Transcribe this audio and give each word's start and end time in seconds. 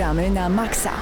gramy 0.00 0.30
na 0.30 0.48
maksa. 0.48 0.92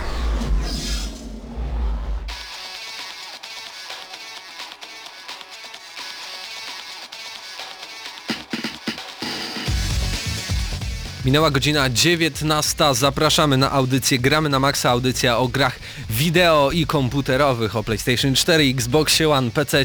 Minęła 11.25 11.51
godzina 11.51 11.91
19. 11.91 12.95
Zapraszamy 12.95 13.57
na 13.57 13.73
audycję 13.73 14.19
Gramy 14.19 14.49
na 14.49 14.59
Maxa, 14.59 14.91
audycja 14.91 15.39
o 15.39 15.49
grach 15.49 15.79
wideo 16.11 16.71
i 16.71 16.87
komputerowych, 16.87 17.77
o 17.77 17.85
PlayStation 17.85 18.35
4, 18.35 18.65
Xbox 18.65 19.21
One, 19.21 19.51
PC, 19.51 19.85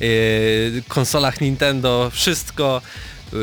yy, 0.00 0.82
konsolach 0.88 1.40
Nintendo, 1.40 2.10
wszystko 2.10 2.82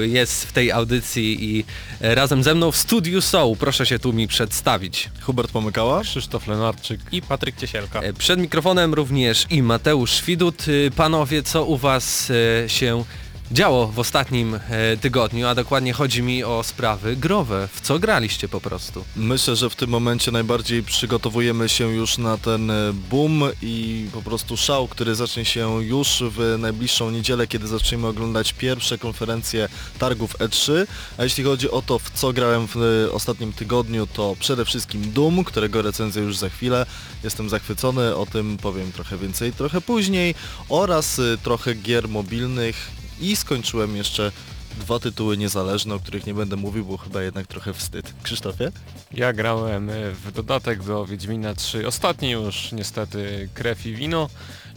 jest 0.02 0.46
w 0.46 0.52
tej 0.52 0.72
audycji 0.72 1.58
i 1.58 1.66
razem 2.00 2.44
ze 2.44 2.56
mną 2.56 2.72
w 2.72 2.78
studiu 2.78 3.22
są. 3.22 3.56
Proszę 3.60 3.86
się 3.86 4.00
tu 4.00 4.14
mi 4.14 4.28
przedstawić. 4.28 5.10
Hubert 5.22 5.52
Pomykała, 5.52 6.02
Krzysztof 6.02 6.48
Lenarczyk 6.48 7.02
i 7.12 7.22
Patryk 7.22 7.56
Ciesielka. 7.56 8.02
E, 8.02 8.14
Przed 8.14 8.40
mikrofonem 8.40 8.94
również 8.94 9.46
i 9.50 9.64
Mateusz 9.64 10.24
Widut. 10.24 10.68
Y, 10.68 10.92
Panowie, 10.96 11.44
co 11.44 11.66
u 11.66 11.78
Was 11.78 12.32
się 12.68 13.04
działo 13.52 13.88
w 13.88 14.00
ostatnim 14.00 14.56
e, 14.70 14.98
tygodniu, 14.98 15.48
a 15.48 15.56
dokładnie 15.56 15.94
chodzi 15.94 16.22
mi 16.22 16.44
o 16.44 16.64
sprawy 16.64 17.16
growe. 17.16 17.68
W 17.74 17.82
co 17.82 18.00
graliście 18.00 18.50
po 18.50 18.62
prostu? 18.62 19.06
Myślę, 19.16 19.56
że 19.56 19.70
w 19.70 19.76
tym 19.76 19.90
momencie 19.90 20.32
najbardziej 20.32 20.84
przygotowujemy 20.84 21.70
się 21.70 21.88
już 21.88 22.18
na 22.18 22.38
ten 22.38 22.72
e, 22.72 22.94
boom 22.94 23.44
i 23.62 24.06
po 24.14 24.22
prostu 24.22 24.58
szał, 24.58 24.88
który 24.88 25.16
zacznie 25.16 25.46
się 25.46 25.84
już 25.84 26.24
w 26.30 26.56
najbliższą 26.60 27.12
niedzielę, 27.12 27.48
kiedy 27.48 27.68
zaczniemy 27.68 28.08
oglądać 28.08 28.54
pierwsze 28.54 28.98
konferencje 28.98 29.70
targów 30.00 30.38
E3. 30.38 30.86
A 31.18 31.24
jeśli 31.24 31.44
chodzi 31.44 31.72
o 31.72 31.82
to, 31.82 32.00
w 32.00 32.10
co 32.10 32.34
grałem 32.34 32.68
w 32.68 32.78
e, 32.78 33.12
ostatnim 33.12 33.54
tygodniu, 33.54 34.08
to 34.08 34.36
przede 34.40 34.66
wszystkim 34.66 35.12
Doom, 35.12 35.44
którego 35.44 35.82
recenzję 35.82 36.24
już 36.24 36.38
za 36.38 36.50
chwilę. 36.50 36.86
Jestem 37.24 37.50
zachwycony, 37.50 38.16
o 38.16 38.26
tym 38.26 38.58
powiem 38.58 38.92
trochę 38.92 39.18
więcej 39.18 39.54
trochę 39.54 39.82
później 39.82 40.36
oraz 40.70 41.22
trochę 41.44 41.74
gier 41.74 42.10
mobilnych 42.10 42.99
i 43.22 43.36
skończyłem 43.36 43.96
jeszcze 43.96 44.32
dwa 44.80 45.00
tytuły 45.00 45.38
niezależne, 45.38 45.96
o 45.96 46.00
których 46.00 46.26
nie 46.26 46.34
będę 46.34 46.56
mówił, 46.56 46.86
bo 46.86 46.98
chyba 46.98 47.24
jednak 47.24 47.48
trochę 47.48 47.74
wstyd. 47.74 48.14
Krzysztofie? 48.24 48.72
Ja 49.14 49.34
grałem 49.34 49.90
e, 49.90 49.94
w 50.12 50.32
dodatek 50.32 50.84
do 50.84 51.06
Wiedźmina 51.06 51.56
3, 51.56 51.88
ostatni 51.88 52.32
już 52.32 52.72
niestety 52.72 53.50
krew 53.54 53.86
i 53.86 53.96
wino 53.96 54.30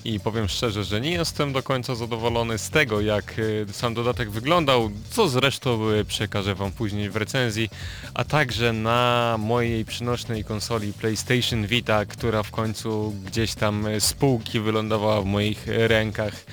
i 0.05 0.21
powiem 0.21 0.49
szczerze, 0.49 0.85
że 0.85 1.01
nie 1.01 1.11
jestem 1.11 1.53
do 1.53 1.63
końca 1.63 1.95
zadowolony 1.95 2.59
z 2.59 2.71
tego 2.71 3.01
jak 3.01 3.35
e, 3.69 3.73
sam 3.73 3.95
dodatek 3.95 4.31
wyglądał, 4.31 4.91
co 5.11 5.29
zresztą 5.29 5.89
e, 5.89 6.05
przekażę 6.05 6.55
wam 6.55 6.73
później 6.73 7.11
w 7.11 7.17
recenzji, 7.17 7.71
a 8.15 8.25
także 8.25 8.73
na 8.73 9.37
mojej 9.39 9.85
przynośnej 9.85 10.45
konsoli 10.45 10.93
PlayStation 10.93 11.67
Vita, 11.67 12.07
która 12.07 12.43
w 12.43 12.51
końcu 12.51 13.15
gdzieś 13.27 13.55
tam 13.55 13.87
z 13.99 14.13
półki 14.13 14.61
wylądowała 14.61 15.23
w 15.23 15.25
moich 15.25 15.67
rękach 15.67 16.45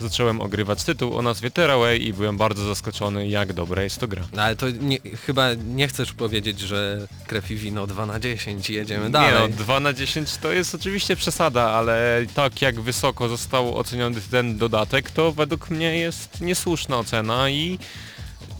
zacząłem 0.00 0.40
ogrywać 0.40 0.84
tytuł 0.84 1.18
o 1.18 1.22
nazwie 1.22 1.50
Tearaway 1.50 2.06
i 2.06 2.12
byłem 2.12 2.36
bardzo 2.36 2.64
zaskoczony 2.64 3.28
jak 3.28 3.52
dobra 3.52 3.82
jest 3.82 3.98
to 4.00 4.08
gra. 4.08 4.22
No, 4.32 4.42
ale 4.42 4.56
to 4.56 4.70
nie, 4.70 4.98
chyba 5.26 5.54
nie 5.54 5.88
chcesz 5.88 6.12
powiedzieć, 6.12 6.60
że 6.60 7.06
krew 7.26 7.50
i 7.50 7.56
wino 7.56 7.86
2 7.86 8.06
na 8.06 8.20
10 8.20 8.70
i 8.70 8.74
jedziemy 8.74 9.10
dalej. 9.10 9.32
Nie 9.32 9.38
no, 9.38 9.48
2 9.48 9.80
na 9.80 9.92
10 9.92 10.36
to 10.36 10.52
jest 10.52 10.74
oczywiście 10.74 11.16
przesada, 11.16 11.70
ale 11.70 12.26
tak 12.34 12.62
jak 12.62 12.80
wysoko 12.80 13.28
został 13.28 13.78
oceniony 13.78 14.20
ten 14.30 14.58
dodatek, 14.58 15.10
to 15.10 15.32
według 15.32 15.70
mnie 15.70 15.98
jest 15.98 16.40
niesłuszna 16.40 16.98
ocena 16.98 17.50
i 17.50 17.78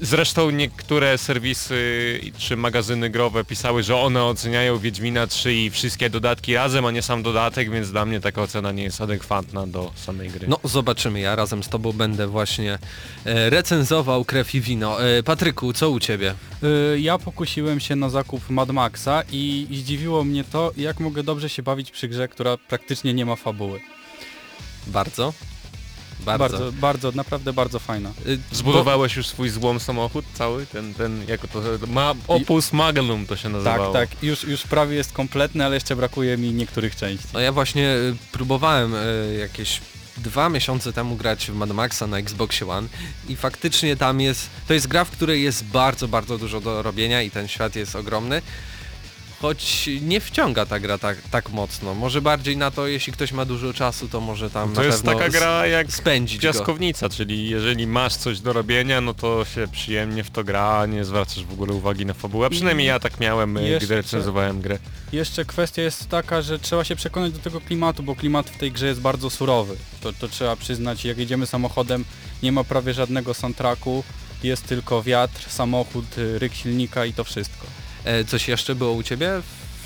Zresztą 0.01 0.51
niektóre 0.51 1.19
serwisy 1.19 2.21
czy 2.39 2.57
magazyny 2.57 3.11
growe 3.11 3.45
pisały, 3.45 3.83
że 3.83 3.97
one 3.97 4.25
oceniają 4.25 4.79
Wiedźmina 4.79 5.27
3 5.27 5.55
i 5.55 5.71
wszystkie 5.71 6.11
dodatki 6.11 6.55
razem, 6.55 6.85
a 6.87 6.91
nie 6.91 7.03
sam 7.03 7.23
dodatek, 7.23 7.71
więc 7.71 7.91
dla 7.91 8.05
mnie 8.07 8.21
taka 8.21 8.43
ocena 8.43 8.73
nie 8.73 8.83
jest 8.83 9.01
adekwatna 9.01 9.67
do 9.67 9.93
samej 9.95 10.31
gry. 10.31 10.49
No 10.49 10.59
zobaczymy, 10.65 11.21
ja 11.21 11.37
razem 11.37 11.63
z 11.63 11.69
Tobą 11.69 11.93
będę 11.93 12.27
właśnie 12.27 12.79
e, 13.25 13.51
recenzował 13.51 14.25
krew 14.25 14.55
i 14.55 14.61
wino. 14.61 15.05
E, 15.05 15.23
Patryku, 15.23 15.73
co 15.73 15.91
u 15.91 16.01
Ciebie? 16.01 16.35
Y, 16.95 17.01
Ja 17.01 17.19
pokusiłem 17.19 17.81
się 17.81 17.97
na 17.97 18.09
zakup 18.11 18.51
Mad 18.51 18.71
Maxa 18.71 19.23
i 19.33 19.67
zdziwiło 19.73 20.25
mnie 20.25 20.45
to, 20.45 20.73
jak 20.77 21.01
mogę 21.01 21.23
dobrze 21.23 21.49
się 21.49 21.63
bawić 21.63 21.91
przy 21.91 22.09
grze, 22.09 22.29
która 22.29 22.57
praktycznie 22.57 23.15
nie 23.15 23.27
ma 23.27 23.37
fabuły. 23.37 23.81
Bardzo? 24.87 25.33
Bardzo. 26.25 26.49
Bardzo, 26.59 26.73
bardzo 26.73 27.13
naprawdę 27.13 27.53
bardzo 27.53 27.79
fajna. 27.79 28.13
Y, 28.27 28.39
Zbudowałeś 28.53 29.17
już 29.17 29.27
swój 29.27 29.51
złom 29.51 29.81
samochód 29.81 30.25
cały? 30.35 30.67
Ten, 30.67 30.95
ten, 30.95 31.25
jako 31.29 31.49
to, 31.49 31.61
ma, 31.87 32.15
Opus 32.29 32.73
Magnum 32.73 33.27
to 33.27 33.37
się 33.37 33.43
Tak, 33.43 33.53
nazywało. 33.53 33.93
tak, 33.93 34.23
już, 34.23 34.45
już 34.45 34.63
prawie 34.63 34.97
jest 34.97 35.13
kompletny, 35.13 35.65
ale 35.65 35.75
jeszcze 35.75 35.97
brakuje 35.97 36.37
mi 36.37 36.53
niektórych 36.53 36.97
części. 36.97 37.27
No 37.33 37.41
ja 37.41 37.53
właśnie 37.53 37.89
y, 37.89 38.17
próbowałem 38.33 38.95
y, 38.95 39.37
jakieś 39.41 39.81
dwa 40.17 40.49
miesiące 40.49 40.93
temu 40.93 41.17
grać 41.17 41.47
w 41.51 41.55
Mad 41.55 41.71
Maxa 41.71 42.07
na 42.07 42.19
Xboxie 42.19 42.69
One 42.69 42.89
i 43.29 43.37
faktycznie 43.37 43.97
tam 43.97 44.21
jest, 44.21 44.49
to 44.69 44.75
jest 44.75 44.87
gra, 44.87 45.05
w 45.05 45.11
której 45.11 45.43
jest 45.43 45.65
bardzo, 45.65 46.09
bardzo 46.09 46.39
dużo 46.39 46.61
do 46.61 46.83
robienia 46.83 47.23
i 47.23 47.31
ten 47.31 47.49
świat 47.49 47.77
jest 47.77 47.97
ogromny. 47.97 48.43
Choć 49.45 49.91
nie 50.03 50.21
wciąga 50.21 50.67
ta 50.67 50.81
gra 50.81 50.99
tak, 50.99 51.17
tak 51.31 51.51
mocno. 51.51 51.95
Może 51.95 52.23
bardziej 52.23 52.57
na 52.57 52.71
to, 52.71 52.87
jeśli 52.87 53.13
ktoś 53.13 53.33
ma 53.33 53.45
dużo 53.45 53.73
czasu, 53.73 54.09
to 54.09 54.21
może 54.21 54.51
tam 54.51 54.73
To 54.75 54.81
na 54.81 54.87
jest 54.87 55.03
taka 55.05 55.29
gra 55.29 55.67
jak 55.67 55.93
spędzić 55.93 56.39
go. 56.43 56.53
piaskownica, 56.53 57.09
czyli 57.09 57.49
jeżeli 57.51 57.87
masz 57.87 58.15
coś 58.17 58.41
do 58.41 58.53
robienia, 58.53 59.01
no 59.01 59.15
to 59.15 59.45
się 59.45 59.69
przyjemnie 59.73 60.25
w 60.25 60.31
to 60.31 60.45
gra, 60.45 60.79
a 60.79 60.87
nie 60.87 61.05
zwracasz 61.05 61.45
w 61.45 61.53
ogóle 61.53 61.73
uwagi 61.73 62.07
na 62.07 62.15
fabułę. 62.15 62.47
A 62.47 62.51
przynajmniej 62.51 62.87
ja 62.89 63.01
tak 63.01 63.21
miałem, 63.21 63.57
y, 63.57 63.63
Jeszcze- 63.69 63.87
gdy 63.87 63.95
recenzowałem 63.97 64.61
grę. 64.61 64.79
Jeszcze 65.13 65.45
kwestia 65.45 65.83
jest 65.83 66.09
taka, 66.09 66.43
że 66.43 66.59
trzeba 66.59 66.85
się 66.85 66.97
przekonać 66.97 67.33
do 67.33 67.39
tego 67.39 67.61
klimatu, 67.61 68.03
bo 68.03 68.15
klimat 68.17 68.51
w 68.51 68.59
tej 68.59 68.73
grze 68.73 68.87
jest 68.87 69.01
bardzo 69.01 69.31
surowy. 69.31 69.77
To, 70.01 70.13
to 70.13 70.29
trzeba 70.29 70.57
przyznać, 70.57 71.05
jak 71.05 71.19
jedziemy 71.19 71.47
samochodem, 71.47 72.05
nie 72.43 72.53
ma 72.53 72.65
prawie 72.65 72.95
żadnego 72.95 73.35
soundtracku, 73.35 74.05
jest 74.43 74.67
tylko 74.67 75.03
wiatr, 75.03 75.51
samochód, 75.51 76.19
y, 76.19 76.39
ryk 76.39 76.55
silnika 76.55 77.05
i 77.05 77.13
to 77.13 77.25
wszystko. 77.25 77.67
E, 78.05 78.25
coś 78.25 78.49
jeszcze 78.49 78.75
było 78.75 78.93
u 78.93 79.03
Ciebie 79.03 79.31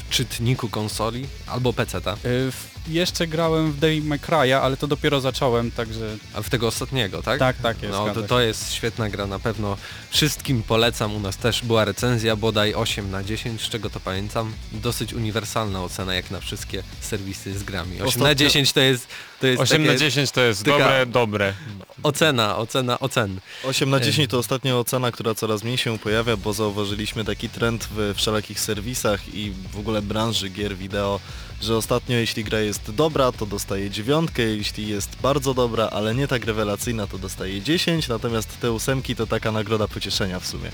w 0.06 0.10
czytniku 0.10 0.68
konsoli 0.68 1.26
albo 1.46 1.72
PC-ta? 1.72 2.16
W- 2.24 2.78
Jeszcze 2.88 3.26
grałem 3.26 3.72
w 3.72 3.78
Devil 3.78 4.04
May 4.04 4.18
Cry'a, 4.18 4.60
ale 4.62 4.76
to 4.76 4.86
dopiero 4.86 5.20
zacząłem, 5.20 5.70
także 5.70 6.16
A 6.34 6.42
w 6.42 6.50
tego 6.50 6.66
ostatniego, 6.66 7.22
tak? 7.22 7.38
tak, 7.38 7.56
tak 7.56 7.82
jest. 7.82 7.92
No 7.94 8.14
to, 8.14 8.22
to 8.22 8.40
jest 8.40 8.72
świetna 8.72 9.10
gra, 9.10 9.26
na 9.26 9.38
pewno 9.38 9.76
wszystkim 10.10 10.62
polecam. 10.62 11.16
U 11.16 11.20
nas 11.20 11.36
też 11.36 11.62
była 11.64 11.84
recenzja, 11.84 12.36
bodaj 12.36 12.74
8 12.74 13.10
na 13.10 13.24
10, 13.24 13.62
z 13.62 13.68
czego 13.68 13.90
to 13.90 14.00
pamiętam. 14.00 14.52
Dosyć 14.72 15.12
uniwersalna 15.12 15.82
ocena 15.84 16.14
jak 16.14 16.30
na 16.30 16.40
wszystkie 16.40 16.82
serwisy 17.00 17.58
z 17.58 17.62
grami. 17.62 17.92
8 18.02 18.22
na 18.22 18.28
Ostatnio- 18.30 18.34
10 18.34 18.72
to 18.72 18.80
jest, 18.80 19.08
to 19.40 19.46
jest 19.46 19.62
8 19.62 19.82
na 19.82 19.88
takie 19.88 19.98
10 19.98 20.30
to 20.30 20.40
jest 20.40 20.64
taka- 20.64 20.78
dobre, 20.78 21.06
dobre. 21.06 21.54
ocena, 22.02 22.56
ocena, 22.56 22.98
ocen. 23.00 23.40
8 23.64 23.90
na 23.90 24.00
10 24.00 24.30
to 24.30 24.38
ostatnia 24.38 24.76
ocena, 24.76 25.12
która 25.12 25.34
coraz 25.34 25.64
mniej 25.64 25.78
się 25.78 25.98
pojawia, 25.98 26.36
bo 26.36 26.52
zauważyliśmy 26.52 27.24
taki 27.24 27.48
trend 27.48 27.88
w 27.96 28.14
wszelakich 28.16 28.60
serwisach 28.60 29.34
i 29.34 29.52
w 29.72 29.78
ogóle 29.78 30.02
branży 30.02 30.48
gier 30.48 30.76
wideo, 30.76 31.20
że 31.62 31.76
ostatnio 31.76 32.16
jeśli 32.16 32.44
gra 32.44 32.60
jest 32.60 32.90
dobra, 32.94 33.32
to 33.32 33.46
dostaje 33.46 33.90
dziewiątkę, 33.90 34.42
jeśli 34.42 34.88
jest 34.88 35.16
bardzo 35.22 35.54
dobra, 35.54 35.88
ale 35.92 36.14
nie 36.14 36.28
tak 36.28 36.44
rewelacyjna, 36.44 37.06
to 37.06 37.18
dostaje 37.18 37.62
10, 37.62 38.08
natomiast 38.08 38.60
te 38.60 38.72
ósemki 38.72 39.16
to 39.16 39.26
taka 39.26 39.52
nagroda 39.52 39.88
pocieszenia 39.88 40.40
w 40.40 40.46
sumie. 40.46 40.70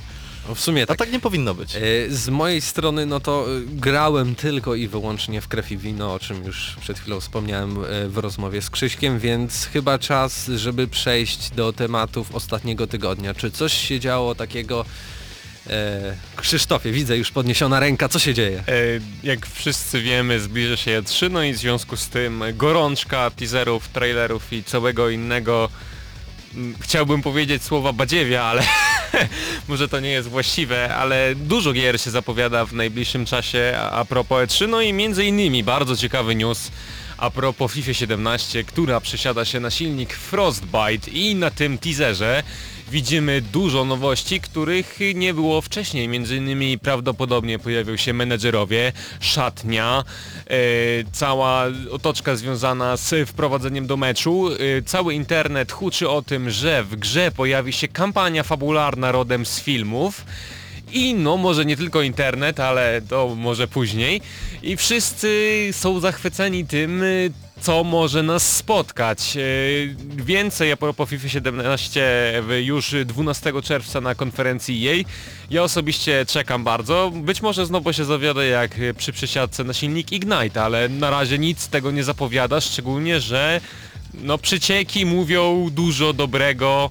No 0.48 0.54
w 0.54 0.60
sumie 0.60 0.82
A 0.82 0.86
tak. 0.86 0.98
tak 0.98 1.12
nie 1.12 1.20
powinno 1.20 1.54
być. 1.54 1.76
E, 1.76 1.80
Z 2.08 2.28
mojej 2.28 2.60
strony 2.60 3.06
no 3.06 3.20
to 3.20 3.46
e, 3.46 3.60
grałem 3.66 4.34
tylko 4.34 4.74
i 4.74 4.88
wyłącznie 4.88 5.40
w 5.40 5.48
krew 5.48 5.72
i 5.72 5.76
wino, 5.78 6.14
o 6.14 6.18
czym 6.18 6.44
już 6.44 6.76
przed 6.80 6.98
chwilą 6.98 7.20
wspomniałem 7.20 7.76
e, 7.84 8.08
w 8.08 8.18
rozmowie 8.18 8.62
z 8.62 8.70
Krzyśkiem, 8.70 9.18
więc 9.18 9.64
chyba 9.72 9.98
czas, 9.98 10.46
żeby 10.56 10.88
przejść 10.88 11.50
do 11.50 11.72
tematów 11.72 12.34
ostatniego 12.34 12.86
tygodnia. 12.86 13.34
Czy 13.34 13.50
coś 13.50 13.72
się 13.72 14.00
działo 14.00 14.34
takiego... 14.34 14.84
E, 15.70 16.16
Krzysztofie, 16.36 16.92
widzę 16.92 17.16
już 17.18 17.30
podniesiona 17.30 17.80
ręka, 17.80 18.08
co 18.08 18.18
się 18.18 18.34
dzieje? 18.34 18.58
E, 18.58 18.72
Jak 19.22 19.46
wszyscy 19.46 20.00
wiemy, 20.02 20.40
zbliża 20.40 20.76
się 20.76 21.02
E3, 21.02 21.30
no 21.30 21.42
i 21.42 21.52
w 21.52 21.56
związku 21.56 21.96
z 21.96 22.08
tym 22.08 22.44
gorączka 22.54 23.30
teaserów, 23.30 23.88
trailerów 23.88 24.52
i 24.52 24.64
całego 24.64 25.10
innego 25.10 25.68
chciałbym 26.80 27.22
powiedzieć 27.22 27.62
słowa 27.62 27.92
badziewia, 27.92 28.42
ale 28.42 28.62
może 29.68 29.88
to 29.88 30.00
nie 30.00 30.10
jest 30.10 30.28
właściwe, 30.28 30.94
ale 30.94 31.34
dużo 31.34 31.72
gier 31.72 32.00
się 32.00 32.10
zapowiada 32.10 32.64
w 32.64 32.72
najbliższym 32.72 33.26
czasie 33.26 33.78
a, 33.92 34.04
propos 34.04 34.48
E3, 34.48 34.68
no 34.68 34.80
i 34.80 34.92
między 34.92 35.24
innymi 35.24 35.64
bardzo 35.64 35.96
ciekawy 35.96 36.34
news 36.34 36.70
a 37.16 37.30
propos 37.30 37.72
FIFA 37.72 37.94
17, 37.94 38.64
która 38.64 39.00
przesiada 39.00 39.44
się 39.44 39.60
na 39.60 39.70
silnik 39.70 40.14
Frostbite 40.14 41.10
i 41.10 41.34
na 41.34 41.50
tym 41.50 41.78
teaserze 41.78 42.42
widzimy 42.94 43.42
dużo 43.42 43.84
nowości, 43.84 44.40
których 44.40 44.98
nie 45.14 45.34
było 45.34 45.60
wcześniej. 45.60 46.08
Między 46.08 46.36
innymi 46.36 46.78
prawdopodobnie 46.78 47.58
pojawią 47.58 47.96
się 47.96 48.12
menedżerowie, 48.12 48.92
szatnia, 49.20 50.04
e, 50.46 50.56
cała 51.12 51.64
otoczka 51.90 52.36
związana 52.36 52.96
z 52.96 53.28
wprowadzeniem 53.28 53.86
do 53.86 53.96
meczu. 53.96 54.48
E, 54.48 54.82
cały 54.82 55.14
internet 55.14 55.72
huczy 55.72 56.08
o 56.08 56.22
tym, 56.22 56.50
że 56.50 56.84
w 56.84 56.96
grze 56.96 57.30
pojawi 57.36 57.72
się 57.72 57.88
kampania 57.88 58.42
fabularna 58.42 59.12
rodem 59.12 59.46
z 59.46 59.60
filmów. 59.60 60.24
i 60.92 61.14
no 61.14 61.36
może 61.36 61.64
nie 61.64 61.76
tylko 61.76 62.02
internet, 62.02 62.60
ale 62.60 63.02
to 63.08 63.34
może 63.36 63.68
później. 63.68 64.20
I 64.62 64.76
wszyscy 64.76 65.60
są 65.72 66.00
zachwyceni 66.00 66.66
tym, 66.66 67.02
co 67.64 67.84
może 67.84 68.22
nas 68.22 68.56
spotkać. 68.56 69.36
Y, 69.36 69.96
Więcej 70.16 70.72
a 70.72 70.76
propos 70.76 71.08
FIFA 71.08 71.28
17 71.28 72.02
w- 72.42 72.60
już 72.64 72.94
12 73.04 73.62
czerwca 73.62 74.00
na 74.00 74.14
konferencji 74.14 74.80
jej. 74.80 75.06
Ja 75.50 75.62
osobiście 75.62 76.26
czekam 76.26 76.64
bardzo. 76.64 77.12
Być 77.14 77.42
może 77.42 77.66
znowu 77.66 77.92
się 77.92 78.04
zawiodę 78.04 78.46
jak 78.46 78.70
przy 78.96 79.12
przesiadce 79.12 79.64
na 79.64 79.72
silnik 79.74 80.12
Ignite, 80.12 80.62
ale 80.62 80.88
na 80.88 81.10
razie 81.10 81.38
nic 81.38 81.68
tego 81.68 81.90
nie 81.90 82.04
zapowiada, 82.04 82.60
szczególnie, 82.60 83.20
że 83.20 83.60
no 84.14 84.38
przycieki 84.38 85.06
mówią 85.06 85.70
dużo 85.72 86.12
dobrego 86.12 86.90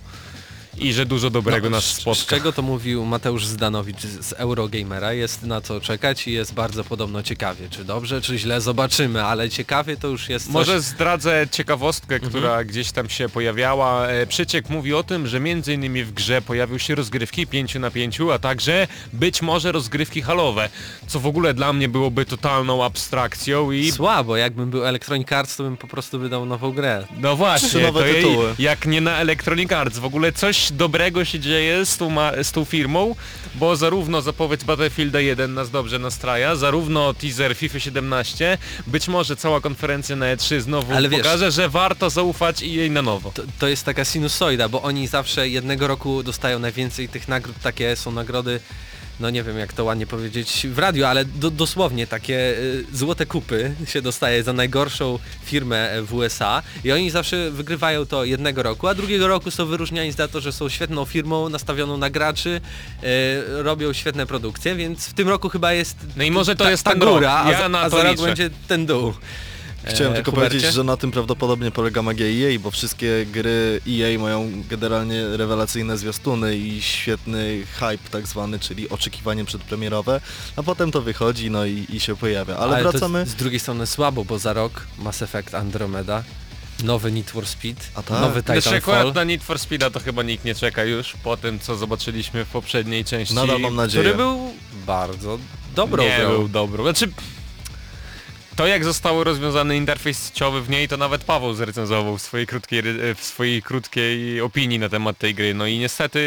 i 0.77 0.93
że 0.93 1.05
dużo 1.05 1.29
dobrego 1.29 1.69
nas 1.69 1.83
z- 1.83 1.87
Z 1.93 1.97
spotka. 2.01 2.23
czego 2.35 2.51
to 2.53 2.61
mówił 2.61 3.05
Mateusz 3.05 3.45
Zdanowicz 3.45 4.01
z 4.01 4.33
Eurogamera, 4.33 5.13
jest 5.13 5.43
na 5.43 5.61
co 5.61 5.81
czekać 5.81 6.27
i 6.27 6.31
jest 6.31 6.53
bardzo 6.53 6.83
podobno 6.83 7.23
ciekawie. 7.23 7.69
Czy 7.69 7.83
dobrze, 7.85 8.21
czy 8.21 8.37
źle, 8.37 8.61
zobaczymy, 8.61 9.23
ale 9.23 9.49
ciekawie 9.49 9.97
to 9.97 10.07
już 10.07 10.29
jest 10.29 10.45
coś... 10.45 10.53
Może 10.53 10.81
zdradzę 10.81 11.47
ciekawostkę, 11.51 12.15
Mhm. 12.15 12.31
która 12.31 12.63
gdzieś 12.63 12.91
tam 12.91 13.09
się 13.09 13.29
pojawiała. 13.29 14.07
E, 14.07 14.27
Przyciek 14.27 14.69
mówi 14.69 14.93
o 14.93 15.03
tym, 15.03 15.27
że 15.27 15.39
między 15.39 15.73
innymi 15.73 16.03
w 16.03 16.11
grze 16.13 16.41
pojawią 16.41 16.77
się 16.77 16.95
rozgrywki 16.95 17.47
5 17.47 17.75
na 17.75 17.91
5, 17.91 18.19
a 18.33 18.39
także 18.39 18.87
być 19.13 19.41
może 19.41 19.71
rozgrywki 19.71 20.21
halowe, 20.21 20.69
co 21.07 21.19
w 21.19 21.25
ogóle 21.27 21.53
dla 21.53 21.73
mnie 21.73 21.89
byłoby 21.89 22.25
totalną 22.25 22.83
abstrakcją 22.83 23.71
i 23.71 23.91
Słabo, 23.91 24.37
jakbym 24.37 24.69
był 24.69 24.85
Electronic 24.85 25.31
Arts, 25.31 25.55
to 25.55 25.63
bym 25.63 25.77
po 25.77 25.87
prostu 25.87 26.19
wydał 26.19 26.45
nową 26.45 26.71
grę. 26.71 27.07
no 27.17 27.35
właśnie, 27.35 27.91
to 27.91 28.05
jej, 28.05 28.15
tytuły. 28.23 28.55
jak 28.59 28.85
nie 28.85 29.01
na 29.01 29.17
Electronic 29.17 29.71
Arts, 29.71 29.99
w 29.99 30.05
ogóle 30.05 30.31
coś 30.31 30.62
dobrego 30.71 31.25
się 31.25 31.39
dzieje 31.39 31.85
z 31.85 31.97
tą, 31.97 32.09
ma, 32.09 32.31
z 32.43 32.51
tą 32.51 32.65
firmą, 32.65 33.15
bo 33.55 33.75
zarówno 33.75 34.21
zapowiedź 34.21 34.63
Battlefielda 34.63 35.19
1 35.19 35.53
nas 35.53 35.69
dobrze 35.69 35.99
nastraja, 35.99 36.55
zarówno 36.55 37.13
teaser 37.13 37.55
FIFA 37.55 37.79
17, 37.79 38.57
być 38.87 39.07
może 39.07 39.35
cała 39.35 39.61
konferencja 39.61 40.15
na 40.15 40.25
E3 40.35 40.59
znowu 40.59 40.93
Ale 40.93 41.09
wiesz- 41.09 41.21
pokaże, 41.21 41.51
że 41.51 41.69
warto 41.69 42.09
zaufać 42.09 42.61
i 42.61 42.73
jej 42.73 42.91
na 42.91 43.01
nowo. 43.01 43.31
To, 43.31 43.43
to 43.59 43.67
jest 43.67 43.85
taka 43.85 44.05
sinusoida, 44.05 44.69
bo 44.69 44.81
oni 44.81 45.07
zawsze 45.07 45.49
jednego 45.49 45.87
roku 45.87 46.23
dostają 46.23 46.59
najwięcej 46.59 47.09
tych 47.09 47.27
nagród, 47.27 47.55
takie 47.63 47.95
są 47.95 48.11
nagrody, 48.11 48.59
no 49.19 49.29
nie 49.29 49.43
wiem 49.43 49.57
jak 49.57 49.73
to 49.73 49.83
ładnie 49.83 50.07
powiedzieć 50.07 50.67
w 50.69 50.79
radiu, 50.79 51.05
ale 51.05 51.25
do, 51.25 51.51
dosłownie 51.51 52.07
takie 52.07 52.35
y, 52.57 52.85
złote 52.93 53.25
kupy 53.25 53.73
się 53.87 54.01
dostaje 54.01 54.43
za 54.43 54.53
najgorszą 54.53 55.19
firmę 55.45 55.89
w 56.01 56.13
USA 56.13 56.63
i 56.83 56.91
oni 56.91 57.09
zawsze 57.11 57.51
wygrywają 57.51 58.05
to 58.05 58.23
jednego 58.25 58.63
roku, 58.63 58.87
a 58.87 58.93
drugiego 58.93 59.27
roku 59.27 59.51
są 59.51 59.65
wyróżniani 59.65 60.11
za 60.11 60.27
to, 60.27 60.41
że 60.41 60.51
są 60.51 60.69
świetną 60.69 61.05
firmą 61.05 61.49
nastawioną 61.49 61.97
na 61.97 62.09
graczy, 62.09 62.61
y, 63.03 63.63
robią 63.63 63.93
świetne 63.93 64.25
produkcje, 64.25 64.75
więc 64.75 65.07
w 65.07 65.13
tym 65.13 65.29
roku 65.29 65.49
chyba 65.49 65.73
jest 65.73 65.97
No 66.17 66.23
i 66.23 66.31
może 66.31 66.55
to 66.55 66.63
ta, 66.63 66.71
jest 66.71 66.83
ta 66.83 66.91
ten 66.91 66.99
góra, 66.99 67.11
rok. 67.13 67.23
a, 67.47 67.51
Ja 67.51 67.57
za- 67.69 67.79
a 67.79 68.25
będzie 68.25 68.49
ten 68.67 68.85
dół. 68.85 69.13
Chciałem 69.85 70.13
E, 70.13 70.15
tylko 70.15 70.31
Hubercie? 70.31 70.49
powiedzieć, 70.49 70.73
że 70.75 70.83
na 70.83 70.97
tym 70.97 71.11
prawdopodobnie 71.11 71.71
polega 71.71 72.01
magia 72.01 72.25
EA, 72.27 72.59
bo 72.59 72.71
wszystkie 72.71 73.25
gry 73.31 73.81
EA 73.89 74.19
mają 74.19 74.51
generalnie 74.69 75.37
rewelacyjne 75.37 75.97
zwiastuny 75.97 76.57
i 76.57 76.81
świetny 76.81 77.63
hype 77.79 78.09
tak 78.11 78.27
zwany, 78.27 78.59
czyli 78.59 78.89
oczekiwanie 78.89 79.45
przedpremierowe, 79.45 80.21
a 80.55 80.63
potem 80.63 80.91
to 80.91 81.01
wychodzi 81.01 81.51
no 81.51 81.65
i, 81.65 81.85
i 81.89 81.99
się 81.99 82.15
pojawia. 82.15 82.57
Ale, 82.57 82.83
to 82.83 82.91
wracamy... 82.91 83.25
z 83.25 83.35
drugiej 83.35 83.59
strony 83.59 83.87
słabo, 83.87 84.25
bo 84.25 84.39
za 84.39 84.53
rok 84.53 84.87
Mass 84.99 85.21
Effect 85.21 85.55
Andromeda, 85.55 86.23
nowy 86.83 87.11
Need 87.11 87.29
for 87.31 87.47
Speed, 87.47 87.81
A 87.95 88.03
tak? 88.03 88.21
nowy 88.21 88.41
Znaczy 88.41 88.61
Titanfall. 88.61 88.95
akurat 88.95 89.15
na 89.15 89.23
Need 89.23 89.43
for 89.43 89.59
Speeda 89.59 89.89
to 89.89 89.99
chyba 89.99 90.23
nikt 90.23 90.45
nie 90.45 90.55
czeka 90.55 90.83
już 90.83 91.13
po 91.23 91.37
tym 91.37 91.59
co 91.59 91.75
zobaczyliśmy 91.75 92.45
w 92.45 92.47
poprzedniej 92.47 93.05
części. 93.05 93.35
Nadal 93.35 93.59
mam 93.59 93.75
nadzieję. 93.75 94.03
który 94.03 94.17
był 94.17 94.39
bardzo 94.87 95.39
dobrą 95.75 96.03
nie 96.03 96.17
grą. 96.19 96.29
był 96.29 96.47
dobrą. 96.47 96.83
Znaczy 96.83 97.09
to 98.55 98.67
jak 98.67 98.83
został 98.83 99.23
rozwiązany 99.23 99.77
interfejs 99.77 100.27
sieciowy 100.27 100.61
w 100.61 100.69
niej, 100.69 100.87
to 100.87 100.97
nawet 100.97 101.23
Paweł 101.23 101.53
zrecenzował 101.53 102.17
w 102.17 102.21
swojej 102.21 102.47
krótkiej, 102.47 102.81
ry- 102.81 103.15
w 103.15 103.23
swojej 103.23 103.61
krótkiej 103.61 104.41
opinii 104.41 104.79
na 104.79 104.89
temat 104.89 105.17
tej 105.17 105.35
gry. 105.35 105.53
No 105.53 105.65
i 105.67 105.77
niestety 105.79 106.19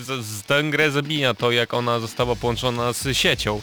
z, 0.00 0.24
z 0.26 0.42
tę 0.42 0.62
grę 0.62 0.90
zabija 0.90 1.34
to, 1.34 1.50
jak 1.50 1.74
ona 1.74 2.00
została 2.00 2.36
połączona 2.36 2.92
z 2.92 3.16
siecią. 3.16 3.62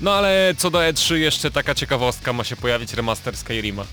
No 0.00 0.14
ale 0.14 0.54
co 0.58 0.70
do 0.70 0.78
E3 0.78 1.14
jeszcze 1.14 1.50
taka 1.50 1.74
ciekawostka 1.74 2.32
ma 2.32 2.44
się 2.44 2.56
pojawić 2.56 2.92
remaster 2.92 3.36
Skyrima. 3.36 3.84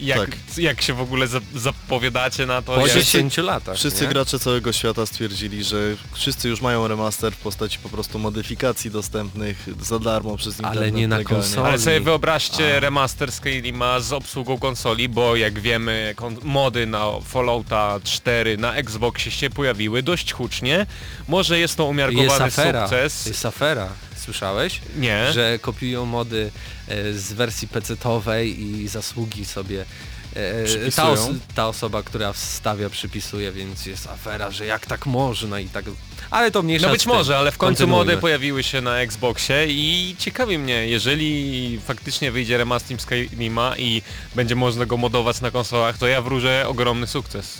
Jak, 0.00 0.18
Tak. 0.18 0.58
jak 0.58 0.82
się 0.82 0.92
w 0.94 1.00
ogóle 1.00 1.26
za, 1.26 1.40
zapowiadacie 1.54 2.46
na 2.46 2.62
to? 2.62 2.74
Po 2.74 2.86
jak... 2.86 2.96
10 2.96 3.36
latach. 3.36 3.76
Wszyscy 3.76 4.02
nie? 4.04 4.08
gracze 4.08 4.38
całego 4.38 4.72
świata 4.72 5.06
stwierdzili, 5.06 5.64
że 5.64 5.76
wszyscy 6.12 6.48
już 6.48 6.60
mają 6.60 6.88
remaster 6.88 7.32
w 7.32 7.36
postaci 7.36 7.78
po 7.82 7.88
prostu 7.88 8.18
modyfikacji 8.18 8.90
dostępnych 8.90 9.66
za 9.82 9.98
darmo 9.98 10.36
przez 10.36 10.60
Ale 10.60 10.68
internet. 10.68 10.94
nie 10.94 11.08
na 11.08 11.18
legalnie. 11.18 11.42
konsolę. 11.42 11.68
Ale 11.68 11.78
sobie 11.78 12.00
wyobraźcie 12.00 12.76
A. 12.76 12.80
remaster 12.80 13.32
Skyrima 13.32 14.00
z 14.00 14.12
obsługą 14.12 14.58
konsoli, 14.58 15.08
bo 15.08 15.36
jak 15.36 15.60
wiemy 15.60 16.12
kon- 16.16 16.36
mody 16.42 16.86
na 16.86 17.04
Fallouta 17.24 18.00
4 18.04 18.56
na 18.56 18.74
Xboxie 18.74 19.32
się 19.32 19.50
pojawiły 19.50 20.02
dość 20.02 20.32
hucznie. 20.32 20.86
Może 21.28 21.58
jest 21.58 21.76
to 21.76 21.82
Jest 21.82 21.90
umiarkowany 21.90 22.44
afera. 22.44 22.82
sukces. 22.88 23.26
Jest 23.26 23.46
afera. 23.46 23.88
Słyszałeś? 24.26 24.80
Nie. 24.96 25.32
Że 25.32 25.58
kopiują 25.58 26.04
mody 26.06 26.50
e, 26.88 27.12
z 27.12 27.32
wersji 27.32 27.68
PC-owej 27.68 28.60
i 28.60 28.88
zasługi 28.88 29.44
sobie 29.44 29.84
e, 30.34 30.62
ta, 30.62 30.66
Przypisują. 30.66 31.12
os 31.12 31.28
ta 31.54 31.68
osoba, 31.68 32.02
która 32.02 32.32
wstawia, 32.32 32.90
przypisuje, 32.90 33.52
więc 33.52 33.86
jest 33.86 34.06
afera, 34.06 34.50
że 34.50 34.66
jak 34.66 34.86
tak 34.86 35.06
można 35.06 35.60
i 35.60 35.68
tak... 35.68 35.84
Ale 36.30 36.50
to 36.50 36.62
mniejsza 36.62 36.86
No 36.86 36.92
być 36.92 37.06
może, 37.06 37.38
ale 37.38 37.52
w 37.52 37.58
końcu 37.58 37.88
mody 37.88 38.16
pojawiły 38.16 38.62
się 38.62 38.80
na 38.80 38.98
Xboxie 38.98 39.66
i 39.68 40.16
ciekawi 40.18 40.58
mnie, 40.58 40.86
jeżeli 40.88 41.80
faktycznie 41.86 42.32
wyjdzie 42.32 42.58
remaster 42.58 43.00
Skyrima 43.00 43.76
i 43.76 44.02
będzie 44.34 44.54
można 44.54 44.86
go 44.86 44.96
modować 44.96 45.40
na 45.40 45.50
konsolach, 45.50 45.98
to 45.98 46.06
ja 46.06 46.22
wróżę 46.22 46.64
ogromny 46.68 47.06
sukces. 47.06 47.58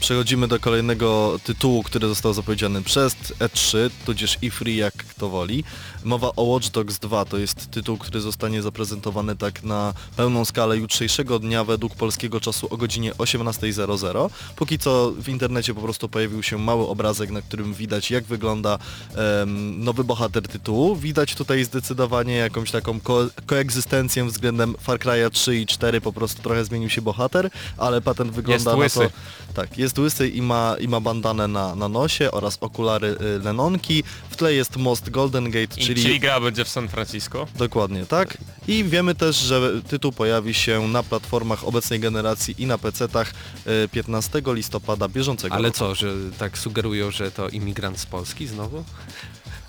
Przechodzimy 0.00 0.48
do 0.48 0.60
kolejnego 0.60 1.38
tytułu, 1.44 1.82
który 1.82 2.08
został 2.08 2.32
zapowiedziany 2.32 2.82
przez 2.82 3.14
E3, 3.14 3.90
tudzież 4.06 4.38
E3 4.38 4.68
jak 4.68 4.94
kto 4.94 5.28
woli. 5.28 5.64
Mowa 6.04 6.32
o 6.36 6.42
Watch 6.42 6.68
Dogs 6.68 6.98
2, 6.98 7.24
to 7.24 7.38
jest 7.38 7.70
tytuł, 7.70 7.98
który 7.98 8.20
zostanie 8.20 8.62
zaprezentowany 8.62 9.36
tak 9.36 9.62
na 9.62 9.94
pełną 10.16 10.44
skalę 10.44 10.76
jutrzejszego 10.76 11.38
dnia 11.38 11.64
według 11.64 11.94
polskiego 11.94 12.40
czasu 12.40 12.68
o 12.70 12.76
godzinie 12.76 13.12
18.00. 13.12 14.30
Póki 14.56 14.78
co 14.78 15.12
w 15.18 15.28
internecie 15.28 15.74
po 15.74 15.80
prostu 15.80 16.08
pojawił 16.08 16.42
się 16.42 16.58
mały 16.58 16.88
obrazek, 16.88 17.30
na 17.30 17.42
którym 17.42 17.74
widać 17.74 18.10
jak 18.10 18.24
wygląda 18.24 18.78
em, 19.14 19.84
nowy 19.84 20.04
bohater 20.04 20.48
tytułu. 20.48 20.96
Widać 20.96 21.34
tutaj 21.34 21.64
zdecydowanie 21.64 22.34
jakąś 22.34 22.70
taką 22.70 23.00
ko 23.00 23.26
koegzystencję 23.46 24.24
względem 24.24 24.74
Far 24.80 24.98
Cry'a 24.98 25.30
3 25.30 25.56
i 25.56 25.66
4, 25.66 26.00
po 26.00 26.12
prostu 26.12 26.42
trochę 26.42 26.64
zmienił 26.64 26.90
się 26.90 27.02
bohater, 27.02 27.50
ale 27.78 28.00
patent 28.00 28.32
wygląda 28.32 28.70
na 28.70 28.76
łysy. 28.76 28.98
to... 28.98 29.10
Tak, 29.54 29.78
jest 29.78 29.98
łysy 29.98 30.28
i 30.28 30.42
ma, 30.42 30.76
i 30.80 30.88
ma 30.88 31.00
bandanę 31.00 31.48
na, 31.48 31.74
na 31.74 31.88
nosie 31.88 32.30
oraz 32.30 32.58
okulary 32.60 33.16
y, 33.36 33.38
Lenonki. 33.44 34.04
W 34.30 34.36
tle 34.36 34.54
jest 34.54 34.76
most 34.76 35.10
Golden 35.10 35.50
Gate, 35.50 35.80
I, 35.80 35.84
czyli... 35.94 36.06
czyli 36.06 36.20
gra 36.20 36.40
będzie 36.40 36.64
w 36.64 36.68
San 36.68 36.88
Francisco. 36.88 37.46
Dokładnie, 37.56 38.06
tak. 38.06 38.38
I 38.68 38.84
wiemy 38.84 39.14
też, 39.14 39.36
że 39.36 39.82
tytuł 39.88 40.12
pojawi 40.12 40.54
się 40.54 40.88
na 40.88 41.02
platformach 41.02 41.64
obecnej 41.64 42.00
generacji 42.00 42.54
i 42.58 42.66
na 42.66 42.78
PC-tach 42.78 43.32
y, 43.84 43.88
15 43.88 44.42
listopada 44.46 45.08
bieżącego 45.08 45.54
Ale 45.54 45.68
roku. 45.68 45.78
co, 45.78 45.94
że 45.94 46.12
tak 46.38 46.58
sugerują, 46.58 47.10
że 47.10 47.30
to 47.30 47.48
imigrant 47.48 47.98
z 47.98 48.06
Polski 48.06 48.46
znowu? 48.46 48.84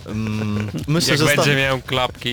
Mm, 0.06 0.68
myślę, 0.88 1.12
Jak 1.12 1.20
że 1.20 1.36
będzie 1.36 1.56
miał 1.56 1.82
klapki 1.82 2.30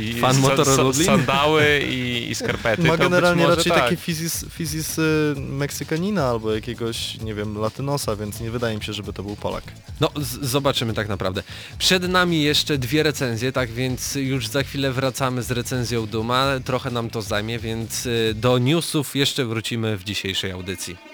i 0.00 0.20
Fan 0.20 0.36
sa- 0.36 1.04
sandały 1.04 1.80
i, 1.90 2.30
i 2.30 2.34
skarpety, 2.34 2.82
ma 2.82 2.88
to 2.88 2.92
być 2.92 3.02
generalnie 3.02 3.42
może 3.42 3.56
raczej 3.56 3.72
tak. 3.72 3.82
taki 3.82 3.96
fizis, 3.96 4.44
fizis 4.50 4.98
y, 4.98 5.34
Meksykanina 5.36 6.24
albo 6.26 6.54
jakiegoś, 6.54 7.18
nie 7.20 7.34
wiem, 7.34 7.58
latynosa, 7.58 8.16
więc 8.16 8.40
nie 8.40 8.50
wydaje 8.50 8.76
mi 8.76 8.84
się, 8.84 8.92
żeby 8.92 9.12
to 9.12 9.22
był 9.22 9.36
Polak. 9.36 9.64
No, 10.00 10.10
zobaczymy 10.42 10.94
tak 10.94 11.08
naprawdę. 11.08 11.42
Przed 11.78 12.08
nami 12.08 12.42
jeszcze 12.42 12.78
dwie 12.78 13.02
recenzje, 13.02 13.52
tak 13.52 13.70
więc 13.70 14.14
już 14.14 14.48
za 14.48 14.62
chwilę 14.62 14.92
wracamy 14.92 15.42
z 15.42 15.50
recenzją 15.50 16.06
Duma. 16.06 16.46
Trochę 16.64 16.90
nam 16.90 17.10
to 17.10 17.22
zajmie, 17.22 17.58
więc 17.58 18.06
y, 18.06 18.32
do 18.36 18.58
newsów 18.58 19.16
jeszcze 19.16 19.44
wrócimy 19.44 19.96
w 19.96 20.04
dzisiejszej 20.04 20.50
audycji. 20.52 21.11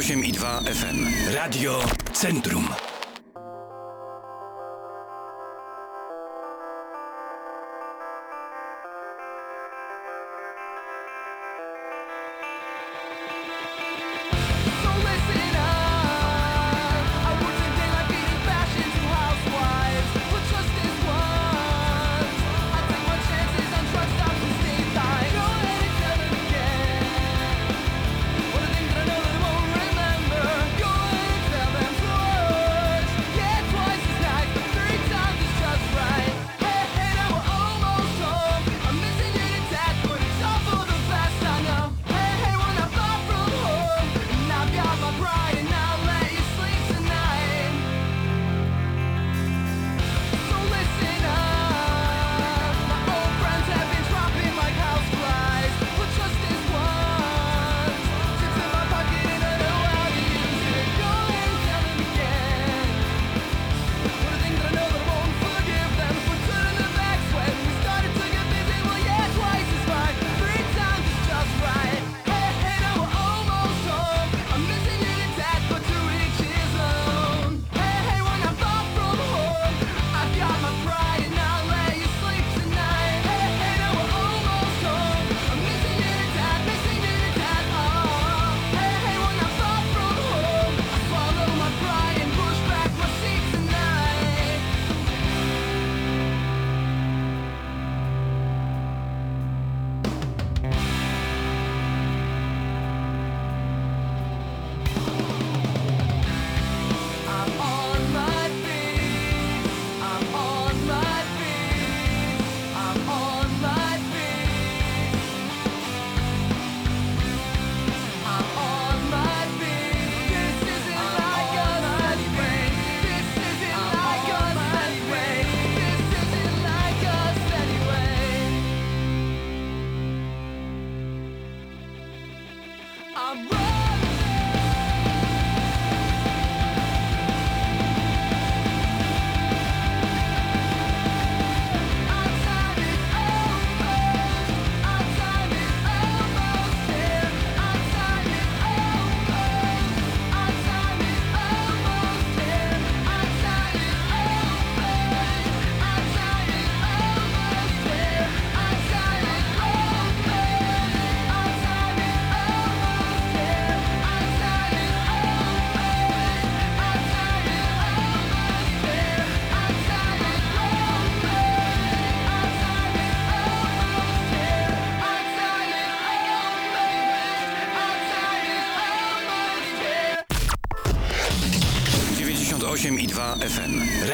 I 0.00 0.32
2 0.32 0.64
FM. 0.64 1.04
Radio 1.34 1.72
Centrum. 2.12 2.89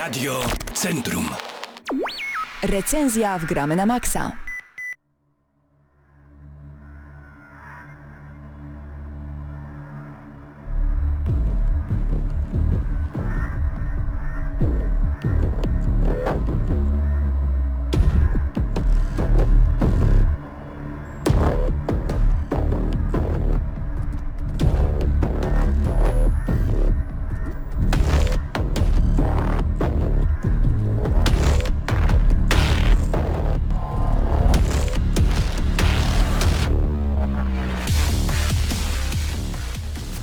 Radio 0.06 0.40
Centrum. 0.74 1.28
Recenzja 2.62 3.38
w 3.38 3.46
Gramy 3.46 3.76
na 3.76 3.86
Maxa. 3.86 4.45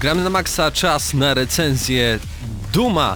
Gramy 0.03 0.24
na 0.24 0.29
maksa, 0.29 0.72
czas 0.72 1.13
na 1.13 1.33
recenzję 1.33 2.19
Duma. 2.74 3.15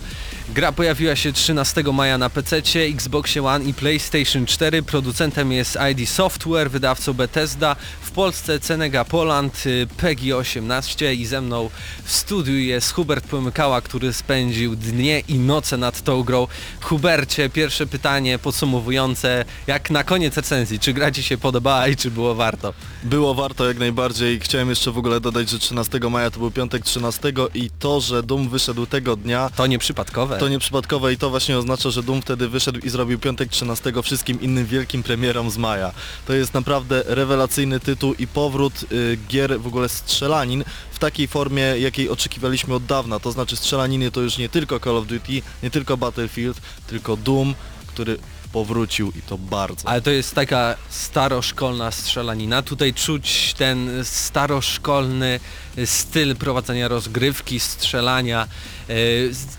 Gra 0.58 0.72
pojawiła 0.72 1.16
się 1.16 1.34
13 1.34 1.84
maja 1.94 2.18
na 2.18 2.30
PC, 2.30 2.62
Xbox 2.76 3.38
One 3.38 3.66
i 3.66 3.74
PlayStation 3.74 4.46
4. 4.46 4.84
Producentem 4.84 5.52
jest 5.52 5.78
ID 5.92 6.10
Software, 6.10 6.72
wydawcą 6.72 7.14
Bethesda. 7.14 7.76
W 8.02 8.12
Polsce 8.12 8.60
Cenega 8.60 9.06
Poland, 9.06 9.64
y, 9.66 9.88
PEGI 9.98 10.34
18 10.34 11.14
i 11.14 11.26
ze 11.26 11.42
mną 11.42 11.70
w 12.04 12.12
studiu 12.12 12.58
jest 12.58 12.94
Hubert 12.94 13.28
Pomykała, 13.28 13.82
który 13.82 14.14
spędził 14.14 14.76
dnie 14.76 15.20
i 15.20 15.40
noce 15.40 15.78
nad 15.78 16.02
tą 16.02 16.24
grą. 16.24 16.48
Hubercie, 16.82 17.50
pierwsze 17.50 17.88
pytanie 17.88 18.40
podsumowujące, 18.40 19.46
jak 19.68 19.90
na 19.90 20.04
koniec 20.04 20.38
recenzji, 20.38 20.80
czy 20.80 20.94
gra 20.94 21.12
Ci 21.12 21.24
się 21.24 21.38
podobała 21.38 21.88
i 21.88 21.96
czy 21.96 22.12
było 22.12 22.36
warto? 22.36 22.74
Było 23.04 23.34
warto 23.34 23.68
jak 23.68 23.78
najbardziej. 23.78 24.40
Chciałem 24.40 24.70
jeszcze 24.70 24.92
w 24.92 24.98
ogóle 24.98 25.20
dodać, 25.20 25.50
że 25.50 25.60
13 25.60 26.00
maja 26.10 26.32
to 26.32 26.40
był 26.40 26.52
piątek 26.52 26.84
13 26.84 27.34
i 27.54 27.70
to, 27.80 28.02
że 28.02 28.24
Doom 28.24 28.50
wyszedł 28.50 28.86
tego 28.86 29.16
dnia, 29.16 29.50
To 29.56 29.68
nieprzypadkowe. 29.68 30.38
to 30.38 30.47
nieprzypadkowe 30.50 31.13
i 31.13 31.18
to 31.18 31.30
właśnie 31.30 31.58
oznacza, 31.58 31.92
że 31.92 32.04
Doom 32.04 32.22
wtedy 32.22 32.50
wyszedł 32.50 32.80
i 32.80 32.89
zrobił 32.89 33.20
piątek 33.20 33.50
13 33.50 33.94
wszystkim 34.04 34.42
innym 34.42 34.66
wielkim 34.66 35.04
premierom 35.04 35.51
z 35.51 35.58
maja. 35.58 35.92
To 36.27 36.34
jest 36.34 36.54
naprawdę 36.54 37.04
rewelacyjny 37.06 37.80
tytuł 37.80 38.13
i 38.13 38.27
powrót 38.27 38.74
y, 38.92 39.18
gier 39.27 39.60
w 39.60 39.68
ogóle 39.68 39.89
strzelanin 39.89 40.63
w 40.92 41.00
takiej 41.00 41.27
formie, 41.27 41.62
jakiej 41.62 42.10
oczekiwaliśmy 42.10 42.74
od 42.74 42.86
dawna. 42.86 43.20
To 43.20 43.32
znaczy 43.32 43.56
strzelaniny 43.56 44.12
to 44.12 44.22
już 44.22 44.38
nie 44.38 44.50
tylko 44.50 44.80
Call 44.80 44.98
of 44.98 45.08
Duty, 45.08 45.42
nie 45.63 45.72
tylko 45.72 45.98
Battlefield, 45.98 46.62
tylko 46.88 47.18
Doom, 47.18 47.56
który 47.88 48.18
powrócił 48.58 49.12
i 49.16 49.22
to 49.22 49.38
bardzo. 49.38 49.88
Ale 49.88 50.02
to 50.02 50.12
jest 50.12 50.36
taka 50.36 50.76
staroszkolna 50.90 51.92
strzelanina. 51.92 52.62
Tutaj 52.62 52.94
czuć 52.94 53.54
ten 53.54 53.90
staroszkolny 54.04 55.40
styl 55.86 56.36
prowadzenia 56.36 56.88
rozgrywki, 56.88 57.60
strzelania, 57.60 58.48
e, 58.90 58.94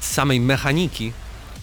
samej 0.00 0.40
mechaniki. 0.40 1.12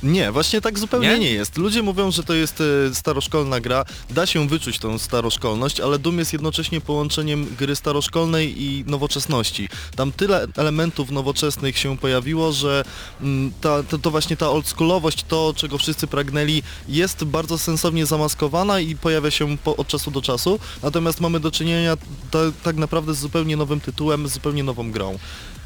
Nie, 0.05 0.31
właśnie 0.31 0.61
tak 0.61 0.79
zupełnie 0.79 1.07
Nie? 1.07 1.19
nie, 1.19 1.31
jest. 1.31 1.57
Ludzie 1.57 1.83
mówią, 1.83 2.11
że 2.11 2.23
to 2.23 2.33
jest 2.33 2.61
e, 2.61 2.95
staroszkolna 2.95 3.59
gra, 3.59 3.85
da 4.09 4.25
się 4.25 4.47
wyczuć 4.47 4.79
tą 4.79 4.97
staroszkolność, 4.97 5.79
ale 5.79 5.99
Doom 5.99 6.19
jest 6.19 6.33
jednocześnie 6.33 6.81
połączeniem 6.81 7.55
gry 7.59 7.75
staroszkolnej 7.75 8.63
i 8.63 8.83
nowoczesności. 8.87 9.69
Tam 9.95 10.11
tyle 10.11 10.47
elementów 10.57 11.11
nowoczesnych 11.11 11.77
się 11.77 11.97
pojawiło, 11.97 12.51
że 12.51 12.83
mm, 13.21 13.51
ta, 13.61 13.83
to, 13.83 13.97
to 13.97 14.11
właśnie 14.11 14.37
ta 14.37 14.49
oldschoolowość, 14.49 15.23
to 15.27 15.53
czego 15.57 15.77
wszyscy 15.77 16.07
pragnęli, 16.07 16.63
jest 16.87 17.23
bardzo 17.23 17.57
sensownie 17.57 18.05
zamaskowana 18.05 18.79
i 18.79 18.95
pojawia 18.95 19.31
się 19.31 19.57
po, 19.57 19.75
od 19.75 19.87
czasu 19.87 20.11
do 20.11 20.21
czasu, 20.21 20.59
natomiast 20.83 21.21
mamy 21.21 21.39
do 21.39 21.51
czynienia 21.51 21.97
ta, 22.31 22.39
tak 22.63 22.75
naprawdę 22.75 23.13
z 23.13 23.19
zupełnie 23.19 23.57
nowym 23.57 23.79
tytułem, 23.79 24.27
z 24.27 24.31
zupełnie 24.31 24.63
nową 24.63 24.91
grą. 24.91 25.17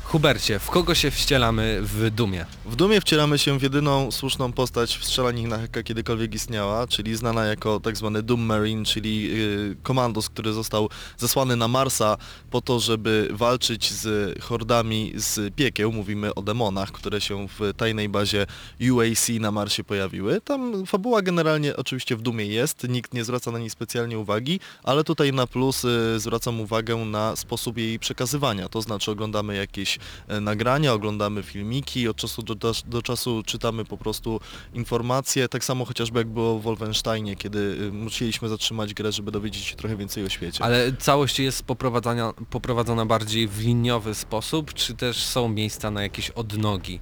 Hubercie, 0.10 0.60
w 0.60 0.70
kogo 0.70 0.96
się 0.96 1.12
wcielamy 1.12 1.80
w 1.82 2.10
Dumie? 2.10 2.46
W 2.66 2.76
Dumie 2.76 3.02
wcielamy 3.02 3.38
się 3.38 3.60
w 3.60 3.64
jedyną 3.64 4.12
słuszną 4.12 4.52
postać 4.52 4.98
w 4.98 5.06
strzelaninach, 5.06 5.62
jaka 5.62 5.84
kiedykolwiek 5.84 6.36
istniała, 6.36 6.88
czyli 6.88 7.16
znana 7.16 7.46
jako 7.46 7.80
tak 7.80 7.98
zwany 7.98 8.24
Doom 8.24 8.42
Marine, 8.42 8.86
czyli 8.86 9.24
yy, 9.24 9.76
komandos, 9.84 10.30
który 10.30 10.54
został 10.54 10.90
zesłany 11.18 11.56
na 11.56 11.68
Marsa 11.68 12.18
po 12.52 12.62
to, 12.62 12.80
żeby 12.80 13.28
walczyć 13.32 13.92
z 13.92 14.40
hordami 14.44 15.14
z 15.16 15.56
piekieł. 15.56 15.92
Mówimy 15.92 16.36
o 16.36 16.42
demonach, 16.42 16.92
które 16.92 17.22
się 17.22 17.48
w 17.48 17.74
tajnej 17.78 18.10
bazie 18.10 18.46
UAC 18.92 19.30
na 19.40 19.52
Marsie 19.52 19.84
pojawiły. 19.84 20.42
Tam 20.42 20.86
fabuła 20.86 21.22
generalnie 21.22 21.76
oczywiście 21.76 22.16
w 22.16 22.22
Dumie 22.22 22.46
jest, 22.46 22.88
nikt 22.90 23.14
nie 23.14 23.24
zwraca 23.24 23.52
na 23.52 23.60
niej 23.60 23.70
specjalnie 23.70 24.20
uwagi, 24.20 24.60
ale 24.84 25.04
tutaj 25.04 25.34
na 25.34 25.48
plus 25.48 25.84
yy, 25.84 26.20
zwracam 26.20 26.62
uwagę 26.62 26.96
na 26.96 27.36
sposób 27.36 27.78
jej 27.78 28.00
przekazywania. 28.00 28.70
To 28.70 28.82
znaczy 28.82 29.12
oglądamy 29.12 29.56
jakieś 29.56 29.99
e, 30.28 30.40
nagrania, 30.40 30.94
oglądamy 30.94 31.44
filmiki, 31.44 32.08
od 32.08 32.18
czasu 32.18 32.44
do, 32.44 32.56
do, 32.56 32.74
do 32.86 33.02
czasu 33.02 33.44
czytamy 33.46 33.86
po 33.86 33.98
prostu 33.98 34.40
informacje, 34.74 35.50
tak 35.50 35.64
samo 35.64 35.86
chociażby 35.86 36.20
jak 36.20 36.28
było 36.28 36.60
w 36.60 36.62
Wolfensteinie, 36.62 37.36
kiedy 37.36 37.60
y, 37.60 37.92
musieliśmy 37.92 38.50
zatrzymać 38.50 38.94
grę, 38.94 39.12
żeby 39.12 39.32
dowiedzieć 39.32 39.64
się 39.64 39.76
trochę 39.76 39.98
więcej 39.98 40.26
o 40.26 40.30
świecie. 40.30 40.64
Ale 40.64 40.94
całość 40.94 41.40
jest 41.40 41.64
poprowadzona, 41.64 42.34
poprowadzona 42.50 43.06
bardziej 43.06 43.48
w 43.48 43.60
liniowy 43.60 44.16
sposób, 44.16 44.74
czy 44.74 44.94
też 44.94 45.24
są 45.24 45.50
miejsca 45.50 45.92
na 45.92 46.04
jakieś 46.04 46.30
odnogi? 46.30 47.00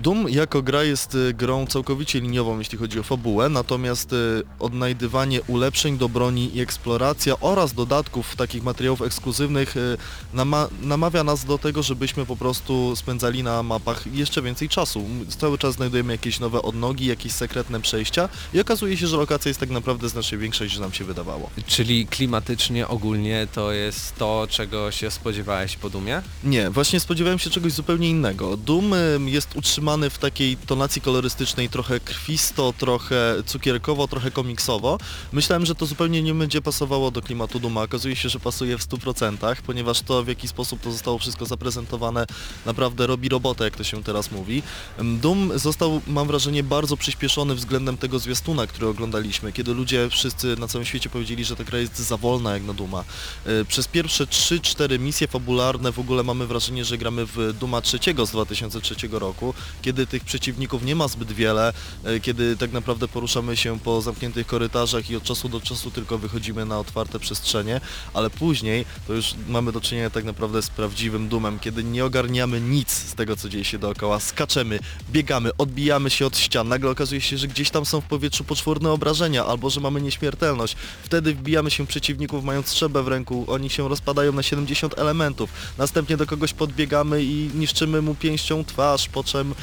Doom 0.00 0.28
jako 0.28 0.62
gra 0.62 0.84
jest 0.84 1.14
y, 1.14 1.34
grą 1.34 1.66
całkowicie 1.66 2.20
liniową, 2.20 2.58
jeśli 2.58 2.78
chodzi 2.78 3.00
o 3.00 3.02
fabułę, 3.02 3.48
natomiast 3.48 4.12
y, 4.12 4.42
odnajdywanie 4.58 5.42
ulepszeń 5.42 5.98
do 5.98 6.08
broni 6.08 6.56
i 6.56 6.60
eksploracja 6.60 7.40
oraz 7.40 7.72
dodatków 7.72 8.36
takich 8.36 8.62
materiałów 8.62 9.02
ekskluzywnych 9.02 9.76
y, 9.76 9.96
nama 10.34 10.68
namawia 10.82 11.24
nas 11.24 11.44
do 11.44 11.58
tego, 11.58 11.82
żebyśmy 11.82 12.26
po 12.26 12.36
prostu 12.36 12.96
spędzali 12.96 13.42
na 13.42 13.62
mapach 13.62 14.06
jeszcze 14.14 14.42
więcej 14.42 14.68
czasu. 14.68 15.04
Cały 15.38 15.58
czas 15.58 15.74
znajdujemy 15.74 16.12
jakieś 16.12 16.40
nowe 16.40 16.62
odnogi, 16.62 17.06
jakieś 17.06 17.32
sekretne 17.32 17.80
przejścia 17.80 18.28
i 18.54 18.60
okazuje 18.60 18.96
się, 18.96 19.06
że 19.06 19.16
lokacja 19.16 19.48
jest 19.48 19.60
tak 19.60 19.70
naprawdę 19.70 20.08
znacznie 20.08 20.38
większa 20.38 20.64
niż 20.64 20.78
nam 20.78 20.92
się 20.92 21.04
wydawało. 21.04 21.50
Czyli 21.66 22.06
klimatycznie 22.06 22.88
ogólnie 22.88 23.46
to 23.52 23.72
jest 23.72 24.16
to, 24.16 24.46
czego 24.50 24.90
się 24.90 25.10
spodziewałeś 25.10 25.76
po 25.76 25.90
Dumie? 25.90 26.22
Nie, 26.44 26.70
właśnie 26.70 27.00
spodziewałem 27.00 27.38
się 27.38 27.50
czegoś 27.50 27.72
zupełnie 27.72 28.10
innego. 28.10 28.56
Doom 28.56 28.92
jest 29.26 29.56
utrzymany 29.56 29.89
w 29.90 30.18
takiej 30.18 30.56
tonacji 30.56 31.02
kolorystycznej 31.02 31.68
trochę 31.68 32.00
krwisto, 32.00 32.74
trochę 32.78 33.34
cukierkowo, 33.46 34.08
trochę 34.08 34.30
komiksowo. 34.30 34.98
Myślałem, 35.32 35.66
że 35.66 35.74
to 35.74 35.86
zupełnie 35.86 36.22
nie 36.22 36.34
będzie 36.34 36.62
pasowało 36.62 37.10
do 37.10 37.22
klimatu 37.22 37.60
Duma. 37.60 37.82
Okazuje 37.82 38.16
się, 38.16 38.28
że 38.28 38.40
pasuje 38.40 38.78
w 38.78 38.88
100%, 38.88 39.56
ponieważ 39.66 40.00
to 40.00 40.22
w 40.22 40.28
jaki 40.28 40.48
sposób 40.48 40.80
to 40.80 40.92
zostało 40.92 41.18
wszystko 41.18 41.46
zaprezentowane 41.46 42.26
naprawdę 42.66 43.06
robi 43.06 43.28
robotę, 43.28 43.64
jak 43.64 43.76
to 43.76 43.84
się 43.84 44.02
teraz 44.02 44.30
mówi. 44.30 44.62
Doom 44.98 45.58
został, 45.58 46.00
mam 46.06 46.26
wrażenie, 46.26 46.62
bardzo 46.62 46.96
przyspieszony 46.96 47.54
względem 47.54 47.96
tego 47.96 48.18
zwiastuna, 48.18 48.66
który 48.66 48.86
oglądaliśmy, 48.86 49.52
kiedy 49.52 49.74
ludzie 49.74 50.08
wszyscy 50.10 50.56
na 50.56 50.68
całym 50.68 50.84
świecie 50.84 51.10
powiedzieli, 51.10 51.44
że 51.44 51.56
ta 51.56 51.64
gra 51.64 51.78
jest 51.78 51.98
za 51.98 52.16
wolna 52.16 52.52
jak 52.52 52.62
na 52.62 52.72
Duma. 52.72 53.04
Y, 53.46 53.64
Przez 53.64 53.88
pierwsze 53.88 54.26
3-4 54.26 54.98
misje 54.98 55.28
fabularne 55.28 55.92
w 55.92 55.98
ogóle 55.98 56.22
mamy 56.22 56.46
wrażenie, 56.46 56.84
że 56.84 56.98
gramy 56.98 57.26
w 57.26 57.52
Duma 57.60 57.80
trzeciego 57.80 58.26
z 58.26 58.30
2003 58.30 58.94
roku, 59.12 59.54
kiedy 59.82 60.06
tych 60.06 60.24
przeciwników 60.24 60.84
nie 60.84 60.96
ma 60.96 61.08
zbyt 61.08 61.32
wiele, 61.32 61.72
y, 62.06 62.20
kiedy 62.20 62.56
tak 62.56 62.72
naprawdę 62.72 63.08
poruszamy 63.08 63.56
się 63.56 63.78
po 63.78 64.02
zamkniętych 64.02 64.46
korytarzach 64.46 65.10
i 65.10 65.16
od 65.16 65.22
czasu 65.22 65.48
do 65.48 65.60
czasu 65.60 65.90
tylko 65.90 66.18
wychodzimy 66.18 66.66
na 66.66 66.78
otwarte 66.78 67.18
przestrzenie, 67.18 67.80
ale 68.14 68.30
później 68.30 68.84
to 69.06 69.12
już 69.12 69.34
mamy 69.48 69.72
do 69.72 69.80
czynienia 69.80 70.10
tak 70.10 70.24
naprawdę 70.24 70.62
z 70.62 70.70
prawdziwym 70.70 71.28
Dumem, 71.28 71.58
kiedy 71.58 71.84
nie 71.84 72.04
ogarniamy 72.04 72.60
nic 72.60 72.90
z 72.90 73.14
tego, 73.14 73.36
co 73.36 73.48
dzieje 73.48 73.64
się 73.64 73.78
dookoła, 73.78 74.20
skaczemy, 74.20 74.78
biegamy, 75.10 75.50
odbijamy 75.58 76.10
się 76.10 76.26
od 76.26 76.38
ścian, 76.38 76.68
nagle 76.68 76.90
okazuje 76.90 77.20
się, 77.20 77.38
że 77.38 77.48
gdzieś 77.48 77.70
tam 77.70 77.86
są 77.86 78.00
w 78.00 78.04
powietrzu 78.04 78.44
poczwórne 78.44 78.90
obrażenia, 78.90 79.44
albo 79.46 79.70
że 79.70 79.80
mamy 79.80 80.02
nieśmiertelność. 80.02 80.76
Wtedy 81.02 81.34
wbijamy 81.34 81.70
się 81.70 81.86
przeciwników 81.86 82.44
mając 82.44 82.68
strzelbę 82.68 83.02
w 83.02 83.08
ręku, 83.08 83.44
oni 83.48 83.70
się 83.70 83.88
rozpadają 83.88 84.32
na 84.32 84.42
70 84.42 84.98
elementów. 84.98 85.50
Następnie 85.78 86.16
do 86.16 86.26
kogoś 86.26 86.52
podbiegamy 86.52 87.24
i 87.24 87.50
niszczymy 87.54 88.02
mu 88.02 88.14
pięścią 88.14 88.64
twarz, 88.64 89.08
po 89.08 89.24
czym, 89.24 89.54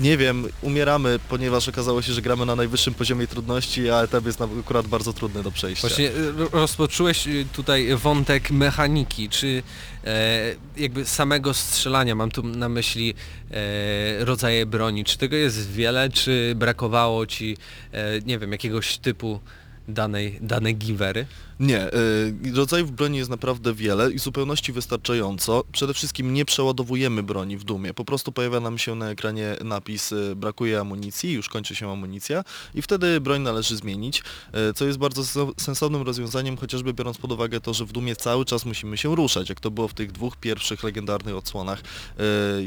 nie 0.00 0.16
wiem, 0.16 0.46
umieramy, 0.62 1.18
ponieważ 1.28 1.68
okazało 1.68 2.02
się, 2.02 2.12
że 2.12 2.22
gramy 2.22 2.46
na 2.46 2.56
najwyższym 2.56 2.94
poziomie 2.94 3.26
trudności, 3.26 3.90
a 3.90 4.02
etap 4.02 4.26
jest 4.26 4.40
akurat 4.40 4.86
bardzo 4.86 5.12
trudny 5.12 5.42
do 5.42 5.50
przejścia. 5.50 5.88
Właśnie 5.88 6.08
y, 6.10 6.32
ro- 6.32 6.48
rozpocząłeś 6.52 7.26
y, 7.26 7.46
tutaj 7.52 7.96
wątek 7.96 8.50
mechaniki, 8.50 9.28
czy 9.28 9.62
e, 10.04 10.54
jakby 10.76 11.04
samego 11.04 11.54
strzelania, 11.54 12.14
mam 12.14 12.30
tu 12.30 12.42
na 12.42 12.68
myśli 12.68 13.14
e, 13.50 14.24
rodzaje 14.24 14.66
broni, 14.66 15.04
czy 15.04 15.18
tego 15.18 15.36
jest 15.36 15.70
wiele, 15.72 16.10
czy 16.10 16.52
brakowało 16.56 17.26
ci, 17.26 17.56
e, 17.92 18.20
nie 18.26 18.38
wiem, 18.38 18.52
jakiegoś 18.52 18.98
typu 18.98 19.40
danej, 19.88 20.38
danej 20.40 20.76
givery? 20.76 21.26
Nie, 21.60 21.94
y, 21.94 22.52
rodzajów 22.54 22.90
broni 22.92 23.18
jest 23.18 23.30
naprawdę 23.30 23.74
wiele 23.74 24.12
i 24.12 24.18
zupełności 24.18 24.72
wystarczająco. 24.72 25.64
Przede 25.72 25.94
wszystkim 25.94 26.34
nie 26.34 26.44
przeładowujemy 26.44 27.22
broni 27.22 27.56
w 27.56 27.64
Dumie. 27.64 27.94
Po 27.94 28.04
prostu 28.04 28.32
pojawia 28.32 28.60
nam 28.60 28.78
się 28.78 28.94
na 28.94 29.10
ekranie 29.10 29.56
napis 29.64 30.12
y, 30.12 30.36
brakuje 30.36 30.80
amunicji, 30.80 31.32
już 31.32 31.48
kończy 31.48 31.74
się 31.74 31.92
amunicja 31.92 32.44
i 32.74 32.82
wtedy 32.82 33.20
broń 33.20 33.42
należy 33.42 33.76
zmienić, 33.76 34.22
y, 34.70 34.74
co 34.74 34.84
jest 34.84 34.98
bardzo 34.98 35.24
sen- 35.24 35.52
sensownym 35.56 36.02
rozwiązaniem, 36.02 36.56
chociażby 36.56 36.94
biorąc 36.94 37.18
pod 37.18 37.32
uwagę 37.32 37.60
to, 37.60 37.74
że 37.74 37.84
w 37.84 37.92
Dumie 37.92 38.16
cały 38.16 38.44
czas 38.44 38.64
musimy 38.64 38.96
się 38.96 39.16
ruszać, 39.16 39.48
jak 39.48 39.60
to 39.60 39.70
było 39.70 39.88
w 39.88 39.94
tych 39.94 40.12
dwóch 40.12 40.36
pierwszych 40.36 40.82
legendarnych 40.82 41.36
odsłonach, 41.36 41.82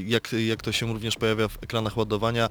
jak, 0.05 0.35
jak 0.47 0.61
to 0.61 0.71
się 0.71 0.93
również 0.93 1.15
pojawia 1.15 1.47
w 1.47 1.63
ekranach 1.63 1.97
ładowania. 1.97 2.49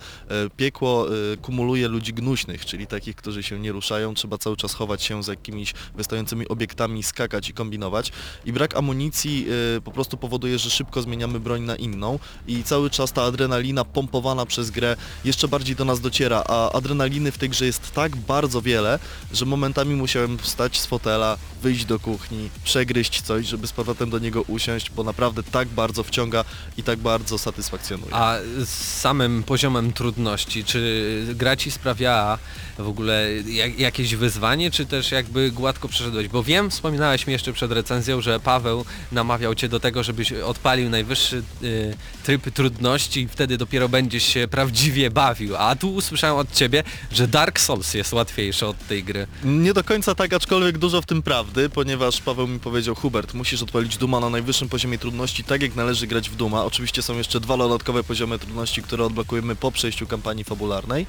Piekło 0.56 1.06
kumuluje 1.42 1.88
ludzi 1.88 2.14
gnuśnych, 2.14 2.66
czyli 2.66 2.86
takich, 2.86 3.16
którzy 3.16 3.42
się 3.42 3.58
nie 3.58 3.72
ruszają, 3.72 4.14
trzeba 4.14 4.38
cały 4.38 4.56
czas 4.56 4.74
chować 4.74 5.02
się 5.02 5.22
za 5.22 5.32
jakimiś 5.32 5.74
wystającymi 5.94 6.23
obiektami, 6.48 7.02
skakać 7.02 7.48
i 7.48 7.52
kombinować. 7.52 8.12
I 8.44 8.52
brak 8.52 8.76
amunicji 8.76 9.46
y, 9.76 9.80
po 9.80 9.90
prostu 9.90 10.16
powoduje, 10.16 10.58
że 10.58 10.70
szybko 10.70 11.02
zmieniamy 11.02 11.40
broń 11.40 11.62
na 11.62 11.76
inną 11.76 12.18
i 12.46 12.64
cały 12.64 12.90
czas 12.90 13.12
ta 13.12 13.22
adrenalina 13.22 13.84
pompowana 13.84 14.46
przez 14.46 14.70
grę 14.70 14.96
jeszcze 15.24 15.48
bardziej 15.48 15.76
do 15.76 15.84
nas 15.84 16.00
dociera, 16.00 16.44
a 16.48 16.72
adrenaliny 16.72 17.32
w 17.32 17.38
tej 17.38 17.48
grze 17.48 17.66
jest 17.66 17.92
tak 17.92 18.16
bardzo 18.16 18.62
wiele, 18.62 18.98
że 19.32 19.44
momentami 19.46 19.94
musiałem 19.94 20.38
wstać 20.38 20.80
z 20.80 20.86
fotela, 20.86 21.38
wyjść 21.62 21.84
do 21.84 21.98
kuchni, 21.98 22.50
przegryźć 22.64 23.22
coś, 23.22 23.46
żeby 23.46 23.66
z 23.66 23.72
powrotem 23.72 24.10
do 24.10 24.18
niego 24.18 24.42
usiąść, 24.42 24.90
bo 24.90 25.04
naprawdę 25.04 25.42
tak 25.42 25.68
bardzo 25.68 26.02
wciąga 26.02 26.44
i 26.76 26.82
tak 26.82 26.98
bardzo 26.98 27.38
satysfakcjonuje. 27.38 28.14
A 28.14 28.38
z 28.64 29.00
samym 29.00 29.42
poziomem 29.42 29.92
trudności, 29.92 30.64
czy 30.64 31.26
gra 31.34 31.56
ci 31.56 31.70
sprawiała 31.70 32.38
w 32.78 32.88
ogóle 32.88 33.28
jak, 33.46 33.78
jakieś 33.78 34.14
wyzwanie, 34.14 34.70
czy 34.70 34.86
też 34.86 35.10
jakby 35.12 35.50
gładko 35.50 35.88
przeszedłeś? 36.14 36.28
Bo 36.28 36.42
wiem, 36.42 36.70
wspominałeś 36.70 37.26
mi 37.26 37.32
jeszcze 37.32 37.52
przed 37.52 37.72
recenzją, 37.72 38.20
że 38.20 38.40
Paweł 38.40 38.84
namawiał 39.12 39.54
cię 39.54 39.68
do 39.68 39.80
tego, 39.80 40.02
żebyś 40.02 40.32
odpalił 40.32 40.90
najwyższy 40.90 41.42
y, 41.62 41.96
tryb 42.24 42.50
trudności 42.50 43.20
i 43.20 43.28
wtedy 43.28 43.58
dopiero 43.58 43.88
będziesz 43.88 44.22
się 44.24 44.48
prawdziwie 44.48 45.10
bawił. 45.10 45.56
A 45.56 45.76
tu 45.76 45.94
usłyszałem 45.94 46.36
od 46.36 46.52
ciebie, 46.52 46.82
że 47.12 47.28
Dark 47.28 47.60
Souls 47.60 47.94
jest 47.94 48.12
łatwiejszy 48.12 48.66
od 48.66 48.86
tej 48.86 49.04
gry. 49.04 49.26
Nie 49.44 49.72
do 49.72 49.84
końca 49.84 50.14
tak, 50.14 50.32
aczkolwiek 50.32 50.78
dużo 50.78 51.02
w 51.02 51.06
tym 51.06 51.22
prawdy, 51.22 51.68
ponieważ 51.68 52.20
Paweł 52.20 52.46
mi 52.46 52.60
powiedział, 52.60 52.94
Hubert, 52.94 53.34
musisz 53.34 53.62
odpalić 53.62 53.96
Duma 53.96 54.20
na 54.20 54.30
najwyższym 54.30 54.68
poziomie 54.68 54.98
trudności, 54.98 55.44
tak 55.44 55.62
jak 55.62 55.74
należy 55.74 56.06
grać 56.06 56.30
w 56.30 56.36
Duma. 56.36 56.64
Oczywiście 56.64 57.02
są 57.02 57.18
jeszcze 57.18 57.40
dwa 57.40 57.56
dodatkowe 57.56 58.04
poziomy 58.04 58.38
trudności, 58.38 58.82
które 58.82 59.04
odblokujemy 59.04 59.56
po 59.56 59.72
przejściu 59.72 60.06
kampanii 60.06 60.44
fabularnej. 60.44 61.06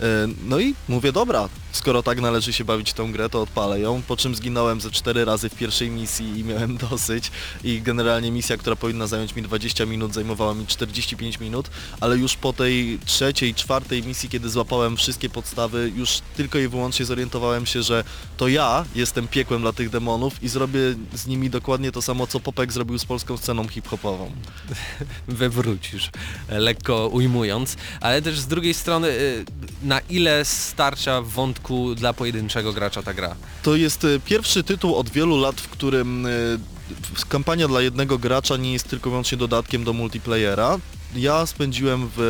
E, 0.00 0.04
No 0.44 0.58
i 0.60 0.74
mówię, 0.88 1.12
dobra, 1.12 1.48
skoro 1.72 2.02
tak 2.02 2.20
należy 2.20 2.52
się 2.52 2.64
bawić 2.64 2.92
tą 2.92 3.12
grę, 3.12 3.28
to 3.28 3.42
odpalę 3.42 3.80
ją, 3.80 4.02
po 4.02 4.16
czym 4.16 4.34
zginąłem 4.42 4.80
ze 4.80 4.90
cztery 4.90 5.24
razy 5.24 5.48
w 5.48 5.54
pierwszej 5.54 5.90
misji 5.90 6.38
i 6.38 6.44
miałem 6.44 6.76
dosyć 6.90 7.30
i 7.64 7.82
generalnie 7.82 8.30
misja, 8.30 8.56
która 8.56 8.76
powinna 8.76 9.06
zająć 9.06 9.36
mi 9.36 9.42
20 9.42 9.86
minut, 9.86 10.14
zajmowała 10.14 10.54
mi 10.54 10.66
45 10.66 11.40
minut, 11.40 11.70
ale 12.00 12.16
już 12.16 12.36
po 12.36 12.52
tej 12.52 12.98
trzeciej, 13.04 13.54
czwartej 13.54 14.02
misji, 14.02 14.28
kiedy 14.28 14.50
złapałem 14.50 14.96
wszystkie 14.96 15.30
podstawy, 15.30 15.92
już 15.96 16.20
tylko 16.36 16.58
i 16.58 16.68
wyłącznie 16.68 17.06
zorientowałem 17.06 17.66
się, 17.66 17.82
że 17.82 18.04
to 18.36 18.48
ja 18.48 18.84
jestem 18.94 19.28
piekłem 19.28 19.60
dla 19.60 19.72
tych 19.72 19.90
demonów 19.90 20.42
i 20.42 20.48
zrobię 20.48 20.80
z 21.14 21.26
nimi 21.26 21.50
dokładnie 21.50 21.92
to 21.92 22.02
samo, 22.02 22.26
co 22.26 22.40
Popek 22.40 22.72
zrobił 22.72 22.98
z 22.98 23.04
polską 23.04 23.36
sceną 23.36 23.68
hip-hopową. 23.68 24.32
wywrócisz, 25.28 26.10
e, 26.48 26.58
lekko 26.58 27.08
ujmując, 27.08 27.76
ale 28.00 28.22
też 28.22 28.38
z 28.38 28.46
drugiej 28.46 28.74
strony 28.74 29.08
y, 29.08 29.44
na 29.82 30.00
ile 30.00 30.44
starcza 30.44 31.22
w 31.22 31.28
wątku 31.28 31.94
dla 31.94 32.12
pojedynczego 32.12 32.72
gracza 32.72 33.02
ta 33.02 33.14
gra? 33.14 33.36
To 33.62 33.76
jest 33.76 34.04
e, 34.04 34.20
pierwszy 34.32 34.62
tytuł 34.64 34.94
od 34.96 35.10
wielu 35.10 35.40
lat, 35.40 35.60
w 35.60 35.68
którym 35.68 36.26
w- 37.14 37.26
kampania 37.28 37.68
dla 37.68 37.80
jednego 37.82 38.18
gracza 38.18 38.56
nie 38.56 38.72
jest 38.72 38.88
tylko 38.88 39.10
wyłącznie 39.10 39.38
dodatkiem 39.38 39.84
do 39.84 39.92
multiplayera. 39.92 40.78
Ja 41.16 41.46
spędziłem 41.46 42.08
w 42.16 42.20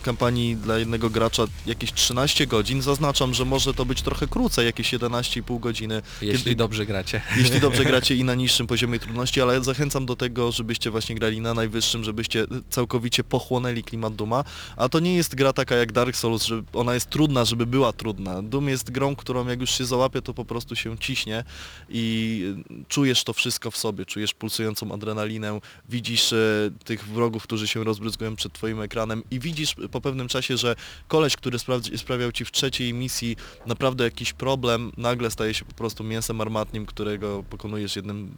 e, 0.00 0.04
kampanii 0.04 0.56
dla 0.56 0.78
jednego 0.78 1.10
gracza 1.10 1.44
jakieś 1.66 1.92
13 1.92 2.46
godzin. 2.46 2.82
Zaznaczam, 2.82 3.34
że 3.34 3.44
może 3.44 3.74
to 3.74 3.84
być 3.84 4.02
trochę 4.02 4.26
krócej, 4.26 4.66
jakieś 4.66 4.94
11,5 4.94 5.60
godziny. 5.60 6.02
Jeśli 6.22 6.44
kiedy- 6.44 6.56
dobrze 6.56 6.86
gracie. 6.86 7.22
jeśli 7.36 7.60
dobrze 7.60 7.84
gracie 7.90 8.16
i 8.16 8.24
na 8.24 8.34
niższym 8.34 8.66
poziomie 8.66 8.98
trudności, 8.98 9.40
ale 9.40 9.64
zachęcam 9.64 10.06
do 10.06 10.16
tego, 10.16 10.52
żebyście 10.52 10.90
właśnie 10.90 11.14
grali 11.14 11.40
na 11.40 11.54
najwyższym, 11.54 12.04
żebyście 12.04 12.46
całkowicie 12.70 13.24
pochłonęli 13.24 13.82
klimat 13.82 14.14
Duma. 14.14 14.44
A 14.76 14.88
to 14.88 15.00
nie 15.00 15.14
jest 15.14 15.34
gra 15.34 15.52
taka 15.52 15.74
jak 15.76 15.92
Dark 15.92 16.16
Souls, 16.16 16.44
że 16.44 16.62
ona 16.72 16.94
jest 16.94 17.10
trudna, 17.10 17.44
żeby 17.44 17.66
była 17.66 17.92
trudna. 17.92 18.42
Doom 18.42 18.68
jest 18.68 18.90
grą, 18.90 19.16
którą 19.16 19.48
jak 19.48 19.60
już 19.60 19.70
się 19.70 19.84
załapie, 19.84 20.22
to 20.22 20.34
po 20.34 20.44
prostu 20.44 20.76
się 20.76 20.98
ciśnie 20.98 21.44
i 21.88 22.44
czujesz 22.88 23.24
to 23.24 23.32
wszystko 23.32 23.70
w 23.70 23.76
sobie, 23.76 24.06
czujesz 24.06 24.34
pulsującą 24.34 24.92
adrenalinę, 24.92 25.60
widzisz 25.88 26.32
e, 26.32 26.36
tych 26.84 27.04
wrogów, 27.04 27.42
którzy 27.42 27.68
się 27.68 27.84
rozbryzgują 27.84 28.21
przed 28.36 28.52
twoim 28.52 28.80
ekranem 28.80 29.22
i 29.30 29.40
widzisz 29.40 29.74
po 29.90 30.00
pewnym 30.00 30.28
czasie, 30.28 30.56
że 30.56 30.76
koleś, 31.08 31.36
który 31.36 31.58
sprawiał 31.96 32.32
ci 32.32 32.44
w 32.44 32.50
trzeciej 32.50 32.94
misji 32.94 33.36
naprawdę 33.66 34.04
jakiś 34.04 34.32
problem, 34.32 34.92
nagle 34.96 35.30
staje 35.30 35.54
się 35.54 35.64
po 35.64 35.74
prostu 35.74 36.04
mięsem 36.04 36.40
armatnim, 36.40 36.86
którego 36.86 37.42
pokonujesz 37.50 37.96
jednym 37.96 38.36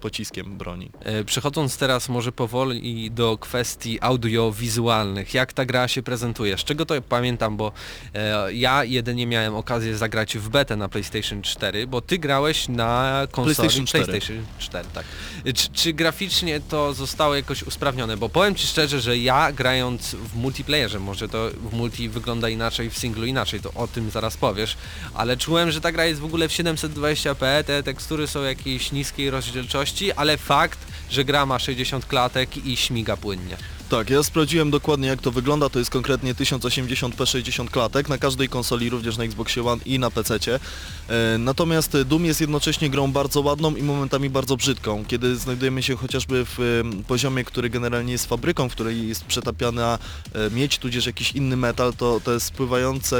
pociskiem 0.00 0.58
broni. 0.58 0.90
E, 1.00 1.24
Przechodząc 1.24 1.76
teraz 1.76 2.08
może 2.08 2.32
powoli 2.32 3.10
do 3.10 3.38
kwestii 3.38 3.98
audiowizualnych, 4.00 5.34
jak 5.34 5.52
ta 5.52 5.64
gra 5.64 5.88
się 5.88 6.02
prezentuje? 6.02 6.58
Z 6.58 6.64
czego 6.64 6.86
to 6.86 7.02
pamiętam, 7.02 7.56
bo 7.56 7.72
e, 8.14 8.52
ja 8.52 8.84
jedynie 8.84 9.26
miałem 9.26 9.54
okazję 9.54 9.96
zagrać 9.96 10.38
w 10.38 10.48
betę 10.48 10.76
na 10.76 10.88
PlayStation 10.88 11.42
4, 11.42 11.86
bo 11.86 12.00
ty 12.00 12.18
grałeś 12.18 12.68
na 12.68 13.26
konsoli 13.30 13.54
PlayStation 13.56 13.86
4. 13.86 14.04
PlayStation 14.04 14.44
4 14.58 14.88
tak. 14.94 15.04
E, 15.44 15.52
Czy, 15.52 15.68
czy 15.68 15.92
graficznie 15.92 16.60
to 16.60 16.94
zostało 16.94 17.34
jakoś 17.34 17.62
usprawnione? 17.62 18.16
Bo 18.16 18.28
powiem 18.28 18.54
ci 18.54 18.66
szczerze, 18.66 19.00
że 19.00 19.18
ja 19.22 19.52
grając 19.52 20.14
w 20.14 20.36
multiplayerze, 20.36 21.00
może 21.00 21.28
to 21.28 21.50
w 21.50 21.72
multi 21.72 22.08
wygląda 22.08 22.48
inaczej, 22.48 22.90
w 22.90 22.98
singlu 22.98 23.26
inaczej, 23.26 23.60
to 23.60 23.72
o 23.72 23.88
tym 23.88 24.10
zaraz 24.10 24.36
powiesz, 24.36 24.76
ale 25.14 25.36
czułem, 25.36 25.70
że 25.70 25.80
ta 25.80 25.92
gra 25.92 26.04
jest 26.04 26.20
w 26.20 26.24
ogóle 26.24 26.48
w 26.48 26.52
720p, 26.52 27.64
te 27.64 27.82
tekstury 27.82 28.26
są 28.26 28.42
jakiejś 28.42 28.92
niskiej 28.92 29.30
rozdzielczości, 29.30 30.12
ale 30.12 30.36
fakt, 30.36 30.78
że 31.10 31.24
gra 31.24 31.46
ma 31.46 31.58
60 31.58 32.06
klatek 32.06 32.66
i 32.66 32.76
śmiga 32.76 33.16
płynnie. 33.16 33.56
Tak, 33.90 34.10
ja 34.10 34.22
sprawdziłem 34.22 34.70
dokładnie 34.70 35.08
jak 35.08 35.20
to 35.20 35.30
wygląda, 35.30 35.68
to 35.68 35.78
jest 35.78 35.90
konkretnie 35.90 36.34
1080p 36.34 37.26
60 37.26 37.70
klatek 37.70 38.08
na 38.08 38.18
każdej 38.18 38.48
konsoli, 38.48 38.90
również 38.90 39.16
na 39.16 39.24
Xboxie 39.24 39.66
One 39.66 39.82
i 39.86 39.98
na 39.98 40.10
PC. 40.10 40.38
E, 40.44 41.38
natomiast 41.38 41.94
e, 41.94 42.04
Doom 42.04 42.24
jest 42.24 42.40
jednocześnie 42.40 42.90
grą 42.90 43.12
bardzo 43.12 43.40
ładną 43.40 43.74
i 43.74 43.82
momentami 43.82 44.30
bardzo 44.30 44.56
brzydką. 44.56 45.04
Kiedy 45.08 45.36
znajdujemy 45.36 45.82
się 45.82 45.96
chociażby 45.96 46.44
w 46.44 46.60
e, 46.60 47.02
poziomie, 47.02 47.44
który 47.44 47.70
generalnie 47.70 48.12
jest 48.12 48.26
fabryką, 48.26 48.68
w 48.68 48.72
której 48.72 49.08
jest 49.08 49.24
przetapiana 49.24 49.98
e, 50.34 50.50
miedź, 50.50 50.78
tudzież 50.78 51.06
jakiś 51.06 51.32
inny 51.32 51.56
metal, 51.56 51.92
to 52.24 52.32
jest 52.32 52.46
spływający 52.46 53.16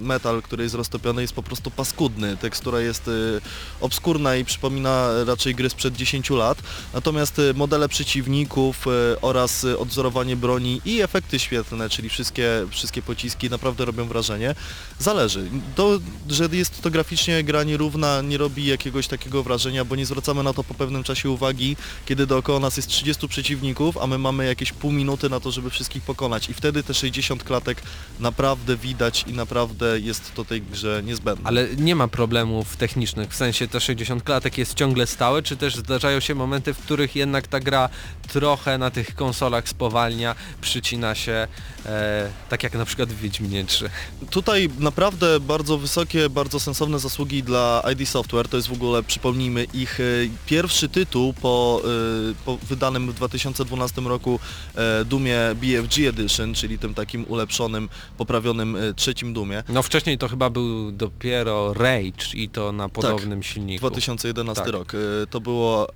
metal, 0.00 0.42
który 0.42 0.62
jest 0.62 0.74
roztopiony, 0.74 1.22
jest 1.22 1.34
po 1.34 1.42
prostu 1.42 1.70
paskudny. 1.70 2.36
Tekstura 2.36 2.80
jest 2.80 3.08
e, 3.08 3.10
obskurna 3.80 4.36
i 4.36 4.44
przypomina 4.44 5.24
raczej 5.24 5.54
gry 5.54 5.70
sprzed 5.70 5.96
10 5.96 6.30
lat. 6.30 6.62
Natomiast 6.94 7.38
e, 7.38 7.54
modele 7.54 7.88
przeciwników 7.88 8.86
e, 8.86 9.20
oraz 9.20 9.64
e, 9.64 9.78
odzorowanie 10.12 10.36
broni 10.36 10.80
i 10.84 11.00
efekty 11.00 11.38
świetlne, 11.38 11.88
czyli 11.88 12.08
wszystkie, 12.08 12.66
wszystkie 12.70 13.02
pociski 13.02 13.50
naprawdę 13.50 13.84
robią 13.84 14.06
wrażenie. 14.06 14.54
Zależy. 14.98 15.50
To, 15.74 15.98
że 16.28 16.48
jest 16.52 16.82
to 16.82 16.90
graficznie 16.90 17.44
gra 17.44 17.64
nierówna, 17.64 18.22
nie 18.22 18.38
robi 18.38 18.66
jakiegoś 18.66 19.08
takiego 19.08 19.42
wrażenia, 19.42 19.84
bo 19.84 19.96
nie 19.96 20.06
zwracamy 20.06 20.42
na 20.42 20.52
to 20.52 20.64
po 20.64 20.74
pewnym 20.74 21.02
czasie 21.02 21.30
uwagi, 21.30 21.76
kiedy 22.06 22.26
dookoła 22.26 22.60
nas 22.60 22.76
jest 22.76 22.88
30 22.88 23.28
przeciwników, 23.28 23.98
a 23.98 24.06
my 24.06 24.18
mamy 24.18 24.46
jakieś 24.46 24.72
pół 24.72 24.92
minuty 24.92 25.30
na 25.30 25.40
to, 25.40 25.50
żeby 25.50 25.70
wszystkich 25.70 26.02
pokonać. 26.02 26.50
I 26.50 26.54
wtedy 26.54 26.82
te 26.82 26.94
60 26.94 27.44
klatek 27.44 27.82
naprawdę 28.20 28.76
widać 28.76 29.24
i 29.26 29.32
naprawdę 29.32 30.00
jest 30.00 30.34
to 30.34 30.44
tej 30.44 30.62
grze 30.62 31.02
niezbędne. 31.04 31.48
Ale 31.48 31.68
nie 31.76 31.96
ma 31.96 32.08
problemów 32.08 32.76
technicznych, 32.76 33.30
w 33.30 33.36
sensie 33.36 33.68
te 33.68 33.80
60 33.80 34.22
klatek 34.22 34.58
jest 34.58 34.74
ciągle 34.74 35.06
stałe, 35.06 35.42
czy 35.42 35.56
też 35.56 35.76
zdarzają 35.76 36.20
się 36.20 36.34
momenty, 36.34 36.74
w 36.74 36.78
których 36.78 37.16
jednak 37.16 37.48
ta 37.48 37.60
gra 37.60 37.88
trochę 38.32 38.78
na 38.78 38.90
tych 38.90 39.14
konsolach 39.14 39.68
spowalnia, 39.68 40.01
przycina 40.60 41.14
się, 41.14 41.48
e, 41.86 42.30
tak 42.48 42.62
jak 42.62 42.74
na 42.74 42.84
przykład 42.84 43.08
w 43.08 43.20
Wiedźminie 43.20 43.64
3. 43.64 43.90
Tutaj 44.30 44.68
naprawdę 44.78 45.40
bardzo 45.40 45.78
wysokie, 45.78 46.30
bardzo 46.30 46.60
sensowne 46.60 46.98
zasługi 46.98 47.42
dla 47.42 47.82
ID 47.92 48.08
Software, 48.08 48.48
to 48.48 48.56
jest 48.56 48.68
w 48.68 48.72
ogóle, 48.72 49.02
przypomnijmy, 49.02 49.66
ich 49.74 50.00
e, 50.00 50.02
pierwszy 50.46 50.88
tytuł 50.88 51.32
po, 51.32 51.82
e, 52.30 52.34
po 52.44 52.56
wydanym 52.56 53.12
w 53.12 53.14
2012 53.14 54.00
roku 54.00 54.40
e, 54.74 55.04
Dumie 55.04 55.38
BFG 55.54 56.08
Edition, 56.08 56.54
czyli 56.54 56.78
tym 56.78 56.94
takim 56.94 57.24
ulepszonym, 57.28 57.88
poprawionym 58.18 58.76
trzecim 58.96 59.32
Dumie. 59.32 59.62
No 59.68 59.82
wcześniej 59.82 60.18
to 60.18 60.28
chyba 60.28 60.50
był 60.50 60.92
dopiero 60.92 61.74
Rage 61.74 62.34
i 62.34 62.48
to 62.48 62.72
na 62.72 62.88
podobnym 62.88 63.42
silniku. 63.42 63.80
2011 63.80 64.64
Tak. 64.64 64.72
rok. 64.72 64.92
To 65.30 65.40
było, 65.40 65.88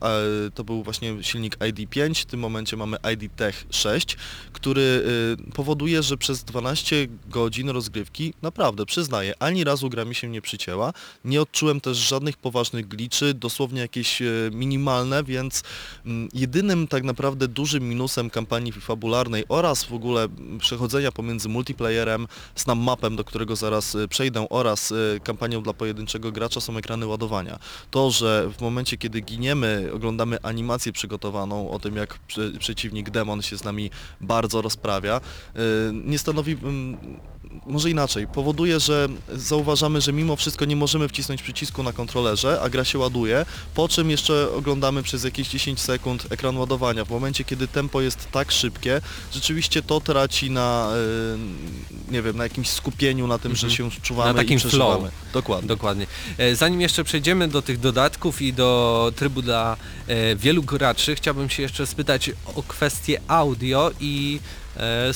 to 0.55 0.65
był 0.65 0.83
właśnie 0.83 1.23
silnik 1.23 1.57
ID5, 1.57 2.23
w 2.23 2.27
tym 2.27 2.41
momencie 2.41 2.77
mamy 2.77 2.97
ID 3.15 3.37
Tech 3.37 3.65
6 3.71 3.96
6, 3.97 4.17
który 4.53 4.81
y, 5.51 5.53
powoduje, 5.53 6.03
że 6.03 6.17
przez 6.17 6.45
12 6.45 7.07
godzin 7.29 7.71
rozgrywki, 7.71 8.35
naprawdę, 8.43 8.87
przyznaję, 8.87 9.35
ani 9.39 9.65
razu 9.65 9.91
gra 9.91 10.05
mi 10.05 10.15
się 10.15 10.29
nie 10.29 10.43
przycięła. 10.43 10.93
Nie 11.25 11.43
odczułem 11.43 11.81
też 11.81 11.99
żadnych 11.99 12.37
poważnych 12.37 12.89
gliczy, 12.89 13.35
dosłownie 13.35 13.81
jakieś 13.81 14.23
y, 14.23 14.51
minimalne, 14.53 15.25
więc 15.25 15.63
mm, 16.07 16.29
jedynym 16.35 16.89
tak 16.89 17.05
naprawdę 17.05 17.49
dużym 17.49 17.89
minusem 17.89 18.31
kampanii 18.31 18.73
fabularnej 18.73 19.45
oraz 19.49 19.85
w 19.85 19.93
ogóle 19.93 20.25
mm, 20.25 20.59
przechodzenia 20.59 21.13
pomiędzy 21.13 21.49
multiplayerem, 21.49 22.27
snap 22.55 22.79
mapem, 22.79 23.17
do 23.17 23.25
którego 23.25 23.57
zaraz 23.57 23.95
y, 23.95 24.09
przejdę, 24.09 24.47
oraz 24.51 24.95
kampanią 25.25 25.63
dla 25.63 25.73
pojedynczego 25.73 26.33
gracza 26.33 26.61
są 26.61 26.77
ekrany 26.77 27.07
ładowania. 27.07 27.59
To, 27.91 28.11
że 28.11 28.51
w 28.59 28.61
momencie, 28.61 28.99
kiedy 28.99 29.21
giniemy, 29.21 29.91
oglądamy 29.95 30.39
animację 30.43 30.93
przygotowaną 30.93 31.71
o 31.71 31.79
tym, 31.79 31.97
jak 31.97 32.19
prze- 32.29 32.59
przeciwnik 32.59 33.11
demon 33.11 33.43
się 33.43 33.59
z 33.59 33.65
nami 33.65 33.76
bardzo 34.21 34.63
rozprawia, 34.63 35.21
y, 35.21 35.61
nie 35.93 36.19
stanowi, 36.19 36.57
może 37.67 37.91
inaczej, 37.91 38.27
powoduje, 38.27 38.81
że 38.81 39.09
zauważamy, 39.33 40.01
że 40.01 40.13
mimo 40.13 40.37
wszystko 40.37 40.65
nie 40.65 40.77
możemy 40.77 41.09
wcisnąć 41.09 41.43
przycisku 41.43 41.83
na 41.83 41.93
kontrolerze, 41.93 42.61
a 42.63 42.69
gra 42.69 42.85
się 42.85 42.99
ładuje, 42.99 43.47
po 43.75 43.89
czym 43.89 44.11
jeszcze 44.11 44.49
oglądamy 44.57 45.03
przez 45.03 45.25
jakieś 45.25 45.49
10 45.49 45.81
sekund 45.81 46.27
ekran 46.31 46.57
ładowania. 46.57 47.05
W 47.05 47.11
momencie, 47.11 47.45
kiedy 47.45 47.69
tempo 47.69 48.01
jest 48.01 48.31
tak 48.33 48.53
szybkie, 48.53 49.01
rzeczywiście 49.33 49.83
to 49.83 50.01
traci 50.01 50.51
na, 50.51 50.93
y, 52.09 52.13
nie 52.13 52.23
wiem, 52.23 52.37
na 52.37 52.45
jakimś 52.45 52.71
skupieniu, 52.71 53.27
na 53.27 53.39
tym, 53.39 53.57
że 53.57 53.71
się 53.71 53.91
czuwamy 54.03 54.27
Mhm. 54.31 54.37
Na 54.37 54.43
takim 54.43 54.57
i 54.57 54.61
przeżywamy. 54.61 54.99
flow. 54.99 55.13
Dokładnie. 55.33 55.69
Dokładnie. 55.69 56.07
E, 56.39 56.57
Zanim 56.57 56.81
jeszcze 56.81 57.05
przejdziemy 57.05 57.49
do 57.49 57.63
tych 57.63 57.81
dodatków 57.81 58.43
i 58.43 58.53
do 58.53 59.13
trybu 59.17 59.43
dla 59.43 59.77
e, 60.07 60.37
wielu 60.37 60.63
graczy, 60.63 61.15
chciałbym 61.15 61.51
się 61.51 61.63
jeszcze 61.63 61.87
spytać 61.87 62.31
o 62.55 62.63
kwestię 62.63 63.21
audio 63.29 63.91
i 64.01 64.41
e, 64.77 65.13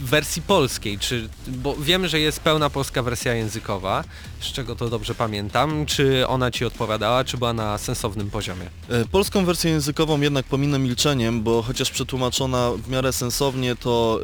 wersji 0.00 0.42
polskiej, 0.42 0.98
czy, 0.98 1.28
bo 1.46 1.76
wiemy, 1.76 2.08
że 2.08 2.20
jest 2.20 2.40
pełna 2.40 2.70
polska 2.70 3.02
wersja 3.02 3.34
językowa, 3.34 4.04
z 4.40 4.52
czego 4.52 4.76
to 4.76 4.90
dobrze 4.90 5.14
pamiętam, 5.14 5.86
czy 5.86 6.28
ona 6.28 6.50
Ci 6.50 6.64
odpowiadała, 6.64 7.24
czy 7.24 7.38
była 7.38 7.52
na 7.52 7.78
sensownym 7.78 8.30
poziomie? 8.30 8.70
E, 8.88 9.04
Polską 9.04 9.44
wersję 9.44 9.70
językową 9.70 10.20
jednak 10.20 10.46
pominę 10.46 10.78
milczeniem, 10.78 11.42
bo 11.42 11.62
chociaż 11.62 11.90
przetłumaczona 11.90 12.70
w 12.70 12.88
miarę 12.88 13.12
sensownie, 13.12 13.76
to 13.76 14.20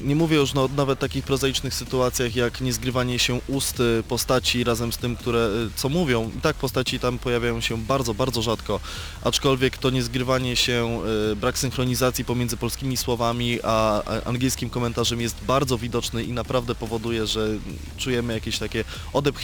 y, 0.00 0.04
nie 0.04 0.16
mówię 0.16 0.36
już 0.36 0.54
no, 0.54 0.68
nawet 0.76 0.98
takich 0.98 1.24
prozaicznych 1.24 1.74
sytuacjach 1.74 2.36
jak 2.36 2.60
niezgrywanie 2.60 3.18
się 3.18 3.40
ust 3.48 3.80
y, 3.80 4.02
postaci 4.08 4.64
razem 4.64 4.92
z 4.92 4.98
tym, 4.98 5.16
które 5.16 5.48
co 5.76 5.88
mówią. 5.88 6.30
I 6.38 6.40
tak 6.40 6.56
postaci 6.56 6.98
tam 6.98 7.18
pojawiają 7.18 7.60
się 7.60 7.78
bardzo, 7.78 8.14
bardzo 8.14 8.42
rzadko, 8.42 8.80
aczkolwiek 9.24 9.78
to 9.78 9.90
niezgrywanie 9.90 10.56
się, 10.56 11.00
y, 11.32 11.36
brak 11.36 11.58
synchronizacji 11.58 12.24
pomiędzy 12.24 12.56
polskimi 12.56 12.96
słowami 12.96 13.58
a 13.62 14.02
angielskim 14.24 14.70
komentarzem 14.70 15.20
jest 15.20 15.36
bardzo 15.46 15.78
widoczny 15.78 16.24
i 16.24 16.32
naprawdę 16.32 16.74
powoduje, 16.74 17.26
że 17.26 17.48
czujemy 17.96 18.34
jakieś 18.34 18.58
takie 18.58 18.84
odepchnięcie. 19.12 19.41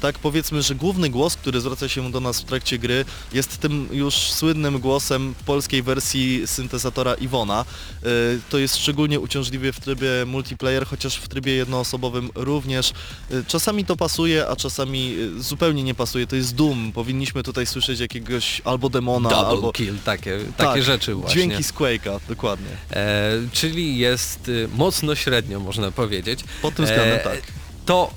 Tak 0.00 0.18
powiedzmy, 0.18 0.62
że 0.62 0.74
główny 0.74 1.10
głos, 1.10 1.36
który 1.36 1.60
zwraca 1.60 1.88
się 1.88 2.12
do 2.12 2.20
nas 2.20 2.40
w 2.40 2.44
trakcie 2.44 2.78
gry 2.78 3.04
jest 3.32 3.58
tym 3.58 3.88
już 3.92 4.14
słynnym 4.14 4.78
głosem 4.78 5.34
polskiej 5.46 5.82
wersji 5.82 6.42
syntezatora 6.46 7.14
Iwona. 7.14 7.64
Y, 8.06 8.40
To 8.50 8.58
jest 8.58 8.76
szczególnie 8.76 9.20
uciążliwe 9.20 9.72
w 9.72 9.80
trybie 9.80 10.08
multiplayer, 10.26 10.86
chociaż 10.86 11.16
w 11.16 11.28
trybie 11.28 11.52
jednoosobowym 11.54 12.30
również. 12.34 12.92
Y, 13.32 13.44
Czasami 13.46 13.84
to 13.84 13.96
pasuje, 13.96 14.48
a 14.48 14.56
czasami 14.56 15.14
y, 15.38 15.42
zupełnie 15.42 15.82
nie 15.82 15.94
pasuje. 15.94 16.26
To 16.26 16.36
jest 16.36 16.54
Doom. 16.54 16.92
Powinniśmy 16.92 17.42
tutaj 17.42 17.66
słyszeć 17.66 18.00
jakiegoś 18.00 18.62
albo 18.64 18.88
demona, 18.88 19.28
Double 19.30 19.46
albo... 19.48 19.72
kill, 19.72 19.98
takie, 20.04 20.38
takie 20.56 20.72
Tak, 20.72 20.82
rzeczy 20.82 21.14
właśnie. 21.14 21.34
Dźwięki 21.42 21.64
z 21.64 21.72
Quake'a, 21.72 22.20
dokładnie. 22.28 22.68
E, 22.92 23.32
czyli 23.52 23.98
jest 23.98 24.48
y, 24.48 24.68
mocno 24.74 25.14
średnio, 25.14 25.60
można 25.60 25.90
powiedzieć. 25.90 26.40
Pod 26.62 26.74
tym 26.74 26.84
względem 26.84 27.18
E, 27.18 27.24
tak. 27.24 27.42
To 27.86 28.10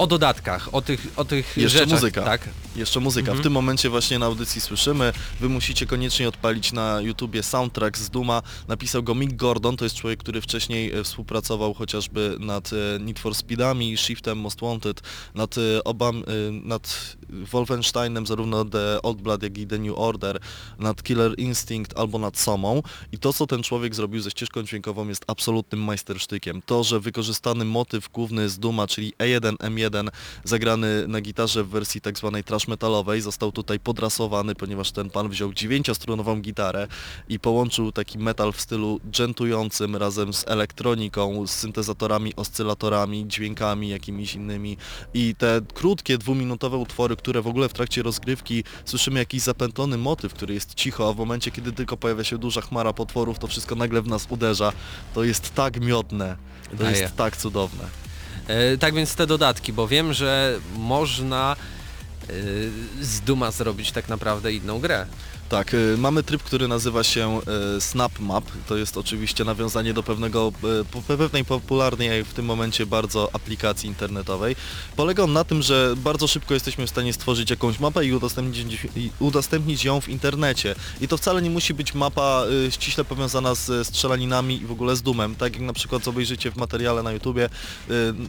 o 0.00 0.06
dodatkach, 0.06 0.74
o 0.74 0.82
tych, 0.82 1.06
o 1.16 1.24
tych 1.24 1.56
Jeszcze 1.56 1.78
rzeczach, 1.78 1.92
muzyka. 2.00 2.22
tak? 2.22 2.40
Jeszcze 2.76 3.00
muzyka. 3.00 3.30
Mhm. 3.30 3.38
W 3.38 3.42
tym 3.42 3.52
momencie 3.52 3.90
właśnie 3.90 4.18
na 4.18 4.26
audycji 4.26 4.60
słyszymy. 4.60 5.12
Wy 5.40 5.48
musicie 5.48 5.86
koniecznie 5.86 6.28
odpalić 6.28 6.72
na 6.72 7.00
YouTubie 7.00 7.42
soundtrack 7.42 7.98
z 7.98 8.10
Duma. 8.10 8.42
Napisał 8.68 9.02
go 9.02 9.14
Mick 9.14 9.36
Gordon, 9.36 9.76
to 9.76 9.84
jest 9.84 9.96
człowiek, 9.96 10.20
który 10.20 10.40
wcześniej 10.40 10.92
e, 10.92 11.04
współpracował 11.04 11.74
chociażby 11.74 12.36
nad 12.40 12.70
e, 12.72 12.98
Need 12.98 13.18
for 13.18 13.34
Speedami, 13.34 13.96
Shiftem 13.96 14.38
Most 14.38 14.60
Wanted, 14.60 15.02
nad, 15.34 15.58
e, 15.58 15.84
obam, 15.84 16.24
nad 16.64 17.16
Wolfensteinem, 17.30 18.26
zarówno 18.26 18.64
The 18.64 19.02
Old 19.02 19.22
Blood, 19.22 19.42
jak 19.42 19.58
i 19.58 19.66
The 19.66 19.78
New 19.78 19.98
Order, 19.98 20.40
nad 20.78 21.02
Killer 21.02 21.34
Instinct 21.38 21.98
albo 21.98 22.18
nad 22.18 22.38
Somą. 22.38 22.82
I 23.12 23.18
to, 23.18 23.32
co 23.32 23.46
ten 23.46 23.62
człowiek 23.62 23.94
zrobił 23.94 24.20
ze 24.20 24.30
ścieżką 24.30 24.62
dźwiękową 24.62 25.08
jest 25.08 25.24
absolutnym 25.26 25.80
majstersztykiem. 25.80 26.62
To, 26.66 26.84
że 26.84 27.00
wykorzystany 27.00 27.64
motyw 27.64 28.08
główny 28.08 28.48
z 28.48 28.58
Duma, 28.58 28.86
czyli 28.86 29.12
E1, 29.18 29.56
M1, 29.56 30.08
zagrany 30.44 31.08
na 31.08 31.20
gitarze 31.20 31.64
w 31.64 31.68
wersji 31.68 32.00
tak 32.00 32.18
zwanej 32.18 32.44
trash 32.44 32.59
metalowej, 32.68 33.20
został 33.20 33.52
tutaj 33.52 33.80
podrasowany, 33.80 34.54
ponieważ 34.54 34.92
ten 34.92 35.10
pan 35.10 35.28
wziął 35.28 35.52
dziewięciostrunową 35.52 36.40
gitarę 36.40 36.88
i 37.28 37.38
połączył 37.38 37.92
taki 37.92 38.18
metal 38.18 38.52
w 38.52 38.60
stylu 38.60 39.00
dżentującym 39.10 39.96
razem 39.96 40.34
z 40.34 40.48
elektroniką, 40.48 41.46
z 41.46 41.50
syntezatorami, 41.50 42.36
oscylatorami, 42.36 43.28
dźwiękami 43.28 43.88
jakimiś 43.88 44.34
innymi 44.34 44.76
i 45.14 45.34
te 45.34 45.60
krótkie, 45.74 46.18
dwuminutowe 46.18 46.76
utwory, 46.76 47.16
które 47.16 47.42
w 47.42 47.46
ogóle 47.46 47.68
w 47.68 47.72
trakcie 47.72 48.02
rozgrywki 48.02 48.64
słyszymy 48.84 49.18
jakiś 49.18 49.42
zapętlony 49.42 49.98
motyw, 49.98 50.34
który 50.34 50.54
jest 50.54 50.74
cicho, 50.74 51.08
a 51.08 51.12
w 51.12 51.16
momencie, 51.16 51.50
kiedy 51.50 51.72
tylko 51.72 51.96
pojawia 51.96 52.24
się 52.24 52.38
duża 52.38 52.60
chmara 52.60 52.92
potworów, 52.92 53.38
to 53.38 53.46
wszystko 53.46 53.74
nagle 53.74 54.02
w 54.02 54.06
nas 54.08 54.26
uderza. 54.28 54.72
To 55.14 55.24
jest 55.24 55.54
tak 55.54 55.80
miodne, 55.80 56.36
to 56.70 56.76
Daje. 56.76 56.98
jest 56.98 57.16
tak 57.16 57.36
cudowne. 57.36 57.84
E, 58.46 58.78
tak 58.78 58.94
więc 58.94 59.14
te 59.14 59.26
dodatki, 59.26 59.72
bo 59.72 59.88
wiem, 59.88 60.12
że 60.12 60.58
można 60.76 61.56
z 63.00 63.20
Duma 63.20 63.50
zrobić 63.50 63.92
tak 63.92 64.08
naprawdę 64.08 64.52
inną 64.52 64.78
grę. 64.78 65.06
Tak, 65.50 65.74
y, 65.74 65.96
mamy 65.98 66.22
tryb, 66.22 66.42
który 66.42 66.68
nazywa 66.68 67.04
się 67.04 67.40
y, 67.76 67.80
Snap 67.80 68.18
Map. 68.18 68.44
To 68.68 68.76
jest 68.76 68.96
oczywiście 68.96 69.44
nawiązanie 69.44 69.94
do 69.94 70.02
pewnego, 70.02 70.52
y, 71.10 71.16
pewnej 71.16 71.44
popularnej 71.44 72.24
w 72.24 72.34
tym 72.34 72.44
momencie 72.44 72.86
bardzo 72.86 73.30
aplikacji 73.32 73.88
internetowej. 73.88 74.56
Polega 74.96 75.22
on 75.22 75.32
na 75.32 75.44
tym, 75.44 75.62
że 75.62 75.94
bardzo 75.96 76.26
szybko 76.26 76.54
jesteśmy 76.54 76.86
w 76.86 76.90
stanie 76.90 77.12
stworzyć 77.12 77.50
jakąś 77.50 77.80
mapę 77.80 78.06
i 78.06 78.12
udostępnić, 78.12 78.86
udostępnić 79.18 79.84
ją 79.84 80.00
w 80.00 80.08
internecie. 80.08 80.74
I 81.00 81.08
to 81.08 81.16
wcale 81.16 81.42
nie 81.42 81.50
musi 81.50 81.74
być 81.74 81.94
mapa 81.94 82.44
ściśle 82.70 83.04
powiązana 83.04 83.54
z 83.54 83.86
strzelaninami 83.86 84.62
i 84.62 84.66
w 84.66 84.72
ogóle 84.72 84.96
z 84.96 85.02
dumem. 85.02 85.36
Tak 85.36 85.52
jak 85.52 85.62
na 85.62 85.72
przykład 85.72 86.08
obejrzycie 86.08 86.50
w 86.50 86.56
materiale 86.56 87.02
na 87.02 87.12
YouTubie, 87.12 87.48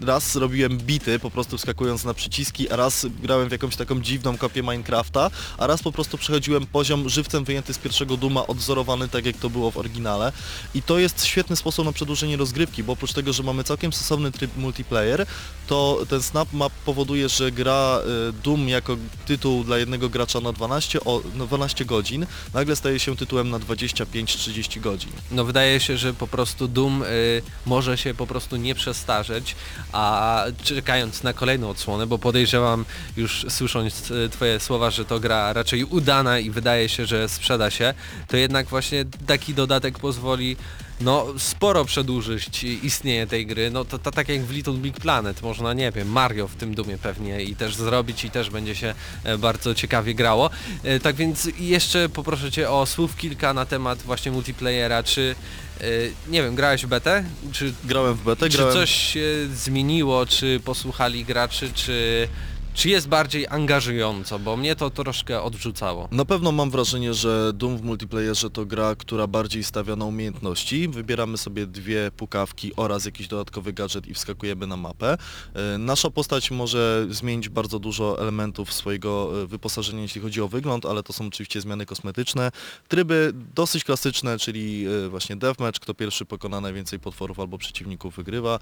raz 0.02 0.32
zrobiłem 0.32 0.78
bity, 0.78 1.20
po 1.20 1.32
prostu 1.32 1.58
wskakując 1.58 2.04
na 2.04 2.14
przyciski, 2.14 2.70
a 2.70 2.76
raz 2.76 3.06
grałem 3.22 3.50
w 3.50 3.52
jakąś 3.52 3.76
taką 3.76 4.02
dziwną 4.02 4.38
kopię 4.38 4.62
Minecrafta, 4.62 5.32
a 5.58 5.68
raz 5.68 5.84
po 5.84 5.92
prostu 5.92 6.18
przechodziłem 6.18 6.66
poziom 6.66 7.11
żywcem 7.12 7.44
wyjęty 7.44 7.74
z 7.74 7.78
pierwszego 7.78 8.18
Duma, 8.18 8.48
odwzorowany 8.48 9.10
tak 9.10 9.26
jak 9.26 9.38
to 9.38 9.50
było 9.50 9.72
w 9.72 9.78
oryginale. 9.78 10.32
I 10.74 10.82
to 10.82 11.00
jest 11.00 11.26
świetny 11.26 11.56
sposób 11.56 11.86
na 11.86 11.92
przedłużenie 11.92 12.38
rozgrywki, 12.38 12.84
bo 12.84 12.94
oprócz 12.94 13.14
tego, 13.14 13.34
że 13.34 13.44
mamy 13.44 13.64
całkiem 13.64 13.94
sensowny 13.94 14.32
tryb 14.32 14.58
multiplayer, 14.58 15.26
to 15.68 16.06
ten 16.10 16.22
Snap 16.22 16.54
Map 16.54 16.74
powoduje, 16.86 17.30
że 17.30 17.52
gra 17.52 18.00
y, 18.30 18.34
Doom 18.34 18.70
jako 18.70 18.98
tytuł 19.26 19.64
dla 19.64 19.78
jednego 19.78 20.10
gracza 20.10 20.40
na 20.40 20.54
12, 20.54 21.00
o, 21.00 21.22
na 21.36 21.46
12 21.46 21.86
godzin 21.86 22.26
nagle 22.54 22.76
staje 22.76 23.00
się 23.00 23.16
tytułem 23.16 23.50
na 23.50 23.60
25-30 23.60 24.80
godzin. 24.80 25.12
No 25.32 25.46
wydaje 25.46 25.80
się, 25.80 25.98
że 25.98 26.14
po 26.14 26.28
prostu 26.28 26.68
Doom 26.68 27.04
y, 27.04 27.42
może 27.66 27.98
się 27.98 28.14
po 28.14 28.28
prostu 28.28 28.56
nie 28.56 28.76
przestarzeć, 28.76 29.56
a 29.92 30.44
czekając 30.64 31.24
na 31.24 31.34
kolejną 31.34 31.70
odsłonę, 31.70 32.08
bo 32.08 32.18
podejrzewam 32.18 32.86
już 33.18 33.46
słysząc 33.50 34.12
y, 34.12 34.30
twoje 34.30 34.60
słowa, 34.60 34.92
że 34.92 35.06
to 35.06 35.20
gra 35.20 35.54
raczej 35.54 35.84
udana 35.84 36.40
i 36.40 36.50
wydaje 36.50 36.90
się, 36.90 37.01
że 37.06 37.30
sprzeda 37.30 37.70
się, 37.70 37.94
to 38.28 38.38
jednak 38.38 38.68
właśnie 38.68 39.06
taki 39.28 39.54
dodatek 39.54 40.00
pozwoli 40.00 40.58
no 41.02 41.26
sporo 41.38 41.86
przedłużyć 41.86 42.64
istnienie 42.64 43.28
tej 43.28 43.46
gry, 43.46 43.72
no 43.72 43.86
to, 43.86 44.00
to 44.00 44.12
tak 44.12 44.30
jak 44.30 44.42
w 44.42 44.52
Little 44.52 44.74
Big 44.74 45.00
Planet, 45.00 45.42
można 45.42 45.74
nie 45.74 45.92
wiem, 45.92 46.12
Mario 46.12 46.48
w 46.48 46.56
tym 46.56 46.76
Dumie 46.76 46.98
pewnie 46.98 47.44
i 47.44 47.56
też 47.56 47.76
zrobić 47.76 48.24
i 48.26 48.32
też 48.32 48.50
będzie 48.50 48.76
się 48.76 48.94
e, 49.24 49.38
bardzo 49.38 49.76
ciekawie 49.76 50.16
grało. 50.16 50.50
E, 50.84 51.00
Tak 51.00 51.16
więc 51.16 51.48
jeszcze 51.60 52.10
poproszę 52.10 52.52
Cię 52.52 52.70
o 52.70 52.86
słów 52.86 53.18
kilka 53.18 53.54
na 53.54 53.66
temat 53.66 54.02
właśnie 54.02 54.32
multiplayera, 54.32 55.04
czy 55.04 55.36
e, 55.82 55.84
nie 56.28 56.44
wiem, 56.44 56.56
grałeś 56.56 56.86
w 56.86 56.88
betę? 56.90 57.24
Czy, 57.52 57.74
Grałem 57.84 58.14
w 58.14 58.24
betę, 58.24 58.50
czy 58.50 58.58
grałem... 58.58 58.74
coś 58.74 58.92
się 58.92 59.26
zmieniło, 59.54 60.26
czy 60.26 60.60
posłuchali 60.66 61.26
graczy, 61.26 61.72
czy 61.74 62.28
Czy 62.74 62.90
jest 62.90 63.08
bardziej 63.08 63.48
angażująco, 63.48 64.40
bo 64.40 64.58
mnie 64.58 64.76
to 64.76 64.90
troszkę 64.90 65.42
odrzucało. 65.42 66.08
Na 66.12 66.26
pewno 66.26 66.52
mam 66.52 66.72
wrażenie, 66.72 67.14
że 67.14 67.52
Doom 67.54 67.78
w 67.78 67.82
multiplayerze 67.82 68.50
to 68.50 68.66
gra, 68.66 68.96
która 68.96 69.28
bardziej 69.28 69.64
stawia 69.64 69.96
na 69.96 70.06
umiejętności. 70.06 70.88
Wybieramy 70.88 71.38
sobie 71.38 71.68
dwie 71.68 72.12
pukawki 72.18 72.72
oraz 72.76 73.06
jakiś 73.06 73.28
dodatkowy 73.28 73.74
gadżet 73.74 74.08
i 74.08 74.14
wskakujemy 74.14 74.68
na 74.68 74.78
mapę. 74.78 75.18
E, 75.54 75.78
Nasza 75.78 76.10
postać 76.10 76.52
może 76.52 77.08
zmienić 77.10 77.50
bardzo 77.50 77.80
dużo 77.80 78.22
elementów 78.22 78.74
swojego 78.74 79.32
e, 79.44 79.48
wyposażenia, 79.48 80.02
jeśli 80.02 80.22
chodzi 80.22 80.42
o 80.42 80.48
wygląd, 80.48 80.86
ale 80.86 81.04
to 81.04 81.14
są 81.14 81.28
oczywiście 81.28 81.62
zmiany 81.62 81.86
kosmetyczne. 81.86 82.52
Tryby 82.88 83.34
dosyć 83.56 83.84
klasyczne, 83.84 84.40
czyli 84.40 84.86
e, 85.06 85.10
właśnie 85.10 85.36
deathmatch, 85.36 85.80
kto 85.80 85.94
pierwszy 85.94 86.26
pokona 86.26 86.62
najwięcej 86.62 87.00
potworów 87.00 87.40
albo 87.40 87.58
przeciwników 87.58 88.16
wygrywa, 88.16 88.60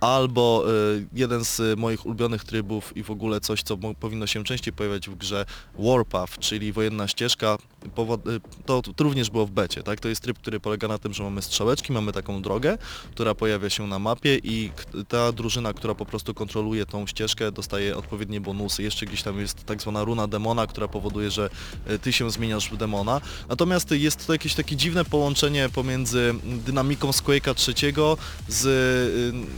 albo 0.00 0.64
jeden 1.12 1.44
z 1.44 1.78
moich 1.78 2.06
ulubionych 2.06 2.44
trybów 2.44 2.96
i 2.96 3.02
w 3.02 3.10
ogóle 3.10 3.40
coś, 3.52 3.62
co 3.62 3.76
powinno 3.76 4.26
się 4.26 4.44
częściej 4.44 4.72
pojawiać 4.72 5.08
w 5.08 5.14
grze 5.14 5.46
Warpath, 5.78 6.38
czyli 6.38 6.72
wojenna 6.72 7.08
ścieżka. 7.08 7.58
Y, 7.86 8.40
To, 8.66 8.82
to 8.82 9.04
również 9.04 9.30
było 9.30 9.46
w 9.46 9.50
becie, 9.50 9.82
tak? 9.82 10.00
To 10.00 10.08
jest 10.08 10.22
tryb, 10.22 10.38
który 10.38 10.60
polega 10.60 10.88
na 10.88 10.98
tym, 10.98 11.14
że 11.14 11.22
mamy 11.22 11.42
strzałeczki, 11.42 11.92
mamy 11.92 12.12
taką 12.12 12.42
drogę, 12.42 12.78
która 13.10 13.34
pojawia 13.34 13.70
się 13.70 13.86
na 13.86 13.98
mapie 13.98 14.38
i 14.38 14.70
ta 15.08 15.32
drużyna, 15.32 15.72
która 15.72 15.94
po 15.94 16.06
prostu 16.06 16.34
kontroluje 16.34 16.86
tą 16.86 17.06
ścieżkę, 17.06 17.52
dostaje 17.52 17.96
odpowiednie 17.96 18.40
bonusy. 18.40 18.82
Jeszcze 18.82 19.06
gdzieś 19.06 19.22
tam 19.22 19.40
jest 19.40 19.64
tak 19.64 19.82
zwana 19.82 20.04
runa 20.04 20.28
demona, 20.28 20.66
która 20.66 20.88
powoduje, 20.88 21.30
że 21.30 21.50
y, 21.90 21.98
ty 21.98 22.12
się 22.12 22.30
zmieniasz 22.30 22.70
w 22.70 22.76
demona. 22.76 23.20
Natomiast 23.48 23.90
jest 23.90 24.26
to 24.26 24.32
jakieś 24.32 24.54
takie 24.54 24.76
dziwne 24.76 25.04
połączenie 25.04 25.68
pomiędzy 25.68 26.34
dynamiką 26.44 27.12
z 27.12 27.22
Quake'a 27.22 27.54
trzeciego 27.54 28.16
z 28.48 28.66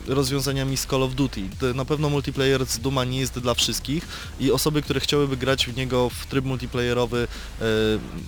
y, 0.08 0.14
rozwiązaniami 0.14 0.76
z 0.76 0.86
Call 0.86 1.02
of 1.02 1.14
Duty. 1.14 1.42
Na 1.74 1.84
pewno 1.84 2.10
multiplayer 2.10 2.66
z 2.66 2.78
Duma 2.78 3.04
nie 3.04 3.20
jest 3.20 3.38
dla 3.38 3.54
wszystkich 3.54 4.06
i 4.40 4.52
osoby, 4.52 4.82
które 4.82 5.00
chciałyby 5.00 5.36
grać 5.36 5.66
w 5.66 5.76
niego 5.76 6.10
w 6.10 6.26
tryb 6.26 6.44
multiplayerowy 6.44 7.28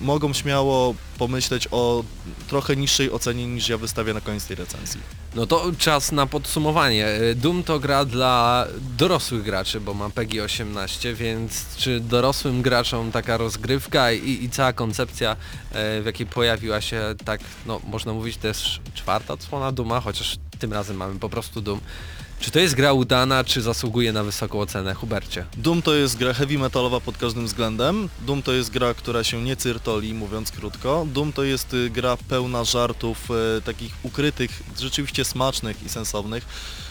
mogą 0.01 0.33
śmiało 0.33 0.95
pomyśleć 1.19 1.69
o 1.71 2.05
trochę 2.49 2.77
niższej 2.77 3.11
ocenie 3.11 3.47
niż 3.47 3.69
ja 3.69 3.79
wystawię 3.79 4.15
na 4.15 4.21
koniec 4.21 4.47
tej 4.47 4.57
recenzji. 4.57 5.01
No 5.35 5.47
to 5.47 5.73
czas 5.79 6.13
na 6.13 6.27
podsumowanie. 6.27 7.09
Doom 7.35 7.63
to 7.63 7.79
gra 7.79 8.05
dla 8.05 8.67
dorosłych 8.99 9.43
graczy, 9.43 9.81
bo 9.81 9.95
ma 9.95 10.11
PEGI 10.11 10.41
18, 10.41 11.15
więc 11.15 11.77
czy 11.77 12.01
dorosłym 12.01 12.63
graczom 12.63 13.13
taka 13.13 13.37
rozgrywka 13.37 14.13
i, 14.13 14.45
i 14.45 14.51
cała 14.51 14.73
koncepcja, 14.73 15.37
e, 15.73 16.03
w 16.03 16.07
jakiej 16.07 16.27
pojawiła 16.27 16.81
się 16.81 17.15
tak, 17.25 17.41
no 17.67 17.81
można 17.85 18.13
mówić 18.13 18.37
też 18.37 18.81
czwarta 18.95 19.35
odsłona 19.35 19.73
Duma, 19.73 20.01
chociaż 20.01 20.37
tym 20.59 20.73
razem 20.73 20.97
mamy 20.97 21.19
po 21.19 21.29
prostu 21.29 21.61
Doom. 21.61 21.81
Czy 22.41 22.51
to 22.51 22.59
jest 22.59 22.75
gra 22.75 22.93
udana, 22.93 23.45
czy 23.45 23.63
zasługuje 23.63 24.13
na 24.13 24.25
wysoką 24.25 24.61
ocenę? 24.61 24.95
Hubercie. 24.95 25.45
Doom 25.57 25.83
to 25.83 25.95
jest 25.95 26.17
gra 26.17 26.35
heavy 26.35 26.59
metalowa 26.59 27.01
pod 27.01 27.19
każdym 27.19 27.47
względem. 27.47 28.09
Doom 28.21 28.43
to 28.43 28.53
jest 28.53 28.71
gra, 28.71 28.95
która 28.95 29.25
się 29.25 29.43
nie 29.43 29.57
cyrtoli, 29.57 30.15
mówiąc 30.15 30.51
krótko. 30.51 31.07
Doom 31.13 31.33
to 31.33 31.43
jest 31.43 31.75
y, 31.75 31.91
gra 31.91 32.17
pełna 32.29 32.65
żartów, 32.65 33.29
e, 33.31 33.61
takich 33.61 33.95
ukrytych, 34.03 34.63
rzeczywiście 34.81 35.25
smacznych 35.25 35.83
i 35.83 35.89
sensownych. 35.89 36.47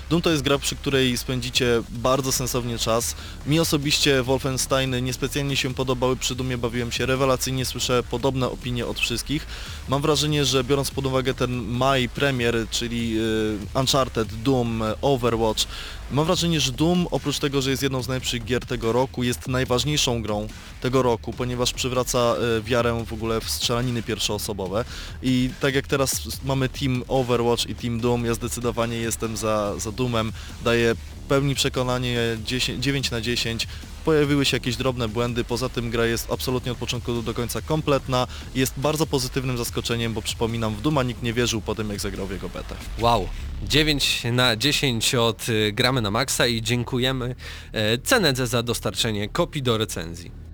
Doom 0.10 0.22
to 0.22 0.32
jest 0.32 0.44
gra, 0.44 0.58
przy 0.58 0.76
której 0.76 1.18
spędzicie 1.18 1.84
bardzo 1.90 2.32
sensownie 2.32 2.78
czas. 2.78 3.16
Mi 3.48 3.60
osobiście 3.60 4.24
Wolfensteiny 4.24 5.02
niespecjalnie 5.02 5.56
się 5.56 5.74
podobały, 5.74 6.16
przy 6.16 6.36
Doomie 6.36 6.58
bawiłem 6.58 6.92
się 6.92 7.06
rewelacyjnie, 7.06 7.66
słyszę 7.66 8.04
podobne 8.04 8.50
opinie 8.50 8.86
od 8.86 9.00
wszystkich. 9.00 9.48
Mam 9.88 10.02
wrażenie, 10.02 10.46
że 10.46 10.64
biorąc 10.64 10.92
pod 10.92 11.06
uwagę 11.06 11.34
ten 11.34 11.52
maj 11.52 12.10
premier, 12.10 12.56
czyli 12.72 13.18
y, 13.20 13.80
Uncharted, 13.80 14.28
Doom, 14.44 14.84
Overwatch, 15.02 15.68
mam 16.12 16.26
wrażenie, 16.26 16.60
że 16.60 16.72
Doom 16.72 17.08
oprócz 17.12 17.40
tego, 17.40 17.62
że 17.62 17.70
jest 17.70 17.84
jedną 17.84 18.04
z 18.04 18.08
najlepszych 18.08 18.46
gier 18.46 18.66
tego 18.66 18.92
roku, 18.92 19.24
jest 19.24 19.48
najważniejszą 19.48 20.22
grą 20.22 20.48
tego 20.82 21.02
roku, 21.02 21.34
ponieważ 21.34 21.74
przywraca 21.74 22.36
y, 22.58 22.62
wiarę 22.62 23.04
w 23.06 23.14
ogóle 23.14 23.42
w 23.42 23.50
strzelaniny 23.50 24.04
pierwszoosobowe 24.04 24.86
i 25.24 25.50
tak 25.60 25.76
jak 25.76 25.88
teraz 25.88 26.22
mamy 26.44 26.70
Team 26.70 27.04
Overwatch 27.08 27.66
i 27.66 27.76
Team 27.76 28.00
Doom, 28.00 28.26
ja 28.26 28.34
zdecydowanie 28.34 28.98
jestem 28.98 29.38
za, 29.38 29.80
za 29.80 29.92
Doomem, 29.96 30.32
daję 30.64 30.96
pełni 31.28 31.56
przekonanie 31.56 32.20
10, 32.46 32.84
9 32.84 33.12
na 33.12 33.22
10. 33.22 33.68
Pojawiły 34.06 34.46
się 34.46 34.58
jakieś 34.58 34.76
drobne 34.76 35.08
błędy, 35.08 35.44
poza 35.44 35.70
tym 35.70 35.90
gra 35.90 36.06
jest 36.06 36.32
absolutnie 36.32 36.72
od 36.72 36.78
początku 36.78 37.22
do 37.22 37.34
końca 37.34 37.62
kompletna. 37.62 38.28
Jest 38.56 38.74
bardzo 38.78 39.06
pozytywnym 39.08 39.58
zaskoczeniem, 39.58 40.14
bo 40.14 40.22
przypominam, 40.22 40.76
w 40.76 40.82
Duma 40.82 41.04
nikt 41.04 41.24
nie 41.24 41.34
wierzył 41.34 41.62
po 41.62 41.76
tym, 41.76 41.90
jak 41.90 42.00
zagrał 42.00 42.28
w 42.28 42.32
jego 42.32 42.50
betę. 42.50 42.76
Wow. 43.00 43.28
9 43.64 44.24
na 44.32 44.56
10 44.56 45.16
od 45.16 45.50
y, 45.50 45.72
Gramy 45.72 46.02
na 46.02 46.12
Maxa 46.12 46.48
i 46.48 46.62
dziękujemy 46.62 47.36
e, 47.72 47.98
Cenedze 47.98 48.48
za 48.48 48.64
dostarczenie 48.64 49.30
kopii 49.30 49.62
do 49.62 49.78
recenzji. 49.78 50.45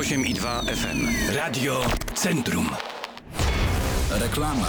I 0.00 0.34
2 0.34 0.62
FM. 0.74 1.08
Radio 1.34 1.74
Centrum. 2.14 2.68
Reklama. 4.10 4.66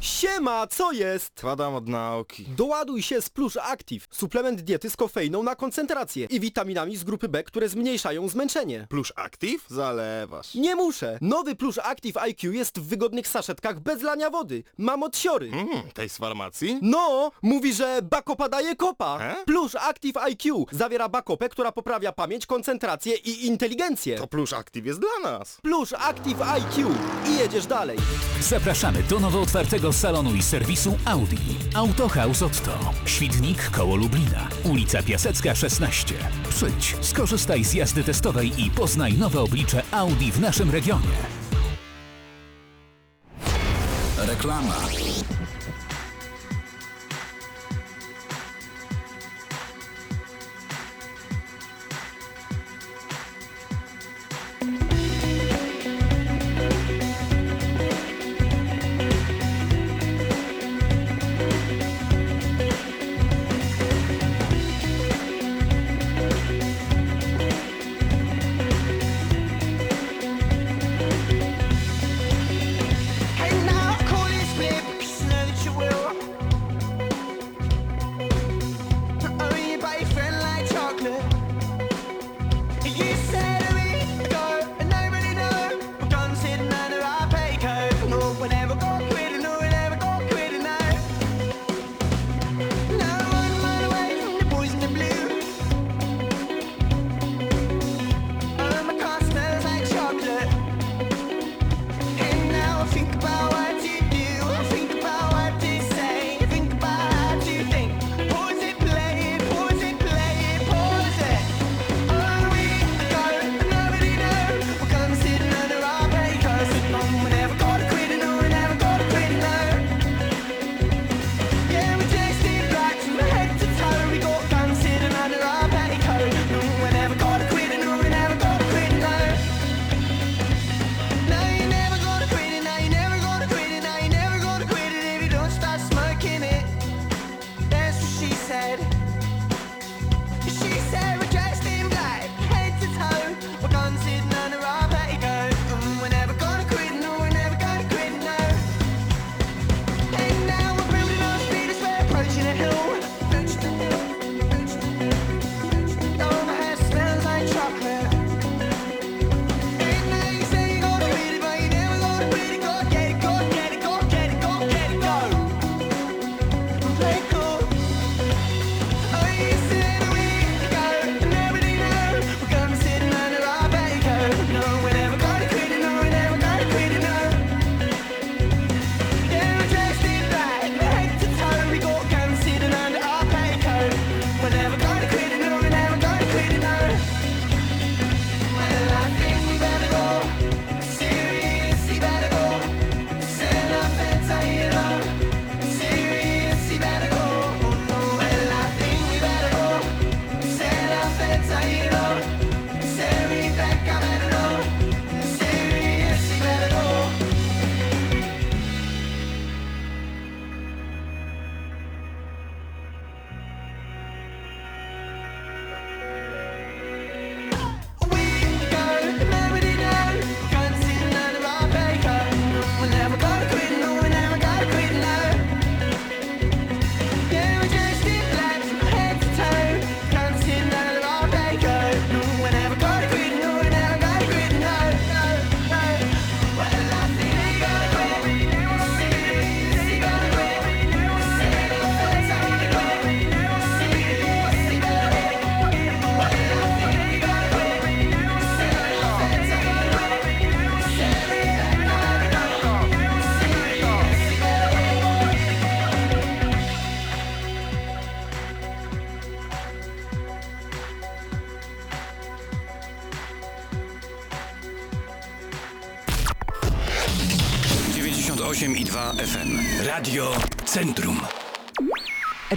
Siema, 0.00 0.66
co 0.66 0.92
jest? 0.92 1.32
Spadam 1.38 1.74
od 1.74 1.88
nauki. 1.88 2.44
Doładuj 2.44 3.02
się 3.02 3.22
z 3.22 3.30
Plush 3.30 3.56
Active, 3.56 4.06
suplement 4.10 4.60
diety 4.60 4.90
z 4.90 4.96
kofeiną 4.96 5.42
na 5.42 5.54
koncentrację 5.56 6.26
i 6.30 6.40
witaminami 6.40 6.96
z 6.96 7.04
grupy 7.04 7.28
B, 7.28 7.44
które 7.44 7.68
zmniejszają 7.68 8.28
zmęczenie. 8.28 8.86
Plusz 8.90 9.12
Active? 9.16 9.64
Zalewasz. 9.68 10.54
Nie 10.54 10.76
muszę! 10.76 11.18
Nowy 11.20 11.54
Plush 11.56 11.78
Active 11.78 12.16
IQ 12.16 12.52
jest 12.52 12.78
w 12.78 12.82
wygodnych 12.88 13.28
saszetkach 13.28 13.80
bez 13.80 14.02
lania 14.02 14.30
wody. 14.30 14.62
Mam 14.78 15.02
odsiory. 15.02 15.50
Mm, 15.52 15.68
tej 15.94 16.08
z 16.08 16.16
farmacji? 16.16 16.78
No, 16.82 17.30
mówi, 17.42 17.74
że 17.74 18.00
Bakopa 18.02 18.48
daje 18.48 18.76
kopa. 18.76 19.18
E? 19.20 19.44
Plush 19.44 19.74
Active 19.74 20.16
IQ 20.16 20.66
zawiera 20.72 21.08
Bakopę, 21.08 21.48
która 21.48 21.72
poprawia 21.72 22.12
pamięć, 22.12 22.46
koncentrację 22.46 23.16
i 23.16 23.46
inteligencję. 23.46 24.18
To 24.18 24.26
Plusz 24.26 24.52
Active 24.52 24.86
jest 24.86 25.00
dla 25.00 25.30
nas. 25.32 25.58
Plush 25.62 25.92
Active 25.92 26.42
IQ 26.42 26.86
i 27.28 27.36
jedziesz 27.38 27.66
dalej. 27.66 27.98
Zapraszamy 28.40 29.02
do 29.02 29.20
nowo 29.20 29.40
otwartego 29.40 29.87
salonu 29.92 30.34
i 30.34 30.42
serwisu 30.42 30.98
Audi. 31.04 31.36
Autohaus 31.74 32.42
Otto. 32.42 32.78
Świdnik 33.04 33.70
koło 33.70 33.96
Lublina. 33.96 34.48
Ulica 34.64 35.02
Piasecka 35.02 35.54
16. 35.54 36.14
Przyjdź, 36.48 36.96
skorzystaj 37.00 37.64
z 37.64 37.74
jazdy 37.74 38.04
testowej 38.04 38.52
i 38.62 38.70
poznaj 38.70 39.14
nowe 39.14 39.40
oblicze 39.40 39.82
Audi 39.90 40.32
w 40.32 40.40
naszym 40.40 40.70
regionie. 40.70 41.16
Reklama. 44.18 44.74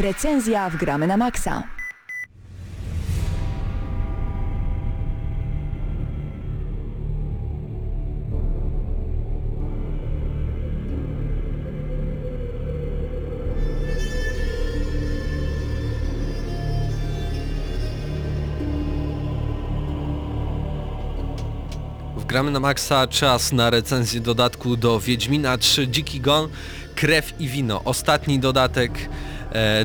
Recenzja 0.01 0.69
w 0.69 0.77
Gramy 0.77 1.07
na 1.07 1.17
Maxa. 1.17 1.63
Gramy 22.31 22.51
na 22.51 22.59
maksa, 22.59 23.07
czas 23.07 23.51
na 23.51 23.69
recenzję 23.69 24.21
dodatku 24.21 24.77
do 24.77 24.99
Wiedźmina 24.99 25.57
3 25.57 25.87
Dziki 25.87 26.19
Gon, 26.19 26.49
Krew 26.95 27.33
i 27.39 27.47
Wino. 27.47 27.83
Ostatni 27.83 28.39
dodatek 28.39 28.91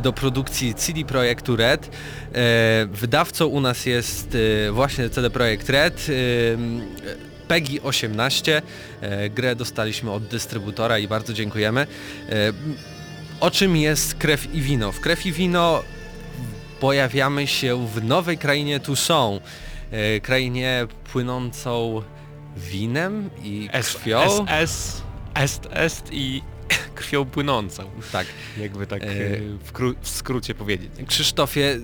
do 0.01 0.13
produkcji 0.13 0.75
CD 0.75 1.05
Projektu 1.05 1.57
Red. 1.57 1.87
E, 1.87 2.87
wydawcą 2.91 3.47
u 3.47 3.61
nas 3.61 3.87
jest 3.87 4.37
e, 4.69 4.73
właśnie 4.73 5.11
CD 5.11 5.31
Projekt 5.31 5.69
Red. 5.69 6.07
E, 6.09 7.17
PEGI 7.49 7.81
18. 7.81 8.63
E, 9.01 9.31
grę 9.31 9.57
dostaliśmy 9.57 10.11
od 10.11 10.27
dystrybutora 10.27 10.99
i 10.99 11.09
bardzo 11.09 11.33
dziękujemy. 11.33 11.81
E, 11.81 12.53
o 13.41 13.51
czym 13.51 13.77
jest 13.77 14.15
Krew 14.15 14.55
i 14.55 14.61
Wino? 14.61 14.93
W 14.93 15.01
Krew 15.01 15.27
i 15.27 15.33
Wino 15.33 15.83
pojawiamy 16.81 17.47
się 17.47 17.87
w 17.87 18.05
nowej 18.05 18.39
krainie 18.39 18.81
Tucson. 18.81 19.41
E, 19.91 20.21
krainie 20.21 20.87
płynącą 21.13 22.03
winem 22.57 23.31
i 23.45 23.69
krwią. 23.73 24.47
SS, 24.67 25.03
est, 25.35 25.69
est 25.73 26.13
i 26.13 26.43
krwią 26.95 27.25
płynącą. 27.25 27.91
Tak. 28.13 28.27
Jakby 28.59 28.87
tak 28.87 29.03
E, 29.03 29.07
e, 29.07 29.11
w, 29.65 29.73
kró- 29.73 29.95
w 30.01 30.09
skrócie 30.09 30.55
powiedzieć. 30.55 30.91
Krzysztofie, 31.07 31.79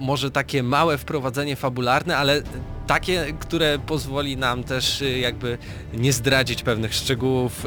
może 0.00 0.30
takie 0.30 0.62
małe 0.62 0.98
wprowadzenie 0.98 1.56
fabularne, 1.56 2.16
ale 2.16 2.42
takie, 2.88 3.34
które 3.40 3.78
pozwoli 3.78 4.36
nam 4.36 4.64
też 4.64 5.02
y, 5.02 5.18
jakby 5.18 5.58
nie 5.92 6.12
zdradzić 6.12 6.62
pewnych 6.62 6.94
szczegółów 6.94 7.64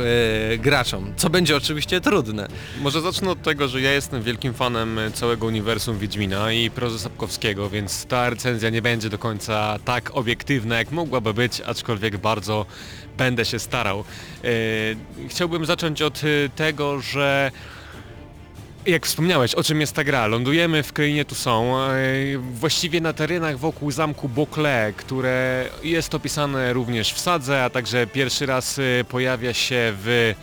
y, 0.53 0.57
graczom, 0.57 1.13
co 1.17 1.29
będzie 1.29 1.55
oczywiście 1.57 2.01
trudne. 2.01 2.47
Może 2.81 3.01
zacznę 3.01 3.29
od 3.29 3.41
tego, 3.41 3.67
że 3.67 3.81
ja 3.81 3.91
jestem 3.91 4.23
wielkim 4.23 4.53
fanem 4.53 4.99
całego 5.13 5.45
uniwersum 5.45 5.97
Wiedźmina 5.97 6.51
i 6.51 6.71
prozy 6.71 6.99
Sapkowskiego, 6.99 7.69
więc 7.69 8.05
ta 8.05 8.29
recenzja 8.29 8.69
nie 8.69 8.81
będzie 8.81 9.09
do 9.09 9.17
końca 9.17 9.79
tak 9.85 10.17
obiektywna, 10.17 10.77
jak 10.77 10.91
mogłaby 10.91 11.33
być, 11.33 11.61
aczkolwiek 11.61 12.17
bardzo 12.17 12.65
będę 13.17 13.45
się 13.45 13.59
starał. 13.59 13.99
E, 13.99 14.47
chciałbym 15.27 15.65
zacząć 15.65 16.01
od 16.01 16.21
e, 16.23 16.49
tego, 16.49 17.01
że 17.01 17.51
jak 18.85 19.05
wspomniałeś, 19.05 19.55
o 19.55 19.63
czym 19.63 19.81
jest 19.81 19.93
ta 19.93 20.03
gra? 20.03 20.27
Lądujemy 20.27 20.83
w 20.83 20.93
krainie 20.93 21.25
Tucson, 21.25 21.65
e, 21.65 21.93
właściwie 22.37 23.01
na 23.01 23.13
terenach 23.13 23.57
wokół 23.57 23.91
zamku 23.91 24.29
Boclé, 24.29 24.93
które 24.93 25.65
jest 25.83 26.15
opisane 26.15 26.73
również 26.73 27.13
w 27.13 27.19
sadze, 27.19 27.63
a 27.63 27.69
także 27.69 28.07
pierwszy 28.07 28.45
raz 28.45 28.79
e, 28.79 29.03
pojawia 29.03 29.53
się 29.53 29.93
w 29.95 30.33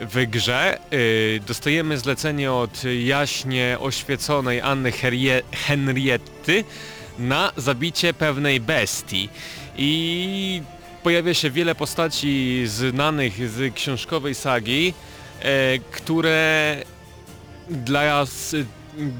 w 0.00 0.26
grze. 0.26 0.78
Y, 0.92 1.40
dostajemy 1.46 1.98
zlecenie 1.98 2.52
od 2.52 2.82
jaśnie 3.04 3.76
oświeconej 3.80 4.60
Anny 4.60 4.90
Herie- 4.92 5.42
na 7.18 7.52
zabicie 7.56 8.14
pewnej 8.14 8.60
bestii. 8.60 9.28
I 9.76 10.62
pojawia 11.02 11.34
się 11.34 11.50
wiele 11.50 11.74
postaci 11.74 12.62
znanych 12.66 13.48
z 13.48 13.74
książkowej 13.74 14.34
sagi, 14.34 14.94
e, 15.42 15.78
które 15.78 16.76
dla, 17.70 18.24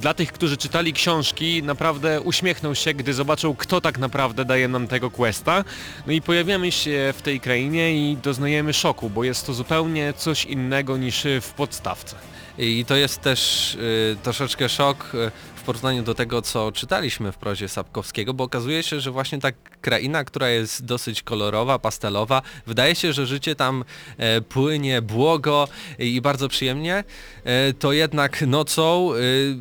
dla 0.00 0.14
tych, 0.14 0.32
którzy 0.32 0.56
czytali 0.56 0.92
książki, 0.92 1.62
naprawdę 1.62 2.20
uśmiechną 2.20 2.74
się, 2.74 2.94
gdy 2.94 3.14
zobaczą, 3.14 3.56
kto 3.56 3.80
tak 3.80 3.98
naprawdę 3.98 4.44
daje 4.44 4.68
nam 4.68 4.88
tego 4.88 5.10
questa. 5.10 5.64
No 6.06 6.12
i 6.12 6.22
pojawiamy 6.22 6.72
się 6.72 7.14
w 7.16 7.22
tej 7.22 7.40
krainie 7.40 8.10
i 8.10 8.16
doznajemy 8.16 8.72
szoku, 8.72 9.10
bo 9.10 9.24
jest 9.24 9.46
to 9.46 9.54
zupełnie 9.54 10.12
coś 10.16 10.44
innego 10.44 10.96
niż 10.96 11.26
w 11.40 11.52
podstawce. 11.52 12.16
I 12.58 12.84
to 12.84 12.96
jest 12.96 13.20
też 13.20 13.74
y, 13.74 14.16
troszeczkę 14.22 14.68
szok 14.68 15.12
y, 15.14 15.30
w 15.60 15.62
porównaniu 15.62 16.02
do 16.02 16.14
tego, 16.14 16.42
co 16.42 16.72
czytaliśmy 16.72 17.32
w 17.32 17.36
prozie 17.36 17.68
Sapkowskiego, 17.68 18.34
bo 18.34 18.44
okazuje 18.44 18.82
się, 18.82 19.00
że 19.00 19.10
właśnie 19.10 19.38
ta 19.38 19.48
kraina, 19.80 20.24
która 20.24 20.48
jest 20.48 20.84
dosyć 20.84 21.22
kolorowa, 21.22 21.78
pastelowa, 21.78 22.42
wydaje 22.66 22.94
się, 22.94 23.12
że 23.12 23.26
życie 23.26 23.54
tam 23.54 23.84
e, 24.16 24.40
płynie 24.40 25.02
błogo 25.02 25.68
i 25.98 26.20
bardzo 26.20 26.48
przyjemnie, 26.48 27.04
e, 27.44 27.72
to 27.72 27.92
jednak 27.92 28.42
nocą 28.42 29.14
y, 29.14 29.56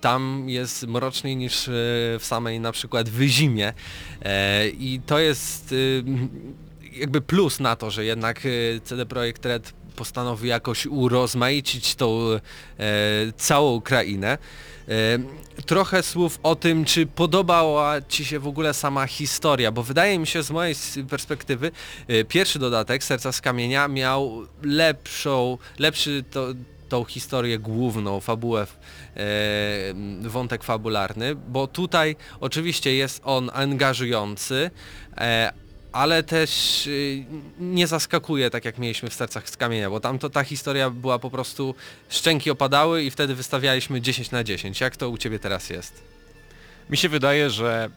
tam 0.00 0.44
jest 0.48 0.86
mroczniej 0.86 1.36
niż 1.36 1.68
e, 1.68 1.72
w 2.18 2.22
samej 2.22 2.60
na 2.60 2.72
przykład 2.72 3.08
wyzimie. 3.08 3.72
E, 4.22 4.68
i 4.68 5.00
to 5.06 5.18
jest 5.18 5.74
jakby 6.92 7.20
plus 7.20 7.60
na 7.60 7.76
to, 7.76 7.90
że 7.90 8.04
jednak 8.04 8.46
e, 8.46 8.80
CD 8.84 9.06
Projekt 9.06 9.46
Red 9.46 9.72
postanowił 9.96 10.46
jakoś 10.46 10.86
urozmaicić 10.86 11.94
tą 11.94 12.20
e, 12.30 12.40
całą 13.36 13.80
krainę. 13.80 14.38
E, 14.88 15.18
trochę 15.66 16.02
słów 16.02 16.38
o 16.42 16.56
tym, 16.56 16.84
czy 16.84 17.06
podobała 17.06 18.02
Ci 18.08 18.24
się 18.24 18.38
w 18.38 18.46
ogóle 18.46 18.74
sama 18.74 19.06
historia, 19.06 19.72
bo 19.72 19.82
wydaje 19.82 20.18
mi 20.18 20.26
się 20.26 20.42
z 20.42 20.50
mojej 20.50 20.74
perspektywy 21.10 21.70
e, 22.08 22.24
pierwszy 22.24 22.58
dodatek 22.58 23.04
Serca 23.04 23.32
z 23.32 23.40
Kamienia 23.40 23.88
miał 23.88 24.46
lepszą, 24.62 25.58
lepszy 25.78 26.24
to, 26.30 26.46
tą 26.88 27.04
historię 27.04 27.58
główną, 27.58 28.20
fabułę, 28.20 28.66
e, 29.16 29.26
wątek 30.20 30.64
fabularny, 30.64 31.34
bo 31.34 31.66
tutaj 31.66 32.16
oczywiście 32.40 32.94
jest 32.94 33.20
on 33.24 33.50
angażujący, 33.52 34.70
e, 35.16 35.52
ale 35.94 36.22
też 36.22 36.86
y, 36.86 37.24
nie 37.58 37.86
zaskakuje 37.86 38.50
tak 38.50 38.64
jak 38.64 38.78
mieliśmy 38.78 39.10
w 39.10 39.14
Sercach 39.14 39.50
z 39.50 39.56
Kamienia, 39.56 39.90
bo 39.90 40.00
tam 40.00 40.18
to 40.18 40.30
ta 40.30 40.44
historia 40.44 40.90
była 40.90 41.18
po 41.18 41.30
prostu, 41.30 41.74
szczęki 42.08 42.50
opadały 42.50 43.02
i 43.02 43.10
wtedy 43.10 43.34
wystawialiśmy 43.34 44.00
10 44.00 44.30
na 44.30 44.44
10. 44.44 44.80
Jak 44.80 44.96
to 44.96 45.10
u 45.10 45.18
Ciebie 45.18 45.38
teraz 45.38 45.70
jest? 45.70 46.02
Mi 46.90 46.96
się 46.96 47.08
wydaje, 47.08 47.50
że 47.50 47.90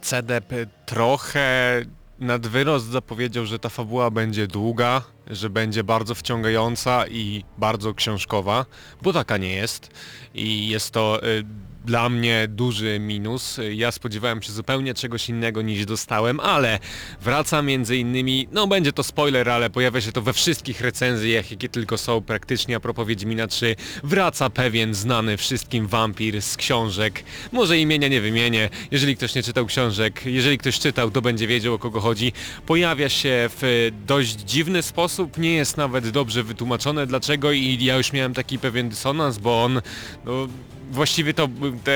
CDP 0.00 0.66
trochę 0.86 1.82
nad 2.18 2.46
wyrost 2.46 2.86
zapowiedział, 2.86 3.46
że 3.46 3.58
ta 3.58 3.68
fabuła 3.68 4.10
będzie 4.10 4.46
długa, 4.46 5.02
że 5.26 5.50
będzie 5.50 5.84
bardzo 5.84 6.14
wciągająca 6.14 7.06
i 7.06 7.44
bardzo 7.58 7.94
książkowa, 7.94 8.66
bo 9.02 9.12
taka 9.12 9.36
nie 9.36 9.54
jest. 9.54 9.90
I 10.34 10.68
jest 10.68 10.90
to 10.90 11.26
y, 11.26 11.44
dla 11.88 12.08
mnie 12.08 12.48
duży 12.48 12.98
minus. 13.00 13.60
Ja 13.72 13.92
spodziewałem 13.92 14.42
się 14.42 14.52
zupełnie 14.52 14.94
czegoś 14.94 15.28
innego 15.28 15.62
niż 15.62 15.86
dostałem, 15.86 16.40
ale 16.40 16.78
wraca 17.20 17.62
między 17.62 17.96
innymi, 17.96 18.48
no 18.52 18.66
będzie 18.66 18.92
to 18.92 19.02
spoiler, 19.02 19.50
ale 19.50 19.70
pojawia 19.70 20.00
się 20.00 20.12
to 20.12 20.22
we 20.22 20.32
wszystkich 20.32 20.80
recenzjach, 20.80 21.50
jakie 21.50 21.68
tylko 21.68 21.98
są 21.98 22.20
praktycznie 22.20 22.76
a 22.76 22.80
propos 22.80 23.06
Wiedźmina 23.06 23.46
3. 23.46 23.76
Wraca 24.04 24.50
pewien 24.50 24.94
znany 24.94 25.36
wszystkim 25.36 25.86
wampir 25.86 26.42
z 26.42 26.56
książek. 26.56 27.24
Może 27.52 27.78
imienia 27.78 28.08
nie 28.08 28.20
wymienię, 28.20 28.70
jeżeli 28.90 29.16
ktoś 29.16 29.34
nie 29.34 29.42
czytał 29.42 29.66
książek, 29.66 30.26
jeżeli 30.26 30.58
ktoś 30.58 30.78
czytał, 30.78 31.10
to 31.10 31.22
będzie 31.22 31.46
wiedział 31.46 31.74
o 31.74 31.78
kogo 31.78 32.00
chodzi. 32.00 32.32
Pojawia 32.66 33.08
się 33.08 33.50
w 33.60 33.90
dość 34.06 34.30
dziwny 34.30 34.82
sposób, 34.82 35.38
nie 35.38 35.52
jest 35.52 35.76
nawet 35.76 36.08
dobrze 36.08 36.42
wytłumaczone 36.42 37.06
dlaczego 37.06 37.52
i 37.52 37.84
ja 37.84 37.96
już 37.96 38.12
miałem 38.12 38.34
taki 38.34 38.58
pewien 38.58 38.88
dysonans, 38.88 39.38
bo 39.38 39.64
on 39.64 39.80
no, 40.24 40.48
właściwie 40.90 41.34
to 41.34 41.48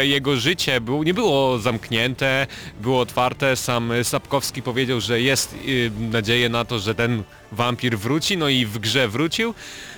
jego 0.03 0.37
życie 0.37 0.81
było, 0.81 1.05
nie 1.05 1.15
było 1.15 1.59
zamknięte, 1.59 2.47
było 2.81 3.01
otwarte. 3.01 3.57
Sam 3.57 3.93
Sapkowski 4.03 4.63
powiedział, 4.63 5.01
że 5.01 5.21
jest 5.21 5.55
y, 5.69 5.91
nadzieję 5.99 6.49
na 6.49 6.65
to, 6.65 6.79
że 6.79 6.95
ten 6.95 7.23
wampir 7.53 7.99
wróci, 7.99 8.37
no 8.37 8.49
i 8.49 8.67
w 8.67 8.79
grze 8.79 9.09
wrócił. 9.09 9.55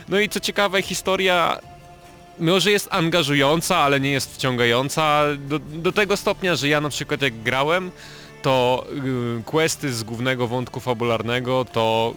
No 0.08 0.20
i 0.20 0.28
co 0.28 0.40
ciekawe, 0.40 0.82
historia 0.82 1.58
może 2.38 2.70
jest 2.70 2.88
angażująca, 2.90 3.76
ale 3.76 4.00
nie 4.00 4.10
jest 4.10 4.34
wciągająca 4.34 5.24
do, 5.38 5.58
do 5.58 5.92
tego 5.92 6.16
stopnia, 6.16 6.56
że 6.56 6.68
ja 6.68 6.80
na 6.80 6.88
przykład 6.88 7.22
jak 7.22 7.42
grałem, 7.42 7.90
to 8.42 8.86
y, 9.38 9.42
questy 9.42 9.92
z 9.92 10.02
głównego 10.02 10.46
wątku 10.46 10.80
fabularnego 10.80 11.64
to 11.64 12.14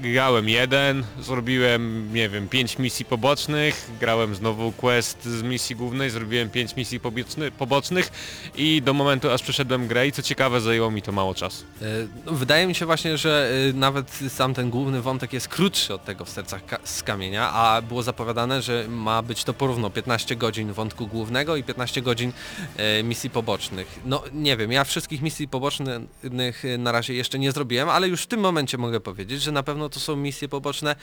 grałem 0.00 0.48
jeden, 0.48 1.04
zrobiłem, 1.20 2.14
nie 2.14 2.28
wiem, 2.28 2.48
pięć 2.48 2.78
misji 2.78 3.04
pobocznych, 3.04 3.90
grałem 4.00 4.34
znowu 4.34 4.72
quest 4.72 5.24
z 5.24 5.42
misji 5.42 5.76
głównej, 5.76 6.10
zrobiłem 6.10 6.50
pięć 6.50 6.76
misji 6.76 7.00
poboczny, 7.00 7.50
pobocznych 7.50 8.12
i 8.56 8.82
do 8.82 8.94
momentu 8.94 9.30
aż 9.30 9.42
przeszedłem 9.42 9.86
grę 9.86 10.06
i 10.06 10.12
co 10.12 10.22
ciekawe 10.22 10.60
zajęło 10.60 10.90
mi 10.90 11.02
to 11.02 11.12
mało 11.12 11.34
czasu. 11.34 11.64
E, 11.82 11.84
no, 12.26 12.32
Wydaje 12.32 12.66
mi 12.66 12.74
się 12.74 12.86
właśnie, 12.86 13.18
że 13.18 13.50
e, 13.70 13.72
nawet 13.72 14.20
sam 14.28 14.54
ten 14.54 14.70
główny 14.70 15.02
wątek 15.02 15.32
jest 15.32 15.48
krótszy 15.48 15.94
od 15.94 16.04
tego 16.04 16.24
w 16.24 16.30
Sercach 16.30 16.62
z 16.84 17.02
Kamienia, 17.02 17.50
a 17.50 17.82
było 17.82 18.02
zapowiadane, 18.02 18.62
że 18.62 18.86
ma 18.88 19.22
być 19.22 19.44
to 19.44 19.54
porówno 19.54 19.90
15 19.90 20.36
godzin 20.36 20.72
wątku 20.72 21.06
głównego 21.06 21.56
i 21.56 21.62
15 21.62 22.02
godzin 22.02 22.32
e, 22.76 23.02
misji 23.02 23.30
pobocznych. 23.30 24.00
No 24.04 24.22
nie 24.32 24.56
wiem, 24.56 24.72
ja 24.72 24.84
wszystkich 24.84 25.22
misji 25.22 25.48
pobocznych 25.48 26.62
na 26.78 26.92
razie 26.92 27.14
jeszcze 27.14 27.38
nie 27.38 27.52
zrobiłem, 27.52 27.88
ale 27.88 28.08
już 28.08 28.22
w 28.22 28.26
tym 28.26 28.40
momencie 28.40 28.78
mogę 28.78 29.00
powiedzieć, 29.00 29.42
że 29.42 29.52
na 29.52 29.62
pewno 29.62 29.83
no 29.84 29.88
to 29.88 30.00
są 30.00 30.16
misje 30.16 30.48
poboczne, 30.48 30.96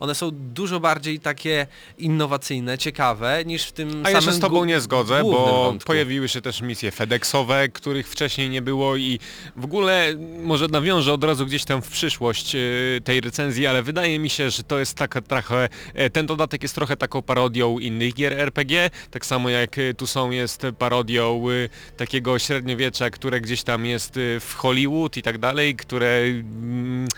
one 0.00 0.14
są 0.14 0.30
dużo 0.32 0.80
bardziej 0.80 1.20
takie 1.20 1.66
innowacyjne, 1.98 2.78
ciekawe 2.78 3.44
niż 3.44 3.64
w 3.64 3.72
tym 3.72 3.88
A 3.88 3.92
samym 3.92 4.14
ja 4.14 4.20
się 4.20 4.32
z 4.32 4.40
tobą 4.40 4.64
nie 4.64 4.80
zgodzę, 4.80 5.22
bo 5.22 5.64
wątku. 5.64 5.86
pojawiły 5.86 6.28
się 6.28 6.40
też 6.40 6.60
misje 6.60 6.90
FedExowe, 6.90 7.68
których 7.68 8.08
wcześniej 8.08 8.50
nie 8.50 8.62
było 8.62 8.96
i 8.96 9.18
w 9.56 9.64
ogóle 9.64 10.14
może 10.42 10.68
nawiążę 10.68 11.12
od 11.12 11.24
razu 11.24 11.46
gdzieś 11.46 11.64
tam 11.64 11.82
w 11.82 11.88
przyszłość 11.88 12.54
e, 12.54 12.58
tej 13.04 13.20
recenzji, 13.20 13.66
ale 13.66 13.82
wydaje 13.82 14.18
mi 14.18 14.30
się, 14.30 14.50
że 14.50 14.62
to 14.62 14.78
jest 14.78 14.94
taka 14.94 15.20
trochę, 15.20 15.68
e, 15.94 16.10
ten 16.10 16.26
dodatek 16.26 16.62
jest 16.62 16.74
trochę 16.74 16.96
taką 16.96 17.22
parodią 17.22 17.78
innych 17.78 18.14
gier 18.14 18.32
RPG, 18.32 18.90
tak 19.10 19.26
samo 19.26 19.48
jak 19.50 19.78
e, 19.78 19.94
tu 19.94 20.06
są 20.06 20.30
jest 20.30 20.62
parodią 20.78 21.44
e, 21.50 21.96
takiego 21.96 22.38
średniowiecza, 22.38 23.10
które 23.10 23.40
gdzieś 23.40 23.62
tam 23.62 23.86
jest 23.86 24.16
e, 24.16 24.40
w 24.40 24.54
Hollywood 24.54 25.16
i 25.16 25.22
tak 25.22 25.38
dalej, 25.38 25.76
które 25.76 26.22
mm, 26.22 27.08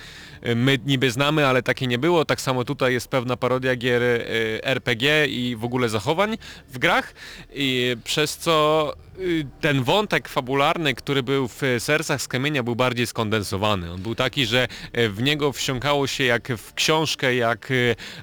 my 0.57 0.79
niby 0.87 1.11
znamy, 1.11 1.47
ale 1.47 1.63
takie 1.63 1.87
nie 1.87 1.99
było. 1.99 2.25
Tak 2.25 2.41
samo 2.41 2.65
tutaj 2.65 2.93
jest 2.93 3.09
pewna 3.09 3.37
parodia 3.37 3.77
gier 3.77 4.03
e, 4.03 4.25
RPG 4.65 5.27
i 5.27 5.57
w 5.57 5.65
ogóle 5.65 5.89
zachowań 5.89 6.39
w 6.69 6.79
grach, 6.79 7.15
i 7.55 7.97
przez 8.05 8.37
co 8.37 8.95
y, 9.19 9.47
ten 9.61 9.83
wątek 9.83 10.29
fabularny, 10.29 10.95
który 10.95 11.23
był 11.23 11.49
w 11.49 11.63
Sercach 11.79 12.23
z 12.23 12.29
Kamienia 12.29 12.63
był 12.63 12.77
bardziej 12.77 13.07
skondensowany. 13.07 13.93
On 13.93 14.03
był 14.03 14.15
taki, 14.15 14.47
że 14.47 14.69
e, 14.93 15.09
w 15.09 15.23
niego 15.23 15.53
wsiąkało 15.53 16.07
się 16.07 16.25
jak 16.25 16.49
w 16.49 16.75
książkę, 16.75 17.35
jak 17.35 17.73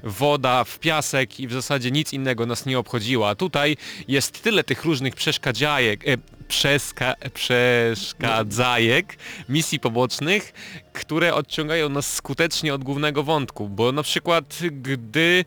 woda 0.04 0.64
w 0.64 0.80
piasek 0.80 1.40
i 1.40 1.48
w 1.48 1.54
zasadzie 1.54 1.92
nic 1.92 2.14
innego 2.14 2.46
nas 2.46 2.66
nie 2.66 2.80
obchodziło. 2.80 3.30
A 3.30 3.36
tutaj 3.36 3.78
jest 4.08 4.44
tyle 4.44 4.64
tych 4.64 4.86
różnych 4.86 5.16
przeszkadzajek, 5.16 6.08
e, 6.08 6.18
przeska, 6.48 7.16
przeszkadzajek, 7.34 9.18
misji 9.50 9.80
pobocznych, 9.80 10.54
które 10.94 11.34
odciągają 11.34 11.90
nas 11.90 12.14
skutecznie 12.16 12.74
od 12.74 12.84
głównego 12.84 13.24
wątku, 13.24 13.70
bo 13.70 13.92
na 13.92 14.04
przykład 14.04 14.60
gdy 14.72 15.46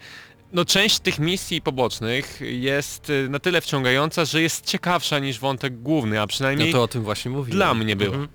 no 0.53 0.65
część 0.65 0.99
tych 1.01 1.19
misji 1.19 1.63
pobocznych 1.63 2.39
jest 2.41 3.11
y, 3.11 3.29
na 3.29 3.39
tyle 3.39 3.61
wciągająca, 3.61 4.25
że 4.25 4.43
jest 4.43 4.67
ciekawsza 4.67 5.19
niż 5.19 5.39
wątek 5.39 5.83
główny, 5.83 6.19
a 6.19 6.23
No 6.23 6.27
przynajmniej 6.27 6.73
to 6.73 6.83
o 6.83 6.89
tym 6.89 7.03
właśnie 7.03 7.31
mówiłem. 7.31 7.57
dla 7.57 7.75
mnie 7.75 7.97
była. 7.97 8.15
Mhm. 8.17 8.29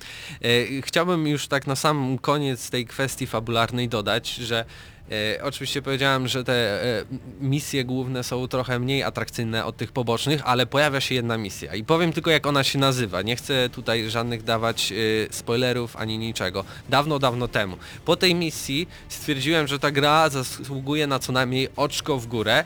E, 0.78 0.82
Chciałbym 0.82 1.28
już 1.28 1.48
tak 1.48 1.68
na 1.68 1.76
sam 1.76 2.18
koniec 2.22 2.70
tej 2.70 2.86
kwestii 2.86 3.28
fabularnej 3.28 3.90
dodać, 3.90 4.30
że 4.30 4.66
e, 5.12 5.44
oczywiście 5.44 5.82
powiedziałem, 5.82 6.28
że 6.28 6.44
te 6.44 6.84
e, 6.84 7.06
misje 7.42 7.86
główne 7.86 8.24
są 8.24 8.48
trochę 8.48 8.80
mniej 8.80 9.04
atrakcyjne 9.04 9.66
od 9.66 9.78
tych 9.78 9.92
pobocznych, 9.92 10.42
ale 10.46 10.66
pojawia 10.66 11.02
się 11.02 11.16
jedna 11.16 11.38
misja 11.38 11.76
i 11.76 11.84
powiem 11.84 12.14
tylko 12.14 12.32
jak 12.32 12.46
ona 12.46 12.64
się 12.64 12.80
nazywa. 12.80 13.22
Nie 13.22 13.36
chcę 13.36 13.70
tutaj 13.70 14.10
żadnych 14.10 14.44
dawać 14.44 14.92
e, 14.92 14.96
spoilerów 15.34 15.96
ani 15.96 16.18
niczego. 16.18 16.66
Dawno, 16.90 17.20
dawno 17.20 17.48
temu. 17.48 17.78
Po 18.06 18.16
tej 18.16 18.36
misji 18.36 18.88
stwierdziłem, 19.10 19.68
że 19.68 19.80
ta 19.80 19.92
gra 19.92 20.30
zasługuje 20.30 21.08
na 21.08 21.20
co 21.20 21.32
najmniej 21.32 21.70
oczko 21.76 22.18
w 22.18 22.28
górę 22.28 22.64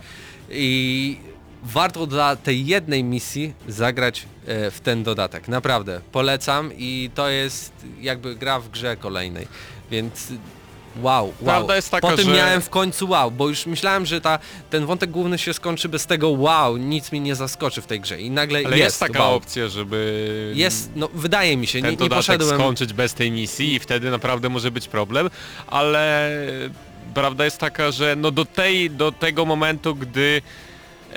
i 0.50 1.18
warto 1.64 2.08
dla 2.08 2.36
tej 2.36 2.66
jednej 2.66 3.04
misji 3.04 3.54
zagrać 3.68 4.26
e, 4.46 4.72
w 4.72 4.80
ten 4.80 5.04
dodatek. 5.04 5.48
Naprawdę, 5.48 6.02
polecam 6.12 6.72
i 6.78 7.10
to 7.16 7.30
jest 7.30 7.74
jakby 8.02 8.36
gra 8.36 8.60
w 8.60 8.70
grze 8.70 8.98
kolejnej. 8.98 9.48
Więc 9.92 10.28
wow, 11.02 11.26
wow. 11.26 11.34
Prawda 11.46 11.76
jest 11.76 11.92
taka, 11.92 12.08
po 12.08 12.18
tym 12.18 12.26
że- 12.26 12.34
miałem 12.34 12.62
w 12.62 12.70
końcu 12.70 13.10
wow, 13.10 13.32
bo 13.32 13.50
już 13.50 13.66
myślałem, 13.66 14.06
że 14.06 14.22
ta, 14.22 14.40
ten 14.70 14.86
wątek 14.86 15.12
główny 15.12 15.38
się 15.38 15.54
skończy 15.54 15.90
bez 15.90 16.06
tego 16.06 16.30
wow, 16.30 16.78
nic 16.78 17.12
mi 17.12 17.22
nie 17.22 17.36
zaskoczy 17.36 17.82
w 17.82 17.86
tej 17.86 18.00
grze 18.00 18.22
i 18.22 18.32
nagle 18.32 18.60
Ale 18.60 18.78
jest, 18.78 18.80
jest, 18.80 19.00
taka 19.00 19.20
wow. 19.20 19.36
opcja, 19.36 19.68
żeby 19.68 20.52
Jest, 20.56 20.92
no 20.96 21.10
wydaje 21.14 21.58
mi 21.58 21.68
się, 21.68 21.82
nie, 21.82 21.96
nie 21.96 22.10
poszedłem... 22.10 22.60
skończyć 22.60 22.94
bez 22.94 23.14
tej 23.14 23.32
misji 23.32 23.74
i 23.74 23.80
wtedy 23.80 24.12
naprawdę 24.12 24.50
może 24.50 24.72
być 24.72 24.88
problem, 24.88 25.30
ale 25.68 26.32
prawda 27.14 27.46
jest 27.46 27.58
taka, 27.58 27.92
że 27.92 28.16
no 28.16 28.32
do 28.32 28.46
tej, 28.46 28.90
do 28.90 29.12
tego 29.12 29.46
momentu, 29.46 29.96
gdy 29.96 30.42
e, 31.14 31.16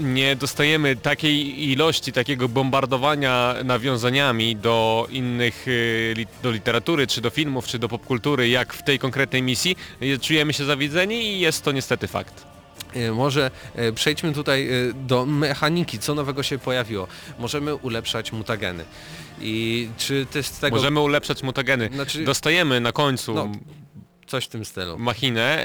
nie 0.00 0.36
dostajemy 0.36 0.96
takiej 0.96 1.70
ilości, 1.70 2.12
takiego 2.12 2.48
bombardowania 2.48 3.54
nawiązaniami 3.64 4.56
do 4.56 5.06
innych, 5.10 5.66
li, 6.14 6.26
do 6.42 6.50
literatury, 6.50 7.06
czy 7.06 7.20
do 7.20 7.30
filmów, 7.30 7.66
czy 7.66 7.78
do 7.78 7.88
popkultury, 7.88 8.48
jak 8.48 8.72
w 8.74 8.82
tej 8.82 8.98
konkretnej 8.98 9.42
misji, 9.42 9.76
e, 10.00 10.18
czujemy 10.18 10.52
się 10.52 10.64
zawiedzeni 10.64 11.14
i 11.26 11.40
jest 11.40 11.62
to 11.64 11.72
niestety 11.72 12.06
fakt. 12.08 12.44
E, 12.94 13.12
Może 13.12 13.50
przejdźmy 13.94 14.32
tutaj 14.32 14.68
do 14.94 15.26
mechaniki, 15.26 15.98
co 15.98 16.14
nowego 16.14 16.42
się 16.42 16.58
pojawiło. 16.58 17.06
Możemy 17.38 17.74
ulepszać 17.76 18.32
mutageny. 18.32 18.84
I 19.40 19.88
czy 19.98 20.26
ty 20.30 20.42
z 20.42 20.58
tego 20.58 20.76
Możemy 20.76 21.00
ulepszać 21.00 21.42
mutageny. 21.42 21.90
Znaczy- 21.94 22.24
Dostajemy 22.24 22.80
na 22.80 22.92
końcu 22.92 23.34
No, 23.34 23.52
coś 24.26 24.44
w 24.44 24.48
tym 24.48 24.64
stylu? 24.64 24.98
machinę, 24.98 25.64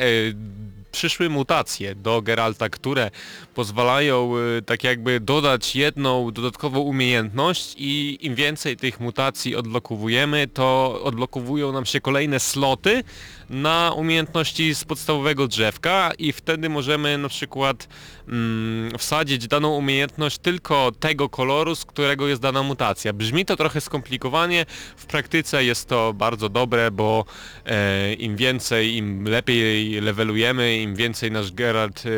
przyszły 0.96 1.30
mutacje 1.30 1.96
do 1.96 2.22
Geralta, 2.22 2.70
które 2.70 3.12
pozwalają 3.56 4.32
e, 4.58 4.62
tak 4.62 4.84
jakby 4.84 5.20
dodać 5.20 5.76
jedną 5.76 6.32
dodatkową 6.32 6.80
umiejętność 6.80 7.76
i 7.78 8.18
im 8.22 8.36
więcej 8.36 8.78
tych 8.78 9.00
mutacji 9.00 9.56
odblokowujemy, 9.56 10.48
to 10.48 11.00
odblokowują 11.04 11.72
nam 11.72 11.86
się 11.86 12.02
kolejne 12.02 12.40
sloty 12.40 13.04
na 13.50 13.92
umiejętności 13.96 14.76
z 14.76 14.84
podstawowego 14.84 15.48
drzewka 15.48 16.12
i 16.18 16.32
wtedy 16.32 16.70
możemy 16.70 17.18
na 17.18 17.30
przykład 17.30 17.88
mm, 18.28 18.98
wsadzić 18.98 19.48
daną 19.48 19.76
umiejętność 19.76 20.38
tylko 20.38 20.92
tego 21.00 21.30
koloru, 21.30 21.76
z 21.76 21.86
którego 21.86 22.28
jest 22.28 22.42
dana 22.42 22.64
mutacja. 22.64 23.14
Brzmi 23.14 23.46
to 23.46 23.56
trochę 23.56 23.82
skomplikowanie, 23.82 24.66
w 24.98 25.06
praktyce 25.06 25.64
jest 25.64 25.90
to 25.90 26.14
bardzo 26.14 26.50
dobre, 26.50 26.92
bo 26.92 27.26
e, 27.66 28.14
im 28.14 28.36
więcej, 28.36 28.96
im 28.96 29.24
lepiej 29.24 30.02
levelujemy, 30.02 30.78
im 30.78 30.96
więcej 30.96 31.32
nasz 31.32 31.52
Geralt 31.52 32.04
e, 32.06 32.10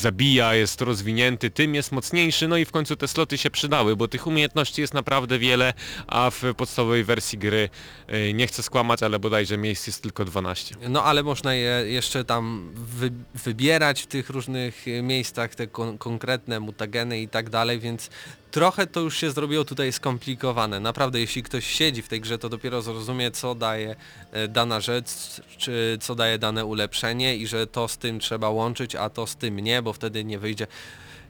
zabija, 0.00 0.54
jest 0.54 0.80
rozwinięty, 0.80 1.50
tym 1.50 1.74
jest 1.74 1.92
mocniejszy, 1.92 2.48
no 2.48 2.56
i 2.56 2.64
w 2.64 2.70
końcu 2.70 2.96
te 2.96 3.08
sloty 3.08 3.38
się 3.38 3.50
przydały, 3.50 3.96
bo 3.96 4.08
tych 4.08 4.26
umiejętności 4.26 4.80
jest 4.80 4.94
naprawdę 4.94 5.38
wiele, 5.38 5.72
a 6.06 6.30
w 6.30 6.54
podstawowej 6.56 7.04
wersji 7.04 7.38
gry 7.38 7.70
e, 8.06 8.32
nie 8.32 8.46
chcę 8.46 8.62
skłamać, 8.62 9.02
ale 9.02 9.18
bodajże 9.18 9.58
miejsc 9.58 9.86
jest 9.86 10.02
tylko 10.02 10.24
12. 10.24 10.57
No 10.88 11.04
ale 11.04 11.22
można 11.22 11.54
je 11.54 11.84
jeszcze 11.86 12.24
tam 12.24 12.70
wy, 12.74 13.10
wybierać 13.34 14.02
w 14.02 14.06
tych 14.06 14.30
różnych 14.30 14.88
e, 14.88 15.02
miejscach, 15.02 15.54
te 15.54 15.66
kon 15.66 15.98
konkretne 15.98 16.60
mutageny 16.60 17.20
i 17.20 17.28
tak 17.28 17.50
dalej, 17.50 17.80
więc 17.80 18.10
trochę 18.50 18.86
to 18.86 19.00
już 19.00 19.16
się 19.16 19.30
zrobiło 19.30 19.64
tutaj 19.64 19.92
skomplikowane. 19.92 20.80
Naprawdę, 20.80 21.20
jeśli 21.20 21.42
ktoś 21.42 21.66
siedzi 21.66 22.02
w 22.02 22.08
tej 22.08 22.20
grze, 22.20 22.38
to 22.38 22.48
dopiero 22.48 22.82
zrozumie, 22.82 23.30
co 23.30 23.54
daje 23.54 23.96
e, 24.32 24.48
dana 24.48 24.80
rzecz, 24.80 25.10
czy 25.58 25.98
co 26.00 26.14
daje 26.14 26.38
dane 26.38 26.64
ulepszenie 26.64 27.36
i 27.36 27.46
że 27.46 27.66
to 27.66 27.88
z 27.88 27.98
tym 27.98 28.20
trzeba 28.20 28.50
łączyć, 28.50 28.94
a 28.94 29.10
to 29.10 29.26
z 29.26 29.36
tym 29.36 29.60
nie, 29.60 29.82
bo 29.82 29.92
wtedy 29.92 30.24
nie 30.24 30.38
wyjdzie 30.38 30.66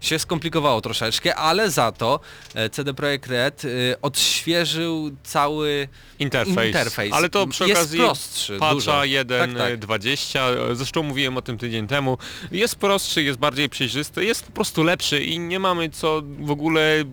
się 0.00 0.18
skomplikowało 0.18 0.80
troszeczkę, 0.80 1.34
ale 1.34 1.70
za 1.70 1.92
to 1.92 2.20
e, 2.54 2.70
CD 2.70 2.94
Projekt 2.94 3.26
Red 3.26 3.62
e, 3.64 3.68
odświeżył 4.02 5.10
cały 5.22 5.88
Interfejs. 6.18 6.66
interfejs. 6.66 7.14
Ale 7.14 7.28
to 7.28 7.46
przy 7.46 7.64
jest 7.64 7.80
okazji 7.80 7.98
prostszy, 7.98 8.58
patcha 8.58 9.06
Tak, 9.38 9.54
tak. 9.58 9.80
1.20, 9.80 10.74
zresztą 10.74 11.02
mówiłem 11.02 11.36
o 11.36 11.42
tym 11.42 11.58
tydzień 11.58 11.86
temu, 11.86 12.18
jest 12.52 12.76
prostszy, 12.76 13.22
jest 13.22 13.38
bardziej 13.38 13.68
przejrzysty, 13.68 14.24
jest 14.24 14.44
po 14.46 14.52
prostu 14.52 14.82
lepszy 14.82 15.24
i 15.24 15.38
nie 15.38 15.58
mamy 15.58 15.90
co 15.90 16.22
w 16.40 16.50
ogóle 16.50 17.04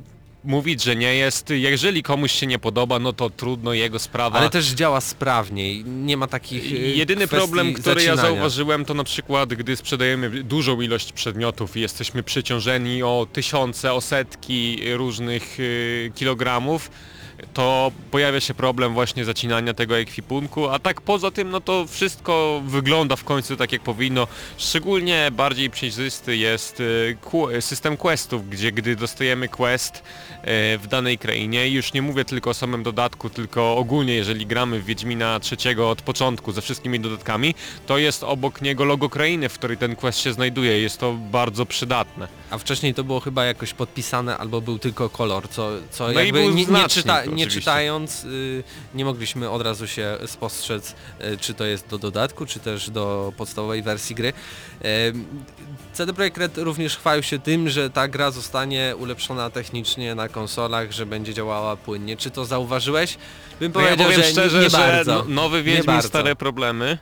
mówić, 0.46 0.84
że 0.84 0.96
nie 0.96 1.16
jest. 1.16 1.50
Jeżeli 1.50 2.04
komuś 2.04 2.32
się 2.32 2.48
nie 2.48 2.60
podoba, 2.60 3.00
no 3.00 3.14
to 3.14 3.30
trudno, 3.30 3.74
jego 3.74 4.00
sprawa. 4.00 4.40
Ale 4.40 4.50
też 4.50 4.66
działa 4.68 5.02
sprawniej, 5.02 5.86
nie 5.86 6.18
ma 6.18 6.28
takich 6.28 6.72
y, 6.72 6.76
Jedyny 6.96 7.28
problem, 7.28 7.74
który 7.74 8.04
ja 8.04 8.16
zacinania. 8.16 8.36
zauważyłem, 8.36 8.86
to 8.86 8.94
na 8.94 9.04
przykład, 9.04 9.54
gdy 9.54 9.76
sprzedajemy 9.76 10.30
dużą 10.30 10.82
ilość 10.82 11.12
przedmiotów 11.14 11.78
i 11.78 11.82
jesteśmy 11.82 12.24
przeciążeni 12.24 13.04
o 13.04 13.28
tysiące, 13.34 13.94
o 13.94 14.02
setki 14.02 14.80
różnych 14.94 15.60
y, 15.60 16.12
kilogramów, 16.16 16.92
to 17.54 17.92
pojawia 18.12 18.40
się 18.40 18.54
problem 18.54 18.94
właśnie 18.94 19.26
zacinania 19.26 19.74
tego 19.74 19.98
ekwipunku, 19.98 20.70
a 20.70 20.80
tak 20.80 21.02
poza 21.02 21.32
tym, 21.32 21.50
no 21.50 21.62
to 21.62 21.86
wszystko 21.88 22.62
wygląda 22.66 23.16
w 23.16 23.24
końcu 23.24 23.58
tak 23.58 23.72
jak 23.72 23.82
powinno. 23.82 24.28
Szczególnie 24.58 25.32
bardziej 25.32 25.70
przejrzysty 25.70 26.38
jest 26.38 26.80
y, 26.80 27.18
system 27.60 27.98
questów, 27.98 28.50
gdzie 28.50 28.72
gdy 28.72 28.96
dostajemy 28.96 29.48
quest 29.48 29.98
y, 29.98 30.02
w 30.78 30.88
danej 30.88 31.18
krainie, 31.18 31.70
już 31.70 31.94
nie 31.94 32.02
mówię 32.02 32.26
tylko 32.26 32.50
o 32.50 32.54
samym 32.54 32.84
dodatku, 32.84 33.30
tylko 33.30 33.78
ogólnie 33.78 34.14
jeżeli 34.14 34.46
gramy 34.46 34.80
w 34.80 34.86
Wiedźmina 34.86 35.40
trzeciego 35.40 35.90
od 35.90 36.02
początku 36.02 36.52
ze 36.52 36.62
wszystkimi 36.62 37.00
dodatkami, 37.00 37.56
to 37.88 37.98
jest 37.98 38.24
obok 38.24 38.62
niego 38.62 38.86
logo 38.86 39.10
krainy, 39.10 39.50
w 39.50 39.54
której 39.54 39.78
ten 39.78 39.96
quest 39.96 40.20
się 40.20 40.34
znajduje. 40.34 40.82
Jest 40.82 41.00
to 41.00 41.14
bardzo 41.14 41.66
przydatne. 41.66 42.28
A 42.50 42.58
wcześniej 42.58 42.94
to 42.94 43.04
było 43.04 43.20
chyba 43.20 43.46
jakoś 43.46 43.74
podpisane, 43.74 44.38
albo 44.38 44.62
był 44.62 44.80
tylko 44.80 45.10
kolor, 45.10 45.50
co, 45.50 45.70
co 45.90 46.04
No 46.04 46.12
i 46.12 46.26
jakby 46.26 46.40
był 46.40 46.50
nie, 46.50 46.56
nie, 46.56 46.66
znacznik 46.66 47.06
nie 47.32 47.48
czytając 47.48 48.24
y, 48.24 48.64
nie 48.96 49.06
mogliśmy 49.06 49.50
od 49.50 49.62
razu 49.62 49.88
się 49.88 50.18
spostrzec, 50.26 50.96
y, 51.22 51.38
czy 51.38 51.54
to 51.54 51.66
jest 51.66 51.88
do 51.88 51.98
dodatku, 51.98 52.46
czy 52.46 52.60
też 52.60 52.90
do 52.90 53.34
podstawowej 53.38 53.82
wersji 53.82 54.16
gry. 54.16 54.34
Em, 54.82 55.26
CD 55.94 56.14
Projekt 56.14 56.38
Red 56.38 56.58
również 56.58 56.98
chwalił 56.98 57.24
się 57.24 57.40
tym, 57.40 57.70
że 57.70 57.90
ta 57.90 58.08
gra 58.08 58.32
zostanie 58.32 58.96
ulepszona 59.00 59.50
technicznie 59.50 60.16
na 60.16 60.30
konsolach, 60.30 60.92
że 60.92 61.06
będzie 61.06 61.34
działała 61.34 61.76
płynnie. 61.78 62.18
Czy 62.18 62.32
to 62.32 62.46
zauważyłeś? 62.46 63.18
Bym 63.60 63.72
No 63.76 63.82
ja 63.82 63.98
powiem 63.98 64.22
że 64.22 64.24
szczerze, 64.24 64.58
nie, 64.58 64.64
nie 64.64 64.70
że 64.70 64.78
bardzo. 64.78 65.26
no, 65.28 65.36
nowy 65.36 65.64
Wiedźmin 65.64 66.02
stare 66.02 66.36
problemy. 66.36 66.98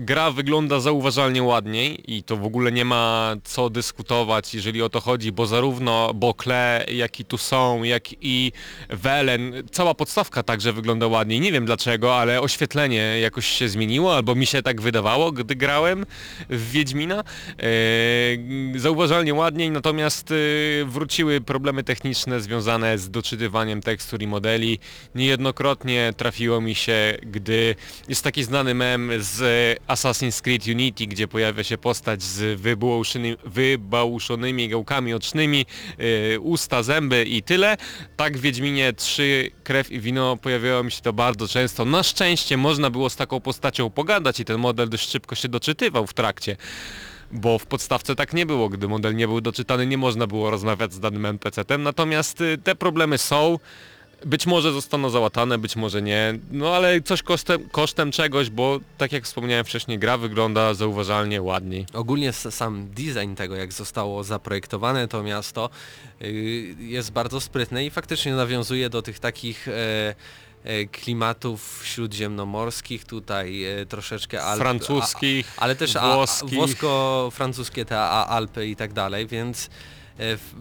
Gra 0.00 0.30
wygląda 0.30 0.80
zauważalnie 0.80 1.42
ładniej 1.42 2.14
i 2.16 2.22
to 2.22 2.36
w 2.36 2.44
ogóle 2.44 2.72
nie 2.72 2.84
ma 2.84 3.34
co 3.44 3.70
dyskutować, 3.70 4.54
jeżeli 4.54 4.82
o 4.82 4.88
to 4.88 5.00
chodzi, 5.00 5.32
bo 5.32 5.46
zarówno 5.46 6.14
Bokle, 6.14 6.84
jak 6.92 7.20
i 7.20 7.24
tu 7.24 7.38
są, 7.38 7.82
jak 7.82 8.02
i 8.20 8.52
Welen, 8.88 9.52
cała 9.72 9.94
podstawka 9.94 10.42
także 10.42 10.72
wygląda 10.72 11.06
ładniej. 11.06 11.40
Nie 11.40 11.52
wiem 11.52 11.66
dlaczego, 11.66 12.16
ale 12.16 12.40
oświetlenie 12.40 13.20
jakoś 13.20 13.46
się 13.46 13.68
zmieniło, 13.68 14.16
albo 14.16 14.34
mi 14.34 14.46
się 14.46 14.62
tak 14.62 14.80
wydawało, 14.80 15.32
gdy 15.32 15.56
grałem 15.56 16.06
w 16.50 16.70
Wiedźmina. 16.70 17.24
Eee, 17.58 18.78
zauważalnie 18.78 19.34
ładniej, 19.34 19.70
natomiast 19.70 20.30
e, 20.30 20.34
wróciły 20.84 21.40
problemy 21.40 21.84
techniczne 21.84 22.40
związane 22.40 22.98
z 22.98 23.10
doczytywaniem 23.10 23.80
tekstur 23.80 24.22
i 24.22 24.26
modeli. 24.26 24.78
Niejednokrotnie 25.14 26.12
trafiło 26.16 26.60
mi 26.60 26.74
się, 26.74 27.16
gdy 27.22 27.74
jest 28.08 28.24
taki 28.24 28.44
znany 28.44 28.74
mem 28.74 29.10
z 29.18 29.81
Assassin's 29.88 30.42
Creed 30.42 30.66
Unity, 30.66 31.06
gdzie 31.06 31.28
pojawia 31.28 31.64
się 31.64 31.78
postać 31.78 32.22
z 32.22 32.60
wybałuszonymi, 33.44 34.68
gałkami 34.68 35.14
ocznymi, 35.14 35.66
e, 36.34 36.40
usta, 36.40 36.82
zęby 36.82 37.24
i 37.24 37.42
tyle. 37.42 37.76
Tak 38.16 38.38
w 38.38 38.40
Wiedźminie 38.40 38.92
3 38.92 39.50
Krew 39.64 39.92
i 39.92 40.00
Wino 40.00 40.36
pojawiało 40.36 40.82
mi 40.82 40.92
się 40.92 41.00
to 41.00 41.12
bardzo 41.12 41.48
często. 41.48 41.84
Na 41.84 42.02
szczęście 42.02 42.56
można 42.56 42.90
było 42.90 43.10
z 43.10 43.16
taką 43.16 43.40
postacią 43.40 43.90
pogadać 43.90 44.40
i 44.40 44.44
ten 44.44 44.58
model 44.58 44.88
dość 44.88 45.10
szybko 45.10 45.34
się 45.34 45.48
doczytywał 45.48 46.06
w 46.06 46.14
trakcie 46.14 46.56
bo 47.32 47.58
w 47.58 47.66
podstawce 47.66 48.14
tak 48.14 48.32
nie 48.32 48.46
było. 48.46 48.68
Gdy 48.68 48.88
model 48.88 49.16
nie 49.16 49.28
był 49.28 49.40
doczytany, 49.40 49.86
nie 49.86 49.98
można 49.98 50.26
było 50.26 50.50
rozmawiać 50.50 50.92
z 50.92 51.00
danym 51.00 51.26
NPC-tem. 51.26 51.82
Natomiast 51.82 52.40
y, 52.40 52.58
te 52.58 52.74
problemy 52.74 53.18
są. 53.18 53.58
Być 54.24 54.46
może 54.46 54.72
zostaną 54.72 55.10
załatane, 55.10 55.58
być 55.58 55.76
może 55.76 56.02
nie. 56.02 56.38
No 56.50 56.76
ale 56.76 57.00
coś 57.00 57.22
kosztem, 57.22 57.68
kosztem 57.68 58.12
czegoś, 58.12 58.50
bo 58.50 58.80
tak 58.98 59.12
jak 59.12 59.24
wspomniałem 59.24 59.64
wcześniej, 59.64 59.98
gra 59.98 60.18
wygląda 60.18 60.74
zauważalnie 60.74 61.42
ładniej. 61.42 61.86
Ogólnie 61.92 62.32
sam 62.32 62.88
design 62.90 63.34
tego, 63.34 63.56
jak 63.56 63.72
zostało 63.72 64.24
zaprojektowane 64.24 65.08
to 65.08 65.22
miasto, 65.22 65.70
yy, 66.20 66.28
jest 66.78 67.12
bardzo 67.12 67.40
sprytny 67.40 67.84
i 67.84 67.90
faktycznie 67.90 68.34
nawiązuje 68.34 68.90
do 68.90 69.02
tych 69.02 69.18
takich 69.18 69.68
e, 69.68 70.14
e, 70.64 70.84
klimatów 70.86 71.82
śródziemnomorskich, 71.84 73.04
tutaj 73.04 73.64
e, 73.64 73.86
troszeczkę 73.86 74.42
Alp, 74.42 74.60
Francuskich, 74.60 75.52
a, 75.56 75.60
ale 75.60 75.76
też 75.76 75.92
włoskich. 75.92 76.54
włosko-francuskie 76.58 77.84
te 77.84 78.00
a, 78.00 78.26
Alpy 78.26 78.66
i 78.66 78.76
tak 78.76 78.92
dalej, 78.92 79.26
więc 79.26 79.70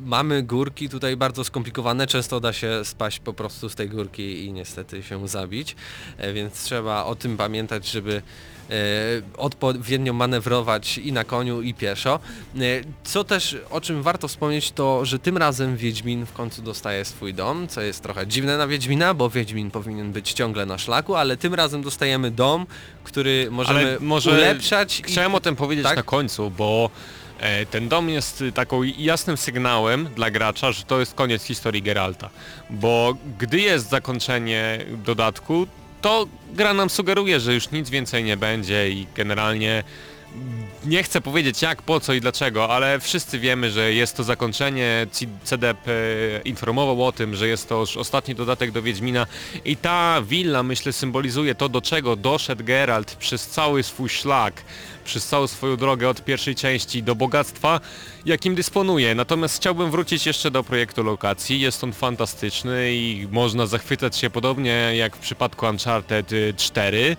mamy 0.06 0.43
górki 0.43 0.89
tutaj 0.89 1.18
bardzo 1.18 1.43
skomplikowane, 1.43 2.08
często 2.08 2.39
da 2.39 2.54
się 2.54 2.86
spaść 2.86 3.20
po 3.20 3.34
prostu 3.34 3.70
z 3.70 3.76
tej 3.76 3.89
górki 3.89 4.45
i 4.45 4.52
niestety 4.54 5.04
się 5.04 5.28
zabić, 5.28 5.76
e, 6.18 6.34
więc 6.34 6.64
trzeba 6.64 7.04
o 7.06 7.16
tym 7.16 7.38
pamiętać, 7.38 7.88
żeby 7.88 8.22
e, 8.70 8.74
odpowiednio 9.38 10.14
manewrować 10.14 10.97
i 10.97 11.12
na 11.14 11.24
koniu 11.24 11.62
i 11.62 11.74
pieszo. 11.74 12.20
E, 12.56 12.60
Co 13.04 13.24
też, 13.24 13.58
o 13.70 13.82
czym 13.82 14.04
warto 14.04 14.28
wspomnieć, 14.28 14.72
to 14.72 15.06
że 15.06 15.20
tym 15.20 15.38
razem 15.38 15.78
Wiedźmin 15.78 16.26
w 16.26 16.34
końcu 16.34 16.62
dostaje 16.62 17.06
swój 17.06 17.34
dom, 17.34 17.68
co 17.68 17.82
jest 17.82 18.04
trochę 18.04 18.28
dziwne 18.28 18.58
na 18.58 18.68
Wiedźmina, 18.68 19.14
bo 19.14 19.30
Wiedźmin 19.30 19.72
powinien 19.72 20.12
być 20.12 20.34
ciągle 20.34 20.66
na 20.66 20.78
szlaku, 20.78 21.16
ale 21.16 21.38
tym 21.38 21.54
razem 21.54 21.82
dostajemy 21.82 22.32
dom, 22.32 22.66
który 23.04 23.47
możemy 23.52 23.80
Ale 23.80 23.97
może 23.99 24.32
ulepszać. 24.32 24.99
i- 24.99 25.04
Chciałem 25.04 25.36
o 25.36 25.39
tym 25.39 25.56
powiedzieć 25.56 25.84
tak? 25.86 25.95
na 25.97 26.04
końcu, 26.04 26.52
bo 26.52 26.89
e, 26.95 27.21
ten 27.72 27.89
dom 27.89 28.10
jest 28.10 28.42
y, 28.42 28.52
taką 28.52 28.84
jasnym 28.84 29.38
sygnałem 29.38 30.10
dla 30.16 30.32
gracza, 30.32 30.72
że 30.72 30.84
to 30.84 31.00
jest 31.00 31.14
koniec 31.14 31.44
historii 31.44 31.82
Geralta. 31.82 32.30
Bo 32.70 33.16
gdy 33.39 33.60
jest 33.60 33.89
zakończenie 33.89 34.80
dodatku, 35.06 35.68
to 36.02 36.28
gra 36.54 36.74
nam 36.74 36.89
sugeruje, 36.89 37.39
że 37.39 37.54
już 37.54 37.72
nic 37.72 37.89
więcej 37.89 38.24
nie 38.24 38.38
będzie 38.38 38.89
i 38.89 39.08
generalnie 39.16 39.84
nie 40.86 41.04
chcę 41.04 41.22
powiedzieć 41.22 41.62
jak, 41.62 41.82
po 41.82 42.00
co 42.00 42.14
i 42.14 42.22
dlaczego, 42.22 42.70
ale 42.76 43.00
wszyscy 43.00 43.39
wiemy, 43.39 43.72
że 43.72 43.94
jest 43.94 44.18
to 44.18 44.24
zakończenie. 44.24 45.08
C- 45.12 45.26
CDEP 45.44 45.78
e, 45.88 45.92
informował 46.46 47.06
o 47.06 47.12
tym, 47.12 47.36
że 47.36 47.48
jest 47.48 47.70
to 47.70 47.80
już 47.80 47.98
ostatni 47.98 48.36
dodatek 48.36 48.72
do 48.72 48.82
Wiedźmina 48.82 49.28
i 49.66 49.78
ta 49.78 50.22
willa 50.22 50.64
myślę 50.64 50.94
symbolizuje 50.94 51.56
to, 51.56 51.70
do 51.70 51.82
czego 51.82 52.16
doszedł 52.16 52.64
Geralt 52.64 53.16
przez 53.16 53.48
cały 53.48 53.84
swój 53.84 54.10
szlak, 54.10 54.62
przez 55.04 55.28
całą 55.28 55.47
swoją 55.47 55.78
drogę 55.78 56.10
od 56.10 56.26
pierwszej 56.26 56.56
części 56.56 57.04
do 57.04 57.16
bogactwa, 57.16 57.80
jakim 58.26 58.56
dysponuje. 58.56 59.16
Natomiast 59.16 59.56
chciałbym 59.58 59.91
wrócić 59.91 60.26
jeszcze 60.26 60.52
do 60.52 60.64
projektu 60.64 61.04
lokacji. 61.04 61.60
Jest 61.60 61.84
on 61.84 61.93
fantastyczny 61.93 62.93
i 62.93 63.28
można 63.32 63.66
zachwycać 63.66 64.18
się 64.18 64.30
podobnie 64.30 64.91
jak 64.95 65.16
w 65.16 65.20
przypadku 65.20 65.66
Uncharted 65.66 66.32
y, 66.32 66.54
4. 66.58 67.18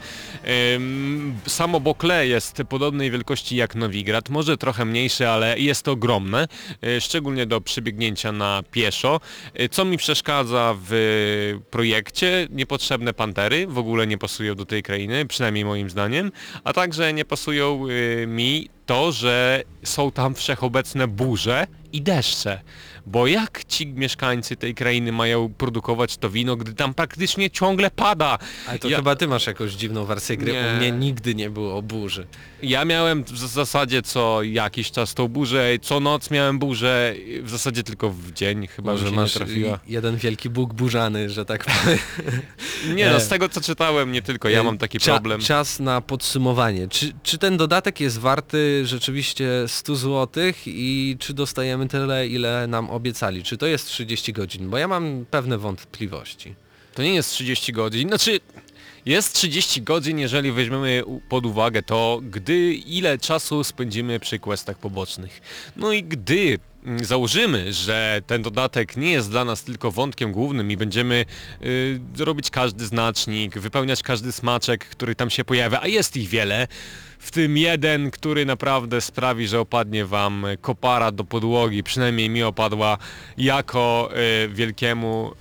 Ym, 0.74 1.35
Samo 1.47 1.80
Bokle 1.80 2.26
jest 2.26 2.62
podobnej 2.68 3.11
wielkości 3.11 3.57
jak 3.57 3.74
Nowigrad, 3.74 4.28
może 4.30 4.57
trochę 4.57 4.85
mniejsze, 4.85 5.33
ale 5.33 5.59
jest 5.59 5.83
to 5.83 5.93
ogromne, 5.93 6.49
y, 6.85 7.01
szczególnie 7.01 7.47
do 7.47 7.61
przebiegnięcia 7.61 8.33
na 8.33 8.62
pieszo. 8.70 9.20
Y, 9.61 9.68
Co 9.68 9.85
mi 9.85 9.97
przeszkadza 9.97 10.74
w 10.89 11.59
projekcie? 11.70 12.49
Niepotrzebne 12.51 13.14
pantery, 13.14 13.66
w 13.66 13.78
ogóle 13.78 14.07
nie 14.07 14.18
pasują 14.18 14.55
do 14.55 14.64
tej 14.66 14.83
krainy, 14.83 15.26
przynajmniej 15.26 15.64
moim 15.64 15.91
zdaniem, 15.91 16.33
a 16.64 16.72
także 16.72 17.12
nie 17.12 17.24
pasują 17.24 17.72
y, 17.75 18.27
mi 18.27 18.70
to, 18.87 19.12
że 19.12 19.62
są 19.85 20.12
tam 20.12 20.35
wszechobecne 20.35 21.09
burze 21.09 21.66
i 21.93 22.03
deszcze. 22.03 22.61
Bo 23.07 23.26
jak 23.26 23.64
ci 23.64 23.87
mieszkańcy 23.87 24.57
tej 24.57 24.74
krainy 24.74 25.12
mają 25.12 25.53
produkować 25.59 26.16
to 26.16 26.30
wino, 26.30 26.57
gdy 26.57 26.74
tam 26.74 26.95
praktycznie 26.95 27.51
ciągle 27.51 27.91
pada? 27.91 28.39
Ale 28.68 28.78
to 28.78 28.89
Ja- 28.89 28.97
chyba 28.97 29.16
ty 29.16 29.28
masz 29.28 29.47
jakąś 29.47 29.72
dziwną 29.72 30.05
wersję 30.05 30.37
gry, 30.37 30.53
Nie. 30.53 30.64
u 30.74 30.76
mnie 30.76 30.93
nigdy 30.93 31.35
nie 31.35 31.51
było 31.51 31.83
burzy. 31.83 32.26
Ja 32.62 32.85
miałem 32.85 33.24
w 33.24 33.39
zasadzie 33.39 34.03
co 34.03 34.43
jakiś 34.43 34.91
czas 34.91 35.14
tą 35.14 35.28
burzę, 35.28 35.68
co 35.83 36.01
noc 36.01 36.30
miałem 36.30 36.59
burzę, 36.59 37.14
w 37.43 37.51
zasadzie 37.51 37.83
tylko 37.83 38.11
w 38.11 38.33
dzień, 38.33 38.66
chyba 38.66 38.93
Może 38.93 39.09
że 39.09 39.14
masz 39.14 39.35
jeden 39.87 40.16
wielki 40.16 40.51
bóg 40.51 40.74
burzany, 40.74 41.30
że 41.30 41.45
tak 41.45 41.64
powiem. 41.64 41.99
Nie 42.97 43.11
no, 43.11 43.16
E. 43.16 43.20
z 43.20 43.28
tego 43.28 43.49
co 43.49 43.61
czytałem, 43.61 44.12
nie 44.12 44.22
tylko 44.22 44.49
ja 44.49 44.62
mam 44.62 44.78
taki 44.78 44.99
Cza- 44.99 45.12
problem. 45.12 45.41
Czas 45.41 45.80
na 45.80 46.01
podsumowanie. 46.01 46.89
Czy, 46.89 47.12
czy 47.22 47.39
ten 47.39 47.57
dodatek 47.57 48.01
jest 48.01 48.18
warty 48.18 48.72
rzeczywiście 48.85 49.49
100 49.66 49.97
zł 49.97 50.45
i 50.66 51.16
czy 51.20 51.35
dostajemy 51.35 51.89
tyle, 51.89 52.27
ile 52.27 52.66
nam 52.66 52.91
obiecali? 52.91 53.43
Czy 53.43 53.59
to 53.59 53.66
jest 53.66 53.87
30 53.87 54.33
godzin? 54.33 54.70
Bo 54.70 54.79
ja 54.79 54.89
mam 54.89 55.25
pewne 55.31 55.59
wątpliwości. 55.59 56.55
To 56.95 57.03
nie 57.03 57.14
jest 57.14 57.31
30 57.31 57.73
godzin, 57.73 58.09
znaczy 58.09 58.41
jest 59.07 59.35
30 59.35 59.83
godzin, 59.83 60.18
jeżeli 60.18 60.53
weźmiemy 60.53 61.03
pod 61.29 61.47
uwagę 61.47 61.83
to, 61.83 62.20
gdy 62.31 62.75
ile 62.75 63.18
czasu 63.18 63.64
spędzimy 63.64 64.20
przy 64.20 64.39
questach 64.39 64.79
pobocznych. 64.79 65.41
No 65.77 65.93
i 65.93 66.03
gdy 66.03 66.59
założymy, 67.03 67.72
że 67.72 68.22
ten 68.26 68.43
dodatek 68.43 68.97
nie 68.97 69.11
jest 69.12 69.30
dla 69.30 69.45
nas 69.45 69.64
tylko 69.64 69.91
wątkiem 69.91 70.33
głównym 70.33 70.70
i 70.70 70.76
będziemy 70.76 71.24
y, 71.62 72.01
robić 72.18 72.51
każdy 72.51 72.87
znacznik, 72.87 73.59
wypełniać 73.59 74.03
każdy 74.03 74.33
smaczek, 74.33 74.85
który 74.85 75.14
tam 75.14 75.30
się 75.30 75.45
pojawia, 75.45 75.80
a 75.83 75.87
jest 75.87 76.16
ich 76.16 76.28
wiele, 76.28 76.68
w 77.22 77.30
tym 77.30 77.57
jeden, 77.57 78.11
który 78.11 78.47
naprawdę 78.47 79.01
sprawi, 79.01 79.49
że 79.49 79.61
opadnie 79.61 80.07
wam 80.07 80.47
kopara 80.61 81.12
do 81.12 81.24
podłogi, 81.24 81.83
przynajmniej 81.83 82.30
mi 82.30 82.43
opadła 82.43 82.99
jako 83.39 84.11
y, 84.45 84.49
wielkiemu 84.49 85.33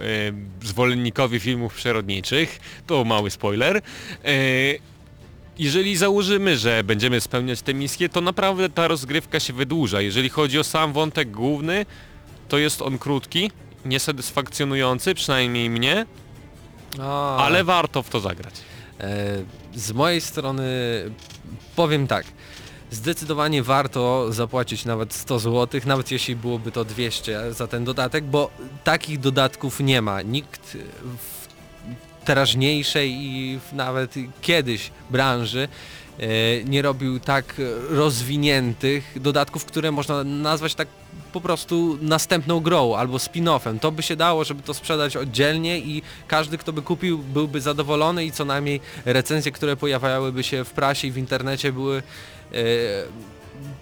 y, 0.61 0.67
zwolennikowi 0.67 1.39
filmów 1.39 1.73
przyrodniczych. 1.73 2.59
To 2.87 3.03
mały 3.03 3.31
spoiler. 3.31 3.77
Y, 3.77 4.79
jeżeli 5.61 5.97
założymy, 5.97 6.57
że 6.57 6.83
będziemy 6.83 7.21
spełniać 7.21 7.61
te 7.61 7.73
misje, 7.73 8.09
to 8.09 8.21
naprawdę 8.21 8.69
ta 8.69 8.87
rozgrywka 8.87 9.39
się 9.39 9.53
wydłuża. 9.53 10.01
Jeżeli 10.01 10.29
chodzi 10.29 10.59
o 10.59 10.63
sam 10.63 10.93
wątek 10.93 11.31
główny, 11.31 11.85
to 12.47 12.57
jest 12.57 12.81
on 12.81 12.97
krótki, 12.97 13.51
niesatysfakcjonujący, 13.85 15.15
przynajmniej 15.15 15.69
mnie, 15.69 16.05
ale 17.37 17.63
warto 17.63 18.03
w 18.03 18.09
to 18.09 18.19
zagrać. 18.19 18.53
E, 18.99 19.27
Z 19.75 19.91
mojej 19.91 20.21
strony 20.21 20.63
powiem 21.75 22.07
tak. 22.07 22.25
Zdecydowanie 22.91 23.63
warto 23.63 24.33
zapłacić 24.33 24.85
nawet 24.85 25.13
100 25.13 25.39
zł, 25.39 25.81
nawet 25.85 26.11
jeśli 26.11 26.35
byłoby 26.35 26.71
to 26.71 26.85
200 26.85 27.53
za 27.53 27.67
ten 27.67 27.83
dodatek, 27.85 28.23
bo 28.23 28.49
takich 28.83 29.19
dodatków 29.19 29.79
nie 29.79 30.01
ma. 30.01 30.21
Nikt 30.21 30.77
w 31.17 31.40
teraźniejszej 32.31 33.11
i 33.11 33.59
nawet 33.73 34.13
kiedyś 34.41 34.91
branży 35.09 35.67
e, 36.19 36.27
nie 36.63 36.81
robił 36.81 37.19
tak 37.19 37.55
rozwiniętych 37.89 39.21
dodatków, 39.21 39.65
które 39.65 39.91
można 39.91 40.23
nazwać 40.23 40.75
tak 40.75 40.87
po 41.33 41.41
prostu 41.41 41.97
następną 42.01 42.59
grą 42.59 42.95
albo 42.95 43.17
spin-offem. 43.17 43.79
To 43.79 43.91
by 43.91 44.03
się 44.03 44.15
dało, 44.15 44.43
żeby 44.43 44.63
to 44.63 44.73
sprzedać 44.73 45.17
oddzielnie 45.17 45.79
i 45.79 46.01
każdy, 46.27 46.57
kto 46.57 46.73
by 46.73 46.81
kupił, 46.81 47.17
byłby 47.17 47.61
zadowolony 47.61 48.25
i 48.25 48.31
co 48.31 48.45
najmniej 48.45 48.79
recenzje, 49.05 49.51
które 49.51 49.77
pojawiałyby 49.77 50.43
się 50.43 50.63
w 50.63 50.71
prasie 50.71 51.07
i 51.07 51.11
w 51.11 51.17
internecie 51.17 51.73
były 51.73 51.97
e, 51.97 52.03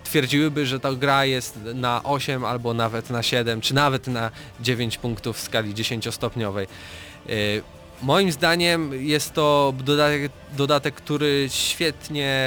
twierdziłyby, 0.04 0.66
że 0.66 0.80
ta 0.80 0.94
gra 0.94 1.26
jest 1.26 1.60
na 1.76 2.04
8 2.04 2.46
albo 2.46 2.74
nawet 2.74 3.10
na 3.10 3.24
7, 3.24 3.62
czy 3.62 3.76
nawet 3.76 4.08
na 4.08 4.32
9 4.60 4.98
punktów 4.98 5.38
w 5.38 5.42
skali 5.42 5.74
10-stopniowej. 5.74 6.68
Moim 8.02 8.32
zdaniem 8.32 8.94
jest 8.94 9.34
to 9.34 9.74
dodatek 9.84 10.32
dodatek, 10.58 10.96
który 10.96 11.48
świetnie 11.50 12.42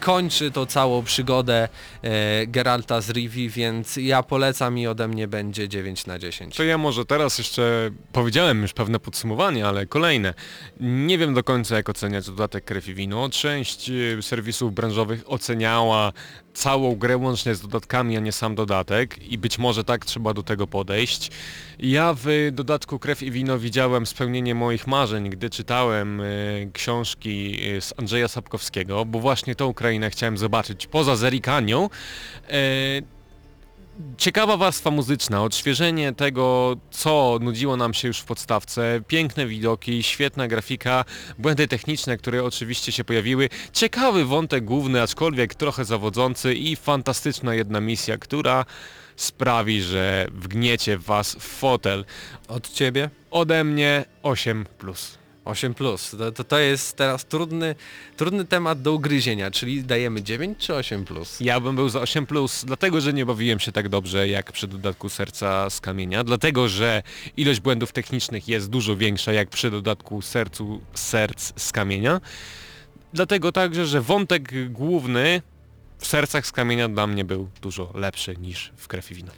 kończy 0.00 0.50
tą 0.50 0.66
całą 0.66 1.02
przygodę 1.02 1.68
e, 2.02 2.46
Geralta 2.46 3.00
z 3.00 3.10
Rivi, 3.10 3.48
więc 3.48 3.96
ja 3.96 4.22
polecam 4.22 4.78
i 4.78 4.86
ode 4.86 5.08
mnie 5.08 5.28
będzie 5.28 5.68
9 5.68 6.06
na 6.06 6.18
10. 6.18 6.56
To 6.56 6.64
ja 6.64 6.78
może 6.78 7.04
teraz 7.04 7.38
jeszcze 7.38 7.90
powiedziałem 8.12 8.62
już 8.62 8.72
pewne 8.72 9.00
podsumowanie, 9.00 9.66
ale 9.66 9.86
kolejne. 9.86 10.34
Nie 10.80 11.18
wiem 11.18 11.34
do 11.34 11.44
końca 11.44 11.76
jak 11.76 11.88
oceniać 11.88 12.26
dodatek 12.26 12.64
Krew 12.64 12.88
i 12.88 12.94
Wino. 12.94 13.28
Część 13.30 13.90
y, 13.90 14.18
serwisów 14.22 14.74
branżowych 14.74 15.22
oceniała 15.26 16.12
całą 16.56 16.96
grę 16.96 17.16
łącznie 17.16 17.54
z 17.54 17.60
dodatkami, 17.60 18.16
a 18.16 18.20
nie 18.20 18.32
sam 18.32 18.54
dodatek 18.54 19.22
i 19.22 19.38
być 19.38 19.58
może 19.58 19.84
tak 19.84 20.04
trzeba 20.04 20.34
do 20.34 20.42
tego 20.42 20.66
podejść. 20.66 21.30
Ja 21.78 22.14
w 22.16 22.26
dodatku 22.52 22.98
Krew 22.98 23.22
i 23.22 23.30
Wino 23.30 23.58
widziałem 23.58 24.06
spełnienie 24.06 24.54
moich 24.54 24.86
marzeń, 24.86 25.30
gdy 25.30 25.50
czytałem 25.50 26.20
y, 26.20 26.70
książki 27.20 27.68
y, 27.76 27.80
z 27.80 27.94
Andrzeja 27.96 28.28
Sapkowskiego, 28.28 29.04
bo 29.04 29.20
właśnie 29.20 29.54
tą 29.54 29.66
Ukrainę 29.66 30.10
chciałem 30.10 30.38
zobaczyć 30.38 30.86
poza 30.86 31.16
Zerikanią. 31.16 31.90
E, 32.50 33.16
Ciekawa 34.18 34.56
warstwa 34.56 34.90
muzyczna, 34.90 35.42
odświeżenie 35.42 36.12
tego, 36.12 36.76
co 36.90 37.38
nudziło 37.40 37.76
nam 37.76 37.94
się 37.94 38.08
już 38.08 38.18
w 38.18 38.24
podstawce, 38.24 39.00
piękne 39.08 39.46
widoki, 39.46 40.02
świetna 40.02 40.48
grafika, 40.48 41.04
błędy 41.38 41.68
techniczne, 41.68 42.16
które 42.16 42.44
oczywiście 42.44 42.92
się 42.92 43.04
pojawiły, 43.04 43.48
ciekawy 43.72 44.24
wątek 44.24 44.64
główny, 44.64 45.02
aczkolwiek 45.02 45.54
trochę 45.54 45.84
zawodzący 45.84 46.54
i 46.54 46.76
fantastyczna 46.76 47.54
jedna 47.54 47.80
misja, 47.80 48.18
która 48.18 48.64
sprawi, 49.16 49.82
że 49.82 50.26
wgniecie 50.32 50.98
was 50.98 51.34
w 51.34 51.42
fotel. 51.42 52.04
Od 52.48 52.72
ciebie? 52.72 53.10
Ode 53.30 53.64
mnie 53.64 54.04
8+. 54.22 54.64
8 55.46 55.74
plus. 55.74 56.10
To, 56.10 56.32
to, 56.32 56.44
to 56.44 56.58
jest 56.58 56.96
teraz 56.96 57.24
trudny, 57.24 57.74
trudny 58.16 58.44
temat 58.44 58.82
do 58.82 58.92
ugryzienia, 58.92 59.50
czyli 59.50 59.84
dajemy 59.84 60.22
9 60.22 60.58
czy 60.58 60.74
8 60.74 61.04
plus? 61.04 61.40
Ja 61.40 61.60
bym 61.60 61.76
był 61.76 61.88
za 61.88 62.00
8+, 62.00 62.26
plus, 62.26 62.64
dlatego 62.64 63.00
że 63.00 63.12
nie 63.12 63.26
bawiłem 63.26 63.58
się 63.58 63.72
tak 63.72 63.88
dobrze 63.88 64.28
jak 64.28 64.52
przy 64.52 64.68
dodatku 64.68 65.08
Serca 65.08 65.70
z 65.70 65.80
Kamienia, 65.80 66.24
dlatego 66.24 66.68
że 66.68 67.02
ilość 67.36 67.60
błędów 67.60 67.92
technicznych 67.92 68.48
jest 68.48 68.70
dużo 68.70 68.96
większa 68.96 69.32
jak 69.32 69.48
przy 69.48 69.70
dodatku 69.70 70.22
Sercu 70.22 70.80
Serc 70.94 71.52
z 71.56 71.72
Kamienia. 71.72 72.20
Dlatego 73.12 73.52
także, 73.52 73.86
że 73.86 74.00
wątek 74.00 74.70
główny 74.70 75.42
w 75.98 76.06
Sercach 76.06 76.46
z 76.46 76.52
Kamienia 76.52 76.88
dla 76.88 77.06
mnie 77.06 77.24
był 77.24 77.48
dużo 77.62 77.90
lepszy 77.94 78.36
niż 78.36 78.72
w 78.76 78.88
Krew 78.88 79.10
i 79.10 79.14
Wino. 79.14 79.32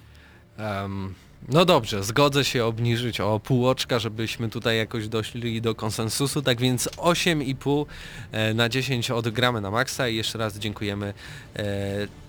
Em, 0.57 1.15
no 1.49 1.65
dobrze, 1.65 2.05
zgodzę 2.05 2.45
się 2.45 2.65
obniżyć 2.65 3.21
o 3.21 3.41
pół 3.41 3.69
oczka, 3.69 3.99
żebyśmy 3.99 4.49
tutaj 4.49 4.77
jakoś 4.77 5.09
doszli 5.09 5.63
do 5.63 5.75
konsensusu, 5.75 6.43
tak 6.43 6.61
więc 6.61 6.89
8,5 6.89 7.87
e, 8.33 8.55
na 8.55 8.69
10 8.69 9.11
odgramy 9.11 9.61
na 9.61 9.71
maksa 9.71 10.09
i 10.09 10.17
jeszcze 10.17 10.39
raz 10.39 10.59
dziękujemy 10.59 11.15
e, 11.57 11.65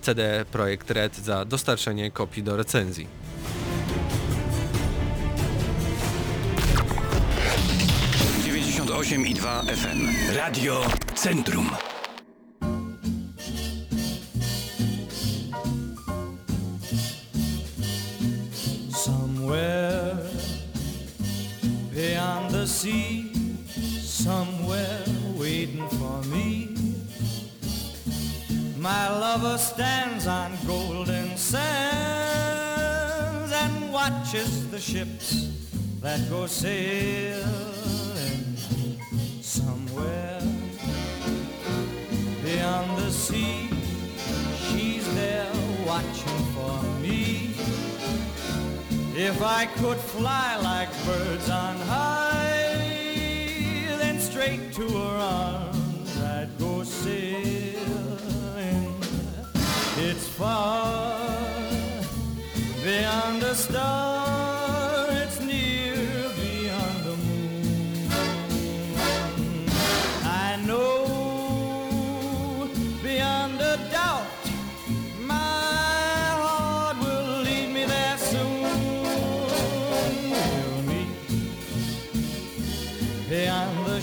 CD 0.02 0.44
Projekt 0.52 0.90
Red 0.90 1.16
za 1.16 1.44
dostarczenie 1.44 2.10
kopii 2.10 2.42
do 2.42 2.56
recenzji. 2.56 3.06
I 9.26 9.34
2 9.34 9.62
FM. 9.62 10.08
Radio 10.36 10.80
Centrum. 11.14 11.89
Somewhere 22.80 25.04
waiting 25.36 25.86
for 25.90 26.22
me. 26.28 26.74
My 28.78 29.10
lover 29.10 29.58
stands 29.58 30.26
on 30.26 30.52
golden 30.66 31.36
sands 31.36 31.62
and 33.52 33.92
watches 33.92 34.70
the 34.70 34.80
ships 34.80 35.50
that 36.00 36.26
go 36.30 36.46
sailing 36.46 37.44
somewhere 39.42 40.40
beyond 42.42 42.96
the 42.96 43.10
sea. 43.10 43.68
She's 44.70 45.06
there 45.14 45.52
watching 45.86 46.44
for 46.54 46.82
me. 47.02 47.50
If 49.14 49.42
I 49.42 49.66
could 49.66 49.98
fly 49.98 50.56
like 50.62 50.88
birds 51.04 51.50
on 51.50 51.76
high, 51.80 52.49
straight 54.30 54.72
to 54.72 54.86
her 54.88 55.16
arms 55.18 56.20
I'd 56.22 56.48
go 56.58 56.84
sailing. 56.84 57.76
It's 59.98 60.28
far 60.28 61.18
beyond 62.84 63.42
a 63.42 63.54
star, 63.56 64.49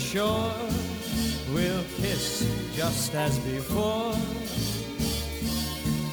shore. 0.08 0.53
We'll 1.53 1.84
kiss 1.97 2.47
just 2.74 3.14
as 3.14 3.38
before. 3.39 4.16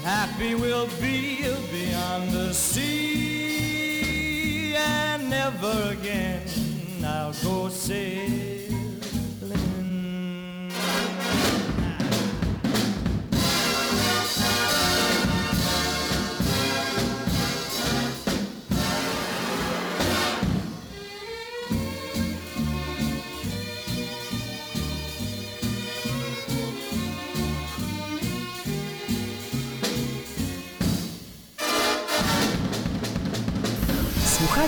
Happy 0.02 0.56
we'll 0.56 0.88
be 1.00 1.46
beyond 1.70 2.32
the 2.32 2.52
sea, 2.52 3.94
and 4.74 5.30
never 5.30 5.92
again 5.92 6.42
I'll 7.04 7.32
go 7.44 7.68
sailing. 7.68 8.64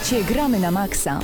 Słuchacie 0.07 0.35
Gramy 0.35 0.61
na 0.61 0.71
Maxa. 0.71 1.21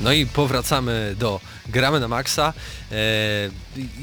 No 0.00 0.12
i 0.12 0.26
powracamy 0.26 1.14
do 1.18 1.40
Gramy 1.68 2.00
na 2.00 2.08
Maxa. 2.08 2.52
E, 2.92 2.94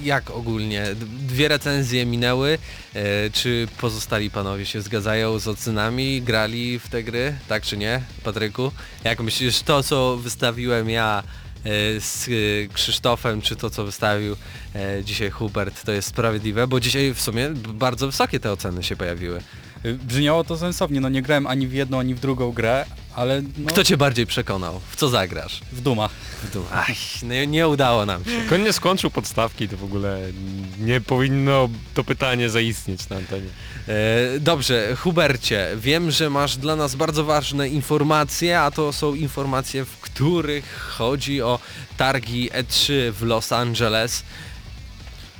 jak 0.04 0.30
ogólnie? 0.30 0.86
Dwie 1.28 1.48
recenzje 1.48 2.06
minęły. 2.06 2.58
E, 2.93 3.30
czy 3.30 3.68
pozostali 3.78 4.32
panowie 4.32 4.66
się 4.66 4.82
zgadzają 4.82 5.39
z 5.39 5.48
ocenami? 5.48 6.22
Grali 6.22 6.80
w 6.80 6.89
te 6.89 7.04
gry? 7.04 7.34
Tak 7.48 7.64
czy 7.64 7.78
nie? 7.78 8.02
Patryku? 8.24 8.72
Jak 9.04 9.20
myślisz, 9.20 9.62
to 9.62 9.84
co 9.84 10.18
wystawiłem 10.18 10.89
ja 10.89 11.24
z 11.99 12.28
e, 12.28 12.74
Krzysztofem, 12.74 13.41
czy 13.41 13.55
to 13.55 13.70
co 13.70 13.84
wystawił 13.84 14.36
e, 14.76 15.03
dzisiaj 15.03 15.30
Hubert, 15.30 15.84
to 15.84 15.91
jest 15.91 16.08
sprawiedliwe? 16.08 16.68
Bo 16.68 16.80
dzisiaj 16.80 17.14
w 17.14 17.22
sumie 17.22 17.49
bardzo 17.74 18.08
wysokie 18.08 18.39
te 18.39 18.51
oceny 18.51 18.84
się 18.84 18.95
pojawiły. 18.95 19.41
Y, 19.86 19.93
Brzmiało 19.93 20.43
to 20.43 20.57
sensownie, 20.57 21.01
no 21.01 21.09
nie 21.09 21.21
grałem 21.21 21.47
ani 21.47 21.67
w 21.67 21.73
jedną, 21.73 21.99
ani 21.99 22.15
w 22.15 22.19
drugą 22.19 22.51
grę, 22.51 22.86
ale 23.15 23.41
no, 23.41 23.67
Kto 23.71 23.84
cię 23.84 23.97
bardziej 23.97 24.25
przekonał? 24.25 24.80
W 24.89 24.95
co 24.95 25.09
zagrasz? 25.09 25.61
w 25.71 25.82
Duma. 25.82 26.09
W 26.43 26.51
dół. 26.53 26.63
Aj, 26.73 26.95
nie, 27.23 27.47
nie 27.47 27.67
udało 27.67 28.05
nam 28.05 28.23
się. 28.25 28.55
On 28.55 28.63
nie 28.63 28.73
skończył 28.73 29.09
podstawki, 29.11 29.69
to 29.69 29.78
w 29.78 29.84
ogóle 29.84 30.19
nie 30.80 31.01
powinno 31.01 31.69
to 31.93 32.03
pytanie 32.03 32.49
zaistnieć 32.49 33.09
na 33.09 33.15
antenie. 33.15 33.47
E, 33.88 34.39
Dobrze, 34.39 34.95
Hubercie, 34.95 35.67
wiem, 35.78 36.11
że 36.11 36.30
masz 36.30 36.57
dla 36.57 36.75
nas 36.75 36.95
bardzo 36.95 37.23
ważne 37.23 37.69
informacje, 37.69 38.59
a 38.61 38.71
to 38.71 38.93
są 38.93 39.13
informacje, 39.15 39.86
w 39.86 39.97
których 39.97 40.80
chodzi 40.97 41.41
o 41.41 41.59
targi 41.97 42.49
E3 42.51 43.11
w 43.11 43.21
Los 43.23 43.51
Angeles. 43.51 44.23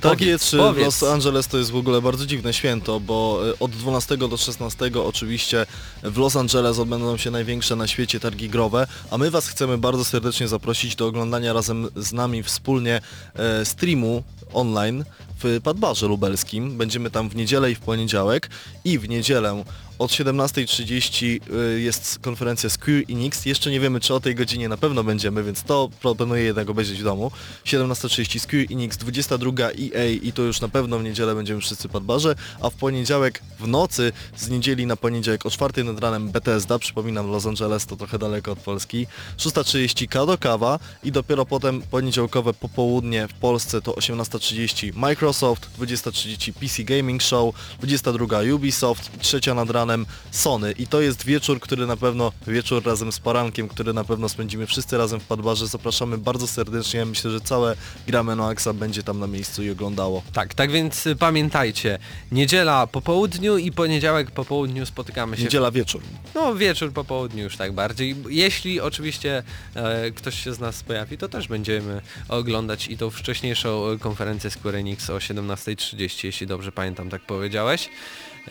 Tak 0.00 0.20
jest, 0.20 0.48
w 0.48 0.56
powiedz. 0.56 0.84
Los 0.84 1.02
Angeles 1.02 1.48
to 1.48 1.58
jest 1.58 1.70
w 1.70 1.76
ogóle 1.76 2.02
bardzo 2.02 2.26
dziwne 2.26 2.52
święto, 2.52 3.00
bo 3.00 3.40
e, 3.50 3.58
od 3.58 3.70
12 3.70 4.16
do 4.16 4.36
16 4.36 4.90
oczywiście 5.04 5.66
w 6.02 6.18
Los 6.18 6.36
Angeles 6.36 6.78
odbędą 6.78 7.16
się 7.16 7.30
największe 7.30 7.76
na 7.76 7.86
świecie 7.86 8.20
targi 8.20 8.48
growe, 8.48 8.86
a 9.10 9.18
my 9.18 9.30
Was 9.30 9.48
chcemy 9.48 9.78
bardzo 9.78 10.04
serdecznie 10.04 10.48
zaprosić 10.48 10.96
do 10.96 11.06
oglądania 11.06 11.52
razem 11.52 11.88
z 11.96 12.12
nami 12.12 12.42
wspólnie 12.42 13.00
e, 13.34 13.64
streamu 13.64 14.22
online 14.52 15.04
w 15.42 15.60
Padbarze 15.62 16.06
Lubelskim. 16.06 16.76
Będziemy 16.76 17.10
tam 17.10 17.28
w 17.28 17.36
niedzielę 17.36 17.70
i 17.70 17.74
w 17.74 17.80
poniedziałek 17.80 18.50
i 18.84 18.98
w 18.98 19.08
niedzielę 19.08 19.64
Od 19.98 20.10
17.30 20.10 21.40
y, 21.76 21.80
jest 21.80 22.18
konferencja 22.18 22.70
Square 22.70 23.02
Enix. 23.08 23.46
Jeszcze 23.46 23.70
nie 23.70 23.80
wiemy, 23.80 24.00
czy 24.00 24.14
o 24.14 24.20
tej 24.20 24.34
godzinie 24.34 24.68
na 24.68 24.76
pewno 24.76 25.04
będziemy, 25.04 25.44
więc 25.44 25.62
to 25.62 25.88
proponuję 26.00 26.42
jednak 26.42 26.70
obejrzeć 26.70 27.00
w 27.00 27.04
domu. 27.04 27.30
17.30 27.64 28.38
Square 28.38 28.66
Enix, 28.70 28.96
22 28.96 29.50
EA 29.64 30.04
i 30.22 30.32
to 30.32 30.42
już 30.42 30.60
na 30.60 30.68
pewno 30.68 30.98
w 30.98 31.04
niedzielę 31.04 31.34
będziemy 31.34 31.60
wszyscy 31.60 31.88
pod 31.88 32.04
barze, 32.04 32.34
a 32.60 32.70
w 32.70 32.74
poniedziałek 32.74 33.42
w 33.60 33.68
nocy, 33.68 34.12
z 34.36 34.48
niedzieli 34.48 34.86
na 34.86 34.96
poniedziałek 34.96 35.46
o 35.46 35.50
4 35.50 35.84
nad 35.84 36.00
ranem 36.00 36.30
Bethesda, 36.30 36.78
przypominam 36.78 37.30
Los 37.30 37.46
Angeles 37.46 37.86
to 37.86 37.96
trochę 37.96 38.18
daleko 38.18 38.52
od 38.52 38.58
Polski, 38.58 39.06
6.30 39.38 40.08
Kado 40.08 40.38
Kawa 40.38 40.78
i 41.04 41.12
dopiero 41.12 41.46
potem 41.46 41.82
poniedziałkowe 41.82 42.54
popołudnie 42.54 43.28
w 43.28 43.34
Polsce 43.34 43.82
to 43.82 43.92
18.30 43.92 44.96
Microsoft, 44.96 45.68
20.30 45.78 46.52
PC 46.52 46.84
Gaming 46.84 47.22
Show, 47.22 47.54
22 47.80 48.38
Ubisoft 48.54 49.14
i 49.16 49.18
trzecia 49.18 49.54
nad 49.54 49.70
ranem 49.70 49.87
Sony 50.30 50.72
i 50.72 50.86
to 50.86 51.00
jest 51.00 51.24
wieczór, 51.24 51.60
który 51.60 51.86
na 51.86 51.96
pewno, 51.96 52.32
wieczór 52.46 52.84
razem 52.84 53.12
z 53.12 53.18
porankiem, 53.18 53.68
który 53.68 53.92
na 53.92 54.04
pewno 54.04 54.28
spędzimy 54.28 54.66
wszyscy 54.66 54.98
razem 54.98 55.20
w 55.20 55.24
Padbarze. 55.24 55.66
Zapraszamy 55.66 56.18
bardzo 56.18 56.46
serdecznie, 56.46 57.04
myślę, 57.04 57.30
że 57.30 57.40
całe 57.40 57.76
Gramy 58.06 58.36
no 58.36 58.48
Axa 58.48 58.72
będzie 58.74 59.02
tam 59.02 59.18
na 59.18 59.26
miejscu 59.26 59.62
i 59.62 59.70
oglądało. 59.70 60.22
Tak, 60.32 60.54
tak 60.54 60.70
więc 60.70 61.06
y, 61.06 61.16
pamiętajcie, 61.16 61.98
niedziela 62.32 62.86
po 62.86 63.00
południu 63.00 63.58
i 63.58 63.72
poniedziałek 63.72 64.30
po 64.30 64.44
południu 64.44 64.86
spotykamy 64.86 65.36
się. 65.36 65.42
Niedziela 65.42 65.70
wieczór. 65.70 66.02
No 66.34 66.54
wieczór 66.54 66.92
po 66.92 67.04
południu 67.04 67.44
już 67.44 67.56
tak 67.56 67.72
bardziej. 67.72 68.16
Jeśli 68.28 68.80
oczywiście 68.80 69.42
e, 69.74 70.10
ktoś 70.10 70.44
się 70.44 70.54
z 70.54 70.60
nas 70.60 70.82
pojawi, 70.82 71.18
to 71.18 71.28
też 71.28 71.48
będziemy 71.48 72.00
oglądać 72.28 72.88
i 72.88 72.96
tą 72.96 73.10
wcześniejszą 73.10 73.90
e, 73.90 73.98
konferencję 73.98 74.50
Square 74.50 74.74
Enix 74.74 75.10
o 75.10 75.16
17.30, 75.18 76.24
jeśli 76.24 76.46
dobrze 76.46 76.72
pamiętam, 76.72 77.10
tak 77.10 77.22
powiedziałeś. 77.22 77.88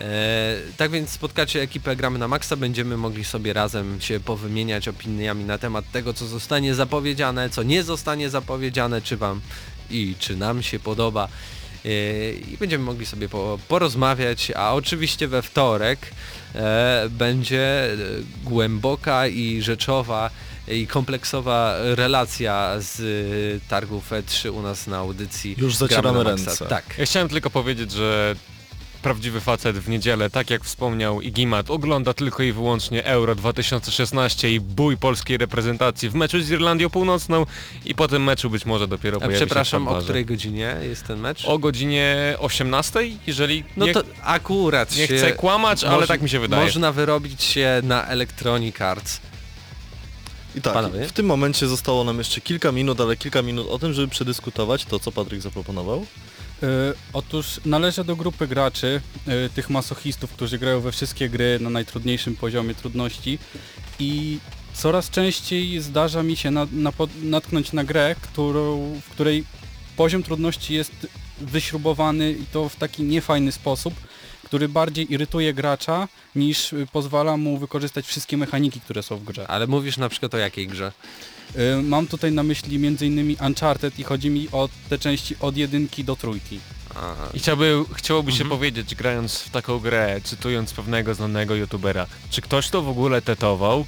E, 0.01 0.55
tak 0.77 0.91
więc 0.91 1.09
spotkacie 1.09 1.61
ekipę 1.61 1.95
Gramy 1.95 2.19
na 2.19 2.27
Maxa, 2.27 2.55
będziemy 2.55 2.97
mogli 2.97 3.23
sobie 3.23 3.53
razem 3.53 4.01
się 4.01 4.19
powymieniać 4.19 4.87
opiniami 4.87 5.45
na 5.45 5.57
temat 5.57 5.91
tego, 5.91 6.13
co 6.13 6.25
zostanie 6.25 6.75
zapowiedziane, 6.75 7.49
co 7.49 7.63
nie 7.63 7.83
zostanie 7.83 8.29
zapowiedziane, 8.29 9.01
czy 9.01 9.17
wam 9.17 9.41
i 9.89 10.15
czy 10.19 10.35
nam 10.35 10.63
się 10.63 10.79
podoba. 10.79 11.27
E, 11.85 11.89
I 12.31 12.57
będziemy 12.59 12.83
mogli 12.83 13.05
sobie 13.05 13.29
po, 13.29 13.59
porozmawiać, 13.67 14.51
a 14.55 14.73
oczywiście 14.73 15.27
we 15.27 15.41
wtorek 15.41 15.99
e, 16.55 17.07
będzie 17.09 17.97
głęboka 18.43 19.27
i 19.27 19.61
rzeczowa 19.61 20.29
i 20.67 20.87
kompleksowa 20.87 21.75
relacja 21.79 22.75
z 22.79 23.63
targów 23.67 24.11
E3 24.11 24.51
u 24.51 24.61
nas 24.61 24.87
na 24.87 24.97
audycji. 24.97 25.55
Już 25.57 25.75
zacieramy 25.75 26.23
ręce. 26.23 26.65
Tak. 26.65 26.83
Ja 26.97 27.05
chciałem 27.05 27.29
tylko 27.29 27.49
powiedzieć, 27.49 27.91
że 27.91 28.35
prawdziwy 29.01 29.41
facet 29.41 29.77
w 29.77 29.89
niedzielę, 29.89 30.29
tak 30.29 30.49
jak 30.49 30.63
wspomniał 30.63 31.21
Igimat, 31.21 31.71
ogląda 31.71 32.13
tylko 32.13 32.43
i 32.43 32.51
wyłącznie 32.51 33.05
Euro 33.05 33.35
2016 33.35 34.51
i 34.51 34.59
bój 34.59 34.97
polskiej 34.97 35.37
reprezentacji 35.37 36.09
w 36.09 36.15
meczu 36.15 36.41
z 36.41 36.49
Irlandią 36.49 36.89
Północną 36.89 37.45
i 37.85 37.95
po 37.95 38.07
tym 38.07 38.23
meczu 38.23 38.49
być 38.49 38.65
może 38.65 38.87
dopiero 38.87 39.17
A 39.17 39.19
pojawi 39.19 39.35
przepraszam, 39.35 39.85
się 39.85 39.89
w 39.89 39.93
o 39.93 40.01
której 40.01 40.25
godzinie 40.25 40.75
jest 40.81 41.07
ten 41.07 41.19
mecz? 41.19 41.45
O 41.45 41.57
godzinie 41.57 42.35
18, 42.39 42.99
jeżeli 43.27 43.63
no 43.77 43.85
nie, 43.85 43.93
to 43.93 44.03
akurat 44.23 44.95
nie 44.95 45.07
chcę 45.07 45.31
kłamać, 45.31 45.83
ale 45.83 45.97
moż- 45.97 46.07
tak 46.07 46.21
mi 46.21 46.29
się 46.29 46.39
wydaje. 46.39 46.63
Można 46.63 46.91
wyrobić 46.91 47.43
się 47.43 47.81
na 47.83 48.07
Electronic 48.07 48.81
Arts. 48.81 49.19
I 50.55 50.61
tak, 50.61 50.73
Panowie? 50.73 51.07
w 51.07 51.11
tym 51.11 51.25
momencie 51.25 51.67
zostało 51.67 52.03
nam 52.03 52.17
jeszcze 52.17 52.41
kilka 52.41 52.71
minut, 52.71 53.01
ale 53.01 53.17
kilka 53.17 53.41
minut 53.41 53.67
o 53.69 53.79
tym, 53.79 53.93
żeby 53.93 54.07
przedyskutować 54.07 54.85
to, 54.85 54.99
co 54.99 55.11
Patryk 55.11 55.41
zaproponował. 55.41 56.05
Y, 56.63 56.67
otóż 57.13 57.59
należę 57.65 58.03
do 58.03 58.15
grupy 58.15 58.47
graczy, 58.47 59.01
y, 59.45 59.49
tych 59.49 59.69
masochistów, 59.69 60.31
którzy 60.31 60.57
grają 60.57 60.81
we 60.81 60.91
wszystkie 60.91 61.29
gry 61.29 61.59
na 61.61 61.69
najtrudniejszym 61.69 62.35
poziomie 62.35 62.75
trudności. 62.75 63.39
I 63.99 64.39
coraz 64.73 65.09
częściej 65.09 65.79
zdarza 65.81 66.23
mi 66.23 66.35
się 66.35 66.51
na, 66.51 66.67
na, 66.71 66.91
natknąć 67.23 67.73
na 67.73 67.83
grę, 67.83 68.15
którą, 68.21 68.93
w 69.01 69.09
której 69.09 69.43
poziom 69.95 70.23
trudności 70.23 70.73
jest 70.73 71.07
wyśrubowany 71.41 72.31
i 72.31 72.45
to 72.45 72.69
w 72.69 72.75
taki 72.75 73.03
niefajny 73.03 73.51
sposób, 73.51 73.93
który 74.47 74.69
bardziej 74.69 75.13
irytuje 75.13 75.53
gracza 75.53 76.07
niż 76.35 76.73
y, 76.73 76.87
pozwala 76.93 77.37
mu 77.37 77.57
wykorzystać 77.57 78.05
wszystkie 78.07 78.37
mechaniki, 78.37 78.81
które 78.81 79.03
są 79.03 79.17
w 79.17 79.23
grze. 79.23 79.47
Ale 79.47 79.67
mówisz 79.67 79.97
na 79.97 80.09
przykład 80.09 80.33
o 80.33 80.37
jakiej 80.37 80.67
grze? 80.67 80.91
Y, 81.79 81.81
Mam 81.83 82.07
tutaj 82.07 82.31
na 82.31 82.43
myśli 82.43 82.75
m.in. 82.87 83.35
Uncharted 83.47 83.99
i 83.99 84.03
chodzi 84.03 84.29
mi 84.29 84.47
o 84.51 84.69
te 84.89 84.97
części 84.99 85.35
od 85.39 85.57
jedynki 85.57 86.03
do 86.03 86.15
trójki. 86.15 86.59
Aha. 86.95 87.29
I 87.33 87.39
chciałby, 87.39 87.83
chciałoby 87.93 88.31
się 88.31 88.43
Mhm. 88.43 88.49
powiedzieć, 88.49 88.95
grając 88.95 89.39
w 89.39 89.49
taką 89.49 89.79
grę, 89.79 90.21
cytując 90.23 90.73
pewnego 90.73 91.13
znanego 91.15 91.55
youtubera, 91.55 92.07
czy 92.29 92.41
ktoś 92.41 92.69
to 92.69 92.81
w 92.81 92.89
ogóle 92.89 93.21
tetował? 93.21 93.85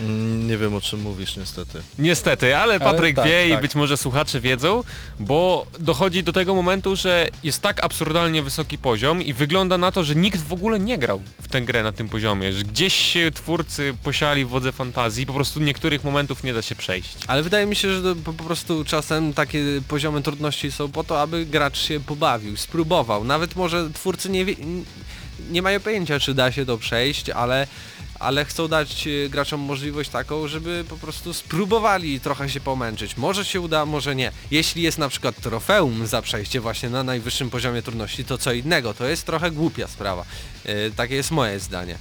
Mm, 0.00 0.48
nie 0.48 0.58
wiem 0.58 0.74
o 0.74 0.80
czym 0.80 1.00
mówisz 1.00 1.36
niestety. 1.36 1.82
Niestety, 1.98 2.56
ale 2.56 2.80
Patryk 2.80 3.16
tak, 3.16 3.24
wie 3.26 3.48
i 3.48 3.50
tak. 3.50 3.60
być 3.60 3.74
może 3.74 3.96
słuchacze 3.96 4.40
wiedzą, 4.40 4.84
bo 5.20 5.66
dochodzi 5.78 6.22
do 6.22 6.32
tego 6.32 6.54
momentu, 6.54 6.96
że 6.96 7.28
jest 7.42 7.62
tak 7.62 7.84
absurdalnie 7.84 8.42
wysoki 8.42 8.78
poziom 8.78 9.22
i 9.22 9.32
wygląda 9.32 9.78
na 9.78 9.92
to, 9.92 10.04
że 10.04 10.14
nikt 10.14 10.40
w 10.40 10.52
ogóle 10.52 10.78
nie 10.78 10.98
grał 10.98 11.22
w 11.42 11.48
tę 11.48 11.60
grę 11.62 11.82
na 11.82 11.92
tym 11.92 12.08
poziomie, 12.08 12.52
że 12.52 12.64
gdzieś 12.64 12.94
się 12.94 13.30
twórcy 13.30 13.94
posiali 14.02 14.44
wodze 14.44 14.72
fantazji, 14.72 15.26
po 15.26 15.32
prostu 15.32 15.60
niektórych 15.60 16.04
momentów 16.04 16.44
nie 16.44 16.54
da 16.54 16.62
się 16.62 16.74
przejść. 16.74 17.16
Ale 17.26 17.42
wydaje 17.42 17.66
mi 17.66 17.76
się, 17.76 17.92
że 17.92 18.16
po 18.16 18.32
prostu 18.32 18.84
czasem 18.84 19.32
takie 19.32 19.64
poziomy 19.88 20.22
trudności 20.22 20.72
są 20.72 20.88
po 20.88 21.04
to, 21.04 21.20
aby 21.20 21.46
gracz 21.46 21.78
się 21.78 22.00
pobawił, 22.00 22.56
spróbował. 22.56 23.24
Nawet 23.24 23.56
może 23.56 23.90
twórcy 23.90 24.30
nie, 24.30 24.44
wie, 24.44 24.54
nie 25.50 25.62
mają 25.62 25.80
pojęcia, 25.80 26.20
czy 26.20 26.34
da 26.34 26.52
się 26.52 26.66
to 26.66 26.78
przejść, 26.78 27.30
ale, 27.30 27.66
ale 28.18 28.44
chcą 28.44 28.68
dać 28.68 29.06
e, 29.06 29.28
graczom 29.28 29.60
możliwość 29.60 30.10
taką, 30.10 30.48
żeby 30.48 30.84
po 30.88 30.96
prostu 30.96 31.34
spróbowali 31.34 32.20
trochę 32.20 32.50
się 32.50 32.60
pomęczyć. 32.60 33.16
Może 33.16 33.44
się 33.44 33.60
uda, 33.60 33.86
może 33.86 34.16
nie. 34.16 34.32
Jeśli 34.50 34.82
jest 34.82 34.98
na 34.98 35.08
przykład 35.08 35.40
trofeum 35.40 36.06
za 36.06 36.22
przejście 36.22 36.60
właśnie 36.60 36.90
na 36.90 37.02
najwyższym 37.02 37.50
poziomie 37.50 37.82
trudności, 37.82 38.24
to 38.24 38.38
co 38.38 38.52
innego. 38.52 38.94
To 38.94 39.06
jest 39.06 39.26
trochę 39.26 39.50
głupia 39.50 39.88
sprawa. 39.88 40.24
E, 40.64 40.90
takie 40.90 41.14
jest 41.14 41.30
moje 41.30 41.60
zdanie. 41.60 41.98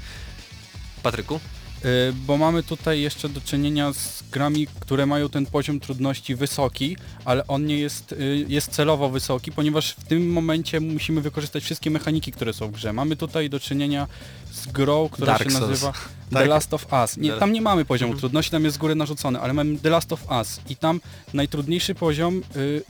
Patryku? 1.04 1.40
Y, 1.86 2.14
bo 2.14 2.38
mamy 2.38 2.64
tutaj 2.64 3.02
jeszcze 3.02 3.30
do 3.30 3.42
czynienia 3.42 3.94
z 3.94 4.24
grami, 4.32 4.68
które 4.80 5.06
mają 5.06 5.30
ten 5.30 5.46
poziom 5.46 5.80
trudności 5.80 6.36
wysoki, 6.36 6.98
ale 7.26 7.48
on 7.48 7.66
nie 7.66 7.78
jest, 7.78 8.12
y, 8.12 8.46
jest 8.48 8.72
celowo 8.72 9.10
wysoki, 9.10 9.52
ponieważ 9.52 9.92
w 9.92 10.04
tym 10.04 10.32
momencie 10.32 10.80
musimy 10.80 11.22
wykorzystać 11.22 11.64
wszystkie 11.64 11.92
mechaniki, 11.92 12.32
które 12.32 12.54
są 12.54 12.68
w 12.68 12.72
grze. 12.72 12.94
Mamy 12.94 13.16
tutaj 13.16 13.50
do 13.50 13.60
czynienia 13.60 14.08
z 14.52 14.68
grą, 14.68 15.10
która 15.10 15.26
Dark 15.28 15.44
się 15.44 15.52
Souls. 15.52 15.70
nazywa 15.70 15.92
The 16.30 16.36
Tak. 16.36 16.48
Last 16.48 16.74
of 16.74 16.86
Us. 17.04 17.18
Nie, 17.18 17.34
tam 17.34 17.54
nie 17.54 17.62
mamy 17.62 17.86
poziomu 17.86 18.16
trudności, 18.16 18.52
tam 18.52 18.64
jest 18.64 18.76
z 18.76 18.80
góry 18.80 18.96
narzucony, 18.96 19.40
ale 19.40 19.54
mamy 19.54 19.78
The 19.78 19.90
Last 19.90 20.14
of 20.14 20.32
Us 20.32 20.60
i 20.70 20.76
tam 20.76 21.02
najtrudniejszy 21.34 21.96
poziom 21.96 22.42
y, 22.56 22.84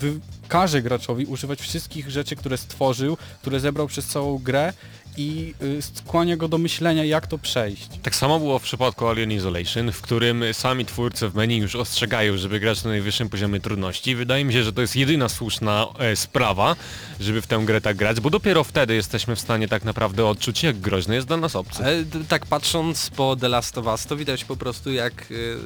wy, 0.00 0.20
każe 0.48 0.82
graczowi 0.82 1.26
używać 1.26 1.60
wszystkich 1.60 2.10
rzeczy, 2.10 2.36
które 2.36 2.56
stworzył, 2.58 3.16
które 3.40 3.60
zebrał 3.60 3.86
przez 3.86 4.06
całą 4.06 4.38
grę 4.38 4.72
i 5.18 5.54
y, 5.62 5.82
skłania 5.82 6.36
go 6.36 6.48
do 6.48 6.58
myślenia, 6.58 7.04
jak 7.04 7.26
to 7.26 7.38
przejść. 7.38 7.88
Tak 8.02 8.14
samo 8.16 8.38
było 8.38 8.58
w 8.58 8.62
przypadku 8.62 9.06
Alien 9.08 9.32
Isolation, 9.32 9.92
w 9.92 10.00
którym 10.00 10.44
sami 10.52 10.84
twórcy 10.86 11.28
w 11.28 11.34
menu 11.34 11.56
już 11.56 11.76
ostrzegają, 11.76 12.36
żeby 12.36 12.60
grać 12.60 12.84
na 12.84 12.90
najwyższym 12.90 13.28
poziomie 13.28 13.60
trudności. 13.60 14.16
Wydaje 14.16 14.44
mi 14.44 14.52
się, 14.52 14.62
że 14.62 14.72
to 14.72 14.80
jest 14.80 14.96
jedyna 14.96 15.28
słuszna 15.28 15.86
e, 15.98 16.16
sprawa, 16.16 16.76
żeby 17.20 17.42
w 17.42 17.46
tę 17.46 17.58
grę 17.64 17.80
tak 17.80 17.96
grać, 17.96 18.20
bo 18.20 18.30
dopiero 18.30 18.64
wtedy 18.64 18.94
jesteśmy 18.94 19.36
w 19.36 19.40
stanie 19.40 19.68
tak 19.68 19.84
naprawdę 19.84 20.26
odczuć, 20.26 20.62
jak 20.62 20.78
groźny 20.80 21.14
jest 21.14 21.26
dla 21.26 21.36
nas 21.36 21.56
obcy. 21.56 21.84
Ale 21.84 22.04
d- 22.04 22.18
tak 22.28 22.46
patrząc 22.46 23.10
po 23.16 23.36
The 23.36 23.48
Last 23.48 23.78
of 23.78 23.86
Us, 23.86 24.06
to 24.06 24.16
widać 24.16 24.44
po 24.44 24.56
prostu 24.56 24.92
jak 24.92 25.30
y, 25.30 25.56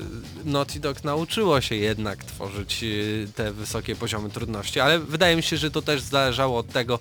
Naughty 0.44 0.80
Dog 0.80 1.04
nauczyło 1.04 1.60
się 1.60 1.74
jednak 1.74 2.24
tworzyć 2.24 2.84
te 3.34 3.52
wysokie 3.52 3.96
poziomy 3.96 4.30
trudności, 4.30 4.80
ale 4.80 4.98
wydaje 4.98 5.36
mi 5.36 5.42
się, 5.42 5.56
że 5.56 5.70
to 5.70 5.82
też 5.82 6.00
zależało 6.00 6.58
od 6.58 6.68
tego, 6.68 6.98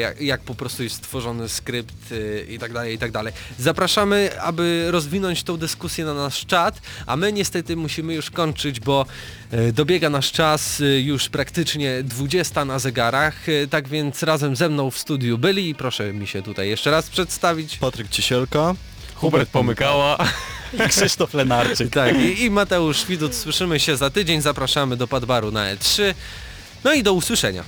jak, 0.00 0.20
jak 0.20 0.40
po 0.40 0.54
prostu 0.54 0.82
jest 0.82 0.96
stworzony 0.96 1.48
skrypt 1.62 2.12
y, 2.12 2.46
i 2.48 2.58
tak 2.58 2.72
dalej, 2.72 2.94
i 2.94 2.98
tak 2.98 3.10
dalej. 3.10 3.32
Zapraszamy, 3.58 4.40
aby 4.40 4.86
rozwinąć 4.90 5.42
tą 5.42 5.56
dyskusję 5.56 6.04
na 6.04 6.14
nasz 6.14 6.46
czat, 6.46 6.80
a 7.06 7.16
my 7.16 7.32
niestety 7.32 7.76
musimy 7.76 8.14
już 8.14 8.30
kończyć, 8.30 8.80
bo 8.80 9.06
y, 9.52 9.72
dobiega 9.72 10.10
nasz 10.10 10.32
czas 10.32 10.80
y, 10.80 11.00
już 11.00 11.28
praktycznie 11.28 12.02
20 12.02 12.64
na 12.64 12.78
zegarach, 12.78 13.48
y, 13.48 13.68
tak 13.70 13.88
więc 13.88 14.22
razem 14.22 14.56
ze 14.56 14.68
mną 14.68 14.90
w 14.90 14.98
studiu 14.98 15.38
byli 15.38 15.68
i 15.68 15.74
proszę 15.74 16.12
mi 16.12 16.26
się 16.26 16.42
tutaj 16.42 16.68
jeszcze 16.68 16.90
raz 16.90 17.10
przedstawić. 17.10 17.76
Patryk 17.76 18.08
Ciesielka. 18.08 18.74
Hubert 19.14 19.50
pomykała. 19.50 20.18
I 20.86 20.88
Krzysztof 20.88 21.34
Lenarczyk. 21.34 21.90
Tak, 21.90 22.16
i, 22.16 22.42
i 22.44 22.50
Mateusz 22.50 23.06
Widut, 23.06 23.34
słyszymy 23.34 23.80
się 23.80 23.96
za 23.96 24.10
tydzień, 24.10 24.40
zapraszamy 24.40 24.96
do 24.96 25.08
Padbaru 25.08 25.50
na 25.50 25.74
E3. 25.74 26.14
No 26.84 26.92
i 26.92 27.02
do 27.02 27.12
usłyszenia. 27.12 27.64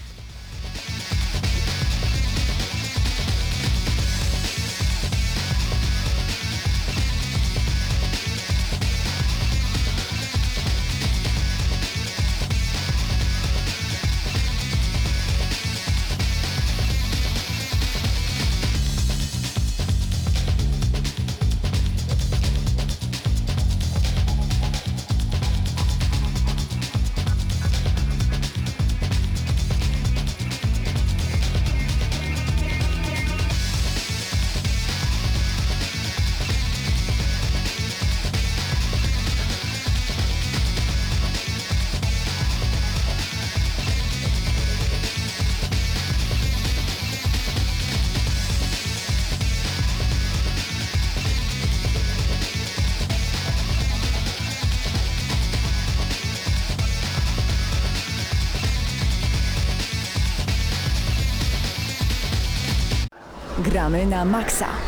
Gramy 64.24 64.32
na 64.32 64.38
maksa. 64.38 64.83